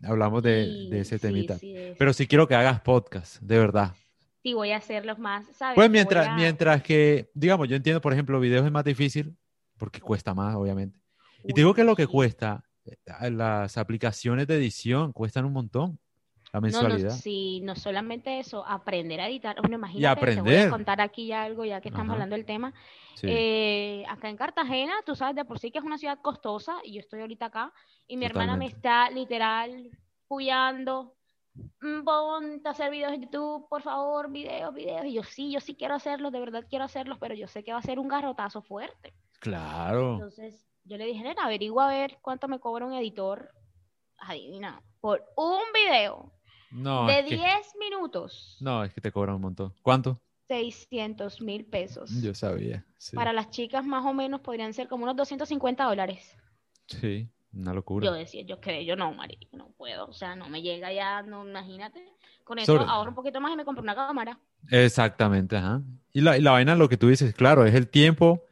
[0.04, 1.58] Hablamos de, Sí, de ese temita.
[1.60, 1.76] sí.
[2.00, 3.94] Pero sí quiero que hagas podcast, de verdad.
[4.42, 5.76] Sí, voy a hacerlos más, ¿sabes?
[5.76, 9.36] Pues mientras, a- mientras que, digamos, yo entiendo, por ejemplo, videos es más difícil
[9.78, 10.98] porque cuesta más, obviamente.
[11.44, 16.00] Y te digo que lo que cuesta, eh, las aplicaciones de edición cuestan un montón,
[16.54, 17.10] la No, no, mensualidad.
[17.12, 19.56] sí, no solamente eso, aprender a editar.
[19.60, 20.68] Bueno, imagínate, te voy aprender.
[20.68, 22.14] a contar aquí ya algo, ya que estamos Ajá.
[22.14, 22.74] hablando del tema.
[23.16, 23.28] Sí.
[23.30, 26.94] Eh, acá en Cartagena, tú sabes de por sí que es una ciudad costosa, y
[26.94, 27.74] yo estoy ahorita acá,
[28.08, 29.90] y mi hermana me está literal
[30.28, 31.16] puyando,
[31.82, 35.60] "Mm, ponte a hacer videos en YouTube, por favor, videos, videos, y yo sí, yo
[35.60, 38.08] sí quiero hacerlos, de verdad quiero hacerlos, pero yo sé que va a ser un
[38.08, 39.14] garrotazo fuerte.
[39.40, 40.14] Claro.
[40.14, 43.52] Entonces, yo le dije, nena, averigua a ver cuánto me cobra un editor,
[44.20, 46.32] adivina, por un video
[46.72, 49.74] No, de es que, 10 minutos, no, es que te cobran un montón.
[49.82, 50.22] ¿Cuánto?
[50.48, 52.12] 600 mil pesos.
[52.22, 52.86] Yo sabía.
[52.98, 56.36] Sí, Para las chicas más o menos podrían ser como unos 250 dólares.
[56.88, 58.12] sí una Yo locura.
[58.12, 61.48] decía, yo creo, yo no, marico, no puedo, o sea, no me llega ya, no,
[61.48, 62.04] imagínate.
[62.44, 64.40] Con eso Sobre- ahorro un poquito más y me compro una cámara.
[64.70, 65.82] Exactamente, ajá.
[66.14, 68.44] Y la, y la vaina, lo que tú dices, claro, es el tiempo,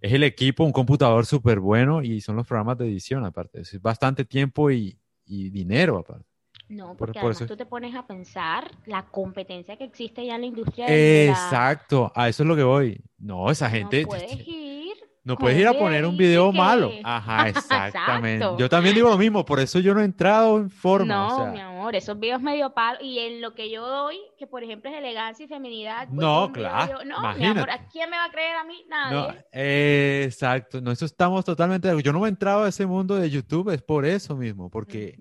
[0.00, 3.60] es el equipo, un computador súper bueno y son los programas de edición aparte.
[3.62, 6.28] Es bastante tiempo y, y dinero aparte.
[6.68, 10.24] No, Por- porque por además eso- tú te pones a pensar la competencia que existe
[10.24, 13.00] ya en la industria de la- Exacto, a eso es lo que voy.
[13.18, 14.02] No, esa gente...
[14.02, 14.94] No puedes ir.
[15.26, 16.90] No puedes ir a poner un video que- malo.
[17.04, 18.36] Ajá, exactamente.
[18.44, 18.58] Exacto.
[18.58, 21.06] Yo también digo lo mismo, por eso yo no he entrado en forma.
[21.14, 22.98] No, o sea, mi amor, esos videos medio palo.
[23.02, 26.08] Y en lo que yo doy, que por ejemplo es elegancia y feminidad.
[26.08, 27.70] pues, No, video claro, yo- no, mi amor, imagínate.
[27.72, 28.84] ¿a quién me va a creer a mí?
[28.88, 29.16] Nadie.
[29.16, 30.82] no, eh, exacto.
[30.82, 31.90] No, eso estamos totalmente.
[32.02, 35.18] Yo no he entrado a ese mundo de YouTube, es por eso mismo, porque.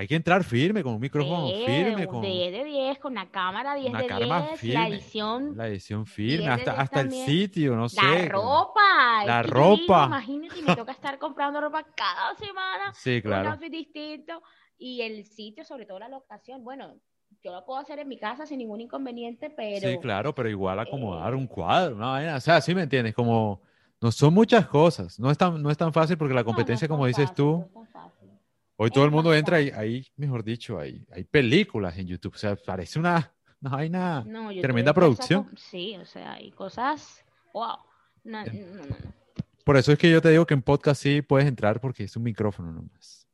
[0.00, 3.30] Hay que entrar firme, con un micrófono Sí, firme, con 10 de 10, con la
[3.30, 6.70] cámara 10 una de cámara 10, la firme, edición, la edición firme, 10 de hasta,
[6.70, 8.00] 10 hasta el sitio, no sé.
[8.02, 9.24] la ropa.
[9.26, 10.06] La ropa.
[10.06, 12.94] imagínate, me toca estar comprando ropa cada semana.
[12.94, 13.50] Sí, un claro.
[13.50, 14.42] outfit distinto
[14.78, 16.64] y el sitio, sobre todo la locación.
[16.64, 16.94] Bueno,
[17.42, 20.80] yo lo puedo hacer en mi casa sin ningún inconveniente, pero Sí, claro, pero igual
[20.80, 23.60] acomodar eh, un cuadro, una vaina, o sea, sí me entiendes, como
[24.00, 26.54] no son muchas cosas, no es tan, no es tan fácil porque la no, no
[26.54, 27.80] competencia, es tan como dices fácil, tú, no.
[28.82, 32.38] Hoy todo el mundo entra y ahí, mejor dicho, hay, hay películas en YouTube, o
[32.38, 35.44] sea, parece una, una vaina, No, tremenda producción.
[35.44, 37.76] saco- Sí, o sea, hay cosas, wow.
[38.24, 38.66] No, Eh.
[38.74, 38.96] no, no.
[39.64, 42.16] Por eso es que yo te digo que en podcast sí puedes entrar porque es
[42.16, 43.26] un micrófono nomás.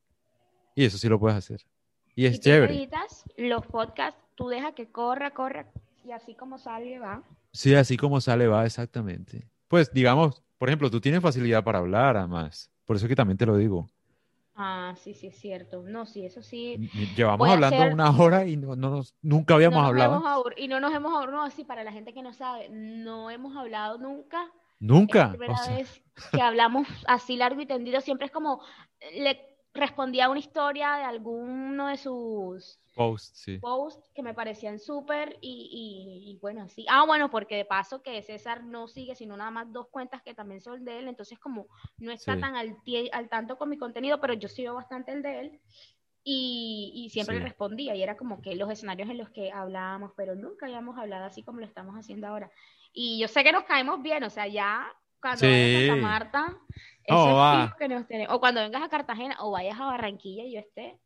[0.75, 1.61] Y eso sí lo puedes hacer.
[2.15, 2.75] Y es tú chévere.
[2.75, 5.71] editas los podcasts, tú deja que corra, corra,
[6.05, 7.23] y así como sale, va.
[7.53, 9.47] Sí, así como sale va exactamente.
[9.67, 12.69] Pues digamos, por ejemplo, tú tienes facilidad para hablar, además.
[12.85, 13.89] Por eso es que también te lo digo.
[14.59, 15.83] Ah, sí, sí, es cierto.
[15.83, 16.89] No, sí, eso sí.
[17.15, 20.15] Llevamos Voy hablando hacer- una hora y no, no nos- nunca habíamos no nos hablado.
[20.17, 23.29] hemos y no nos hemos hablado, no, sí, para la gente que no sabe, no
[23.29, 24.41] hemos hablado nunca.
[24.43, 24.49] Es
[24.81, 25.29] la Nunca.
[25.29, 28.01] primera O sea, vez que hablamos así largo y tendido.
[28.01, 28.61] Siempre es como
[29.13, 29.39] le
[29.77, 33.59] respondía a una historia de alguno de sus post, sí.
[33.59, 36.85] posts que me parecían súper y, y- y bueno, así.
[36.89, 40.33] Ah, bueno, porque de paso que César no sigue, sino nada más dos cuentas que
[40.33, 41.67] también son de él, entonces como
[41.99, 42.41] no está Sí.
[42.41, 45.59] tan al, tanto con mi contenido, pero yo sigo bastante el de él.
[46.29, 47.39] Y, y siempre Sí.
[47.41, 50.97] le respondía, y era como que los escenarios en los que hablábamos, pero nunca habíamos
[50.97, 52.51] hablado así como lo estamos haciendo ahora.
[52.91, 54.91] Y yo sé que nos caemos bien, o sea, ya
[55.21, 55.87] cuando vayas a.
[55.87, 56.57] Santa Marta,
[57.03, 57.65] eso es va.
[57.67, 58.35] fijo que nos tenemos.
[58.35, 60.97] O cuando vengas a Cartagena o vayas a Barranquilla y yo esté.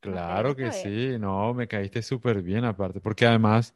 [0.00, 3.74] Claro que sí, no, me caíste súper bien aparte, porque además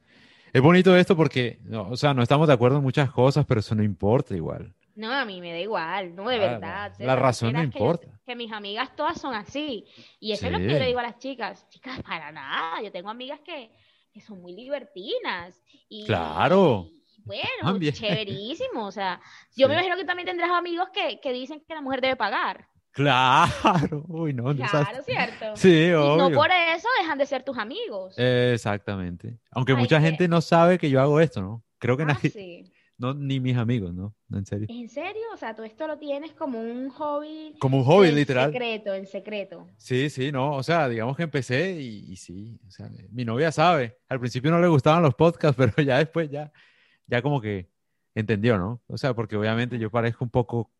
[0.52, 3.60] es bonito esto porque, no, o sea, no estamos de acuerdo en muchas cosas, pero
[3.60, 4.74] eso no importa igual.
[4.94, 6.92] No, a mí me da igual, no, de Ah, verdad.
[6.98, 8.20] la razón no supieras que yo- importa.
[8.26, 9.86] Que, mis amigas todas son así.
[10.20, 11.66] Y eso es lo que yo le digo a las chicas.
[11.70, 12.82] Chicas, para nada.
[12.82, 13.70] Yo tengo amigas que,
[14.12, 15.62] que son muy libertinas.
[15.88, 16.88] Y, Claro.
[16.90, 16.97] y
[17.28, 18.86] bueno, chéverísimo.
[18.86, 19.20] O sea,
[19.56, 19.78] yo me Sí.
[19.80, 22.66] imagino que también tendrás amigos que, que dicen que la mujer debe pagar.
[22.90, 23.48] Claro,
[24.08, 25.56] uy, no, no sabes- Claro, ¿cierto?
[25.56, 26.36] Sí, Y no obvio.
[26.36, 28.14] por eso dejan de ser tus amigos.
[28.18, 29.38] Exactamente.
[29.52, 31.62] Aunque Hay mucha que- gente no sabe que yo hago esto, ¿no?
[31.78, 32.72] Creo que Ah, nadie, sí.
[32.98, 34.16] no, ni mis amigos, ¿no?
[34.28, 34.66] No, en serio.
[34.68, 35.22] ¿En serio?
[35.32, 37.54] O sea, tú esto lo tienes como un hobby.
[37.60, 38.50] Como un hobby, en literal.
[38.50, 39.68] secreto, en secreto.
[39.76, 43.52] Sí, sí, no, o sea, digamos que empecé y, y sí, o sea, mi novia
[43.52, 43.98] sabe.
[44.08, 46.50] Al principio no le gustaban los podcasts, pero ya después ya,
[47.08, 47.68] ya como que
[48.14, 48.80] entendió, ¿no?
[48.86, 50.70] O sea, porque obviamente yo parezco un poco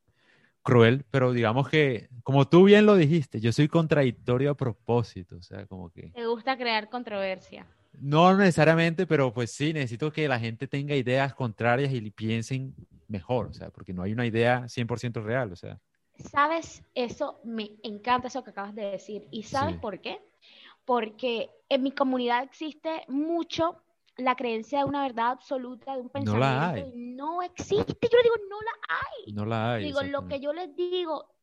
[0.63, 5.43] cruel, pero digamos que, como tú bien lo dijiste, yo soy contradictorio a propósito, o
[5.43, 6.13] sea, como que...
[6.15, 7.67] Me gusta crear controversia.
[8.01, 12.75] No necesariamente, pero pues sí, necesito que la gente tenga ideas contrarias y piensen
[13.09, 15.81] mejor, o sea, porque no hay una idea 100% real, o sea.
[16.19, 16.83] ¿Sabes?
[16.95, 19.27] Eso me encanta eso que acabas de decir.
[19.31, 20.21] ¿Y sabes por qué?
[20.85, 23.81] Porque en mi comunidad existe mucho
[24.19, 26.45] la creencia de una verdad absoluta, de un pensamiento.
[26.47, 26.93] No la hay.
[26.95, 27.97] No existe.
[28.03, 29.33] Yo le digo, no la hay.
[29.33, 29.85] No la hay.
[29.85, 31.35] Digo, lo que yo les digo,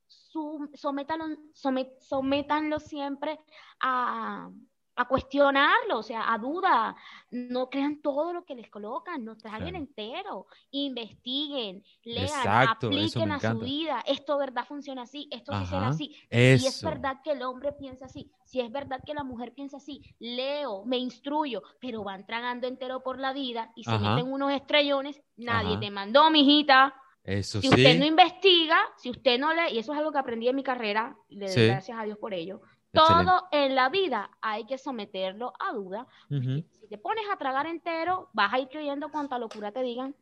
[0.74, 3.40] sométanlo, sométanlo siempre
[3.80, 4.50] a,
[4.96, 6.96] a cuestionarlo, o sea, a duda.
[7.32, 10.48] No crean todo lo que les colocan, no traigan entero.
[10.72, 14.04] Investiguen, lean, apliquen a su vida.
[14.06, 16.16] Esto verdad funciona así, esto sí será así.
[16.30, 19.78] Si es verdad que el hombre piensa así, si es verdad que la mujer piensa
[19.78, 24.52] así, leo, me instruyo, pero van tragando entero por la vida y se meten unos
[24.54, 25.22] estrellones.
[25.36, 26.96] Nadie te mandó, mijita.
[27.26, 30.48] Eso si usted no investiga, si usted no lee, y eso es algo que aprendí
[30.48, 32.62] en mi carrera, le doy gracias a Dios por ello,
[32.96, 36.08] todo en la vida hay que someterlo a duda.
[36.30, 40.16] Si te pones a tragar entero, vas a ir creyendo cuanta locura te digan.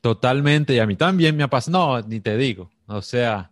[0.00, 3.50] Totalmente, y a mí también me ha pasado, no, ni te digo, o sea,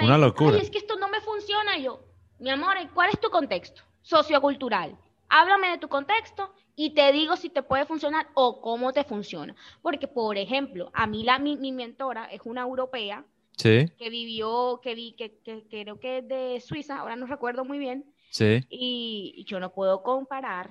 [0.00, 0.58] una locura.
[0.58, 2.00] es que esto no me funciona, yo,
[2.38, 4.96] mi amor, ¿cuál es tu contexto sociocultural?
[5.28, 9.54] Háblame de tu contexto y te digo si te puede funcionar o cómo te funciona.
[9.82, 13.24] Porque, por ejemplo, a mí la, mi mentora es una europea
[13.56, 18.04] que vivió, que vi, que, creo que es de Suiza, ahora no recuerdo muy bien.
[18.30, 18.64] Sí.
[18.68, 20.70] Y, yo no puedo comparar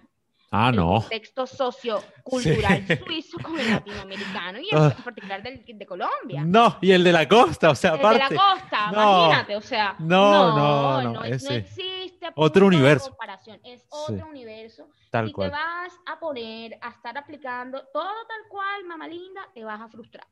[0.52, 1.00] ah, el no.
[1.00, 4.94] contexto sociocultural suizo con el latinoamericano y ah.
[4.96, 6.44] en particular del, de Colombia.
[6.46, 8.24] No, y el de la costa, o sea, aparte.
[8.24, 9.96] El de la costa, imagínate, o sea.
[10.00, 11.96] No, no, no, no, existe
[12.36, 13.10] otro universo.
[13.10, 14.90] Comparación, es otro universo.
[15.10, 19.64] Tal si te vas a poner a estar aplicando todo tal cual, mamá linda, te
[19.64, 20.28] vas a frustrar.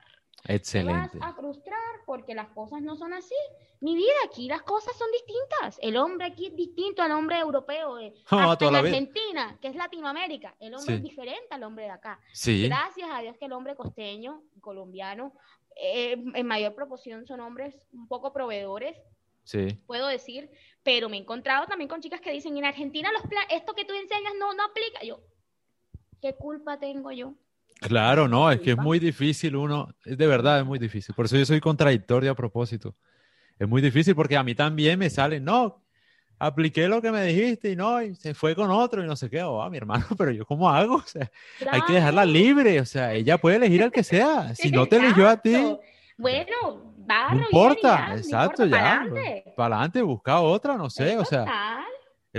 [0.45, 1.11] Excelente.
[1.11, 3.35] Te vas a frustrar porque las cosas no son así.
[3.79, 5.79] Mi vida, aquí las cosas son distintas.
[5.81, 7.99] El hombre aquí es distinto al hombre europeo.
[7.99, 8.13] Eh.
[8.29, 12.19] Hasta en Argentina, que es Latinoamérica, el hombre es diferente al hombre de acá.
[12.33, 12.67] Sí.
[12.67, 15.33] Gracias a Dios que el hombre costeño, colombiano,
[15.75, 18.97] eh, en mayor proporción son hombres un poco proveedores.
[19.43, 19.79] Sí.
[19.87, 20.49] Puedo decir,
[20.83, 23.93] pero me he encontrado también con chicas que dicen, en Argentina los esto que tú
[23.93, 25.03] enseñas no, no aplica.
[25.03, 25.19] Yo,
[26.21, 27.33] ¿qué culpa tengo yo?
[27.87, 31.13] Claro, no, es que es muy difícil uno, es de verdad es muy difícil.
[31.13, 32.95] Por eso yo soy contradictorio a propósito.
[33.59, 35.83] Es muy difícil porque a mí también me sale, no,
[36.39, 39.29] apliqué lo que me dijiste y no, y se fue con otro y no sé
[39.29, 41.29] qué, oh, mi hermano, pero yo cómo hago, o sea,
[41.71, 44.97] hay que dejarla libre, o sea, ella puede elegir al que sea, si no te
[44.97, 45.77] eligió a ti.
[46.17, 49.05] Bueno, va, no importa, exacto, ya,
[49.55, 51.85] para adelante, busca otra, no sé, o sea,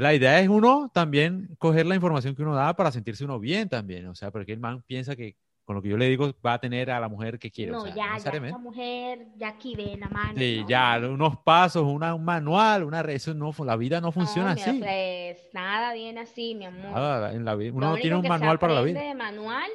[0.01, 3.69] la idea es uno también coger la información que uno da para sentirse uno bien
[3.69, 4.07] también.
[4.09, 6.59] O sea, porque el man piensa que con lo que yo le digo va a
[6.59, 7.73] tener a la mujer que quiere.
[7.73, 10.35] No, ya, ya esa mujer ya aquí ve la mano.
[10.37, 14.79] Sí, ya, unos pasos, una, un manual, una eso no, la vida no funciona así.
[14.79, 16.93] Pues, nada viene así, mi amor.
[16.93, 17.73] Nada, en la vida.
[17.73, 19.01] Uno no tiene un manual para la vida.
[19.01, 19.71] De manual,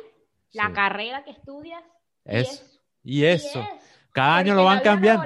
[0.52, 1.84] la carrera que estudias.
[2.24, 2.64] Eso.
[3.04, 3.66] Y eso.
[4.12, 5.26] Cada año lo van cambiando.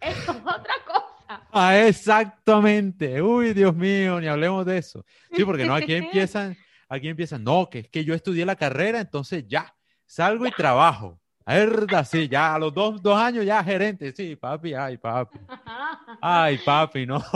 [0.00, 1.07] es otra cosa.
[1.28, 3.20] Ah, exactamente.
[3.20, 5.04] Uy, Dios mío, ni hablemos de eso.
[5.32, 6.56] Sí, porque no, aquí empiezan,
[6.88, 9.74] aquí empiezan, no, que es que yo estudié la carrera, entonces ya,
[10.06, 11.20] salgo y trabajo.
[11.46, 15.38] Verdad, sí, ya a los dos, dos, años ya gerente, sí, papi, ay, papi.
[16.20, 17.18] Ay, papi, no.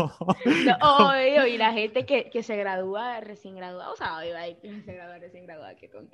[0.80, 4.18] no y la gente que, que se gradúa recién graduada, o sea,
[4.60, 6.10] que se gradúa recién graduada, que con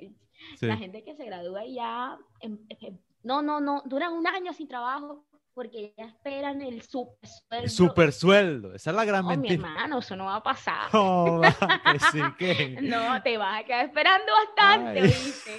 [0.61, 4.53] La gente que se gradúa y ya, em, em, no, no, no, duran un año
[4.53, 5.25] sin trabajo
[5.59, 7.65] porque ya esperan el super sueldo.
[7.65, 9.57] El super sueldo, esa es la gran mentira.
[9.57, 10.87] Mi hermano, eso no va a pasar.
[10.93, 12.77] Oh, que sí, que...
[12.81, 15.51] no, te vas a quedar esperando bastante, ¿viste?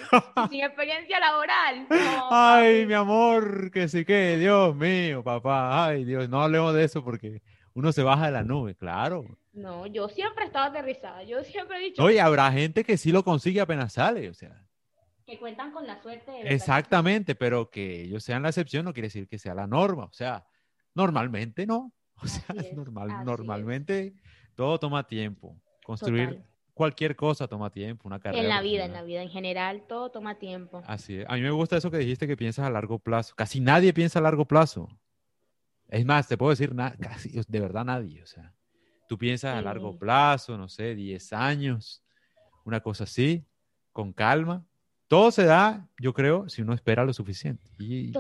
[0.48, 1.86] Sin experiencia laboral.
[2.31, 5.85] Ay, mi amor, que sí que, Dios mío, papá.
[5.85, 7.43] Ay, Dios, no hablemos de eso porque
[7.74, 9.27] uno se baja de la nube, claro.
[9.52, 12.02] No, yo siempre he estado aterrizada, yo siempre he dicho...
[12.02, 14.56] Oye, habrá gente que sí lo consigue apenas sale, o sea
[15.31, 16.31] que cuentan con la suerte.
[16.31, 20.05] De Exactamente, pero que ellos sean la excepción no quiere decir que sea la norma.
[20.05, 20.44] O sea,
[20.94, 21.93] normalmente no.
[22.23, 24.12] O sea, normal, normalmente
[24.55, 25.57] todo toma tiempo.
[25.82, 26.44] Construir
[26.74, 28.43] cualquier cosa toma tiempo, una carrera.
[28.43, 30.82] En la vida, en la vida en general, todo toma tiempo.
[30.86, 31.27] Así es.
[31.31, 33.35] A mí me gusta eso que dijiste que piensas a largo plazo.
[33.36, 34.89] Casi nadie piensa a largo plazo.
[35.89, 38.23] Es más, te puedo decir, casi, de verdad nadie.
[38.23, 38.52] O sea,
[39.09, 42.05] tú piensas a largo plazo, no sé, 10 años,
[42.66, 43.47] una cosa así,
[43.93, 44.66] con calma,
[45.11, 47.69] todo se da, yo creo, si uno espera lo suficiente.
[47.81, 48.12] Y,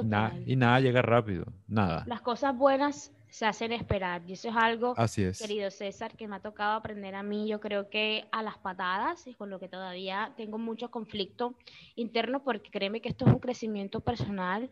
[0.44, 2.02] y nada llega rápido, nada.
[2.08, 4.22] Las cosas buenas se hacen esperar.
[4.26, 5.38] Y eso es algo, Así es.
[5.38, 7.46] querido César, que me ha tocado aprender a mí.
[7.46, 11.54] Yo creo que a las patadas, y con lo que todavía tengo mucho conflicto
[11.94, 14.68] interno, porque créeme que esto es un crecimiento personal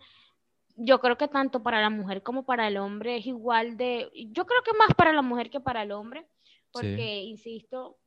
[0.80, 4.46] yo creo que tanto para la mujer como para el hombre es igual de, yo
[4.46, 6.24] creo que más para la mujer que para el hombre,
[6.70, 7.98] porque, insisto,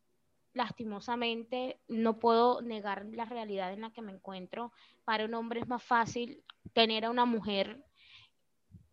[0.53, 4.71] lastimosamente no puedo negar la realidad en la que me encuentro.
[5.05, 7.83] Para un hombre es más fácil tener a una mujer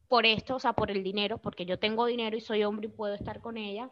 [0.09, 2.91] por esto, o sea, por el dinero, porque yo tengo dinero y soy hombre y
[2.91, 3.91] puedo estar con ella.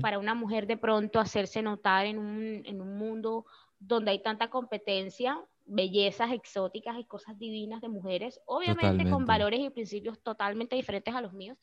[0.00, 3.44] Para una mujer de pronto hacerse notar en un, en un mundo
[3.78, 9.68] donde hay tanta competencia, bellezas exóticas y cosas divinas de mujeres, obviamente con valores y
[9.70, 11.58] principios totalmente diferentes a los míos.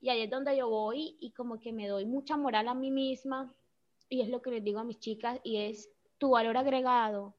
[0.00, 2.90] Y ahí es donde yo voy y como que me doy mucha moral a mí
[2.90, 3.54] misma
[4.08, 7.34] y es lo que les digo a mis chicas y es tu valor agregado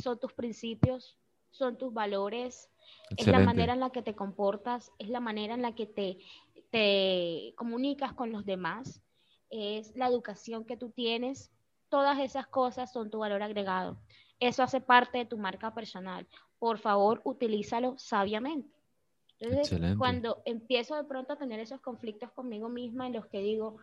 [0.00, 1.16] son tus principios,
[1.50, 2.70] son tus valores,
[3.16, 6.18] es la manera en la que te comportas, es la manera en la que te,
[6.70, 9.02] te comunicas con los demás,
[9.50, 11.50] es la educación que tú tienes,
[11.88, 13.98] todas esas cosas son tu valor agregado.
[14.38, 16.26] Eso hace parte de tu marca personal.
[16.58, 18.74] Por favor, utilízalo sabiamente.
[19.38, 23.78] Entonces, cuando empiezo de pronto a tener esos conflictos conmigo misma en los que digo,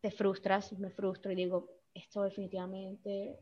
[0.00, 3.38] te frustras, me frustro y digo, esto definitivamente,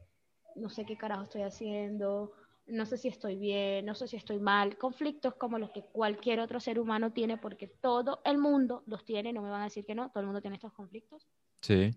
[0.56, 2.32] no sé qué carajo estoy haciendo,
[2.68, 4.76] no sé si estoy bien, no sé si estoy mal.
[4.76, 9.32] Conflictos como los que cualquier otro ser humano tiene, porque todo el mundo los tiene,
[9.32, 11.26] no me van a decir que no, todo el mundo tiene estos conflictos.
[11.60, 11.90] Sí.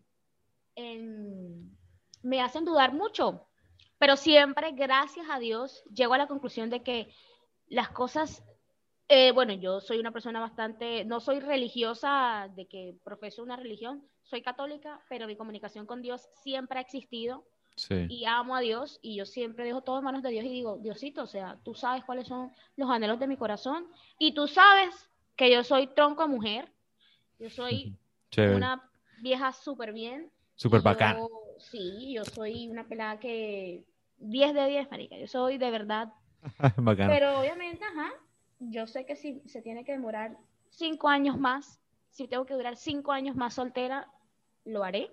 [2.23, 3.47] me hacen dudar mucho,
[3.97, 7.13] pero siempre, gracias a Dios, llego a la conclusión de que
[7.67, 8.43] las cosas,
[9.07, 14.03] eh, bueno, yo soy una persona bastante, no soy religiosa de que profeso una religión,
[14.31, 17.45] soy católica, pero mi comunicación con Dios siempre ha existido.
[17.75, 18.05] Sí.
[18.09, 20.77] Y amo a Dios y yo siempre dejo todo en manos de Dios y digo,
[20.77, 23.87] Diosito, o sea, tú sabes cuáles son los anhelos de mi corazón
[24.17, 26.71] y tú sabes que yo soy tronco mujer,
[27.39, 27.97] yo soy
[28.37, 28.89] una
[29.21, 30.31] vieja súper bien.
[30.55, 31.17] Súper bacán.
[31.57, 33.83] Sí, yo soy una pelada que
[34.17, 35.17] 10 de 10, marica.
[35.17, 36.13] Yo soy de verdad.
[36.97, 38.11] Pero obviamente, ajá,
[38.59, 40.37] yo sé que si se tiene que demorar
[40.69, 41.79] 5 años más,
[42.09, 44.07] si tengo que durar 5 años más soltera,
[44.65, 45.09] lo haré.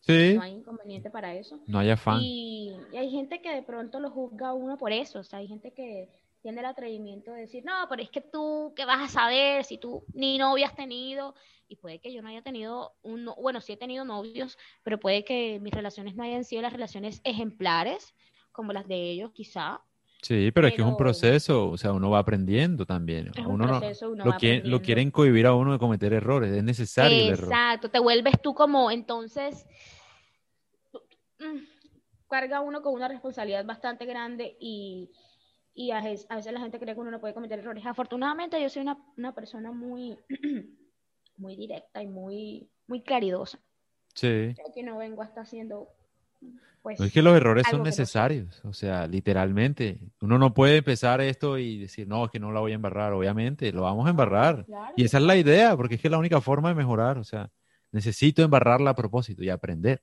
[0.00, 0.34] Sí.
[0.34, 1.60] No hay inconveniente para eso.
[1.66, 2.20] No hay afán.
[2.22, 5.20] Y, hay gente que de pronto lo juzga a uno por eso.
[5.20, 6.08] O sea, hay gente que
[6.42, 9.76] tiene el atrevimiento de decir, no, pero es que tú, ¿qué vas a saber si
[9.76, 11.34] tú ni novia has tenido?
[11.68, 15.24] Y puede que yo no haya tenido un, bueno, sí he tenido novios, pero puede
[15.24, 18.14] que mis relaciones no hayan sido las relaciones ejemplares
[18.52, 19.82] como las de ellos, quizá.
[20.22, 23.30] Sí, pero, es que es un proceso, o sea, uno va aprendiendo también.
[23.46, 24.34] uno no, lo,
[24.64, 27.48] lo quieren cohibir a uno de cometer errores, es necesario el error.
[27.48, 29.66] Exacto, te vuelves tú como, entonces,
[31.38, 31.58] mm,
[32.28, 35.10] carga uno con una responsabilidad bastante grande y,
[35.74, 37.84] y a, veces, la gente cree que uno no puede cometer errores.
[37.86, 40.18] Afortunadamente yo soy una, una persona muy,
[41.36, 43.58] muy directa y muy, muy claridosa.
[44.14, 44.52] Sí.
[44.54, 45.88] Creo que no vengo hasta haciendo
[46.82, 50.00] pues, es que los errores son necesarios, o sea, literalmente.
[50.20, 53.12] Uno no puede empezar esto y decir, no, es que no la voy a embarrar,
[53.12, 54.64] obviamente, lo vamos a embarrar.
[54.96, 57.24] Y esa es la idea, porque es que es la única forma de mejorar, o
[57.24, 57.50] sea,
[57.92, 60.02] necesito embarrarla a propósito y aprender.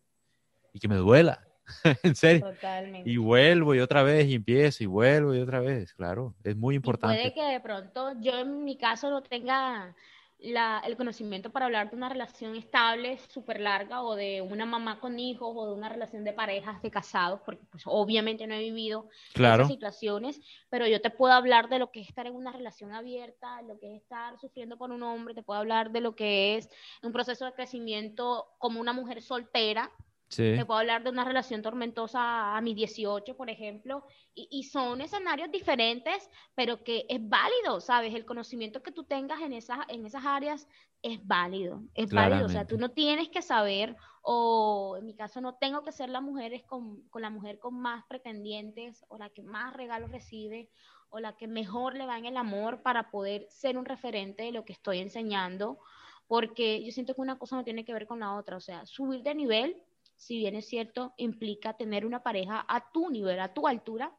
[0.71, 1.47] Y que me duela,
[2.03, 2.45] en serio.
[2.45, 3.09] Totalmente.
[3.09, 6.75] Y vuelvo y otra vez y empiezo y vuelvo y otra vez, claro, es muy
[6.75, 7.17] importante.
[7.17, 9.95] puede que de pronto yo en mi caso no tenga
[10.39, 15.19] el conocimiento para hablar de una relación estable, súper larga, o de una mamá con
[15.19, 19.09] hijos, o de una relación de parejas, de casados, porque pues obviamente no he vivido
[19.33, 20.39] esas situaciones,
[20.69, 23.79] pero yo te puedo hablar de lo que es estar en una relación abierta, lo
[23.79, 26.69] que es estar sufriendo por un hombre, te puedo hablar de lo que es
[27.01, 29.91] un proceso de crecimiento como una mujer soltera,
[30.29, 35.51] te puedo hablar de una relación tormentosa a mis 18, por ejemplo, y, son escenarios
[35.51, 38.13] diferentes, pero que es válido, ¿sabes?
[38.13, 40.67] El conocimiento que tú tengas en esas, en esas áreas
[41.01, 42.45] es válido, es válido.
[42.45, 46.09] O sea, tú no tienes que saber, o en mi caso no tengo que ser
[46.09, 50.69] la mujer con, con la mujer con más pretendientes, o la que más regalos recibe,
[51.09, 54.51] o la que mejor le va en el amor para poder ser un referente de
[54.51, 55.79] lo que estoy enseñando,
[56.27, 58.85] porque yo siento que una cosa no tiene que ver con la otra, o sea,
[58.85, 59.81] subir de nivel
[60.17, 64.11] si bien es cierto, implica tener una pareja a tu nivel, a tu altura,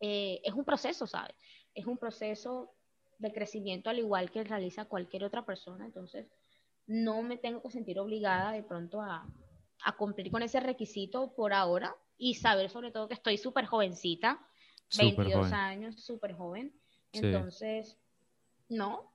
[0.00, 1.36] eh, es un proceso, ¿sabes?
[1.74, 2.72] Es un proceso
[3.18, 6.26] de crecimiento al igual que realiza cualquier otra persona, entonces
[6.86, 9.26] no me tengo que sentir obligada de pronto a,
[9.98, 14.40] cumplir con ese requisito por ahora y saber sobre todo que estoy súper jovencita,
[14.98, 16.74] 22 años, súper joven,
[17.12, 17.96] entonces,
[18.68, 19.12] no.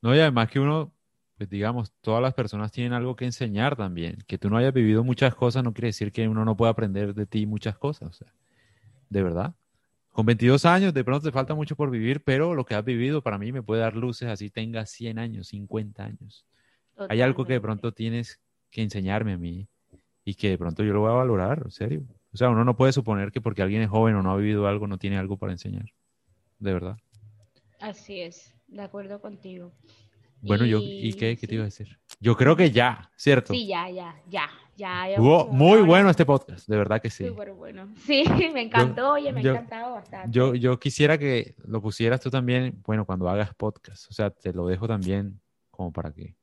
[0.00, 0.92] No, y además que uno
[1.38, 4.18] pues digamos, todas las personas tienen algo que enseñar también.
[4.26, 7.14] Que tú no hayas vivido muchas cosas no quiere decir que uno no pueda aprender
[7.14, 8.08] de ti muchas cosas.
[8.08, 8.34] O sea,
[9.08, 9.54] de verdad.
[10.08, 13.22] Con 22 años de pronto te falta mucho por vivir, pero lo que has vivido
[13.22, 16.44] para mí me puede dar luces así tenga 100 años, 50 años.
[17.08, 19.68] Hay algo que de pronto tienes que enseñarme a mí
[20.24, 22.02] y que de pronto yo lo voy a valorar, en serio.
[22.32, 24.66] O sea, uno no puede suponer que porque alguien es joven o no ha vivido
[24.66, 25.86] algo no tiene algo para enseñar.
[26.58, 26.96] de verdad.
[27.78, 29.72] Así es, de acuerdo contigo.
[30.40, 31.98] Bueno, yo, ¿y qué, qué te iba a decir?
[32.20, 33.52] Yo creo que ya, ¿cierto?
[33.52, 35.06] Sí, ya, ya, ya, ya.
[35.18, 37.26] Hubo muy bueno este podcast, de verdad que sí.
[37.26, 37.88] Súper bueno.
[38.06, 38.24] Sí,
[38.54, 40.30] me encantó, oye, me ha encantado bastante.
[40.30, 44.52] Yo, yo quisiera que lo pusieras tú también, bueno, cuando hagas podcast, o sea, te
[44.52, 45.40] lo dejo también
[45.70, 46.36] como para que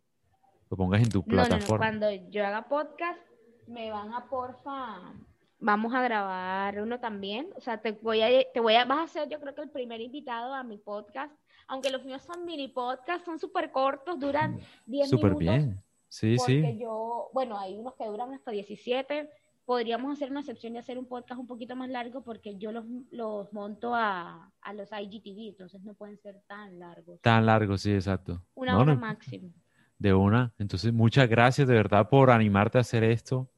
[0.69, 1.77] lo pongas en tu plataforma.
[1.77, 3.19] Cuando yo haga podcast,
[3.67, 5.13] me van a porfa,
[5.59, 9.13] vamos a grabar uno también, o sea, te voy a, te voy a, vas a
[9.13, 11.33] ser yo creo que el primer invitado a mi podcast
[11.67, 15.09] aunque los míos son mini podcasts, son súper cortos, duran 10 minutos.
[15.09, 16.79] Súper bien, sí, porque sí.
[16.79, 19.29] yo, bueno, hay unos que duran hasta 17,
[19.65, 22.85] podríamos hacer una excepción y hacer un podcast un poquito más largo porque yo los,
[23.11, 27.19] los monto a, a, los IGTV, entonces no pueden ser tan largos.
[27.21, 28.41] Tan largos, sí, exacto.
[28.53, 29.51] Una hora máximo.
[29.97, 30.53] De una.
[30.59, 33.49] Entonces, muchas gracias de verdad por animarte a hacer esto,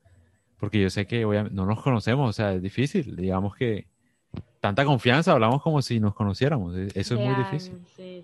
[0.58, 3.16] porque yo sé que no nos conocemos, o sea, es difícil.
[3.16, 3.88] Digamos que
[4.68, 6.76] tanta confianza, hablamos como si nos conociéramos.
[6.76, 7.82] E, eso es muy difícil.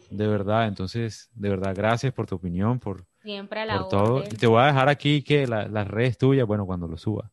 [0.10, 4.24] De verdad, entonces, de verdad, gracias por tu opinión, por, Siempre todo.
[4.24, 7.32] Y te voy a dejar aquí que las redes tuyas, bueno, cuando lo suba.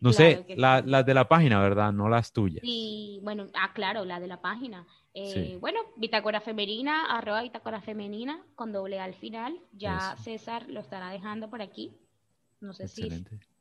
[0.00, 1.92] No sé, las de la página, ¿verdad?
[1.92, 2.60] No las tuyas.
[2.62, 4.84] Sí, bueno, ah, claro, la de la página.
[5.14, 9.60] Eh, bueno, Bitácora Femenina, arroba Bitácora Femenina, con doble al final.
[9.72, 11.92] Ya César lo estará dejando por aquí.
[12.60, 13.38] No sé Excelente.
[13.38, 13.51] si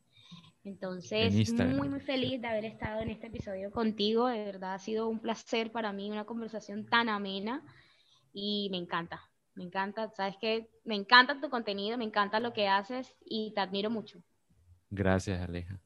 [0.64, 4.28] entonces, muy, muy feliz de haber estado en este episodio contigo.
[4.28, 7.64] De verdad, ha sido un placer para mí, una conversación tan amena
[8.34, 9.22] y me encanta,
[9.56, 10.10] me encanta.
[10.12, 14.22] Sabes que me encanta tu contenido, me encanta lo que haces y te admiro mucho.
[14.90, 15.80] Gracias, Aleja.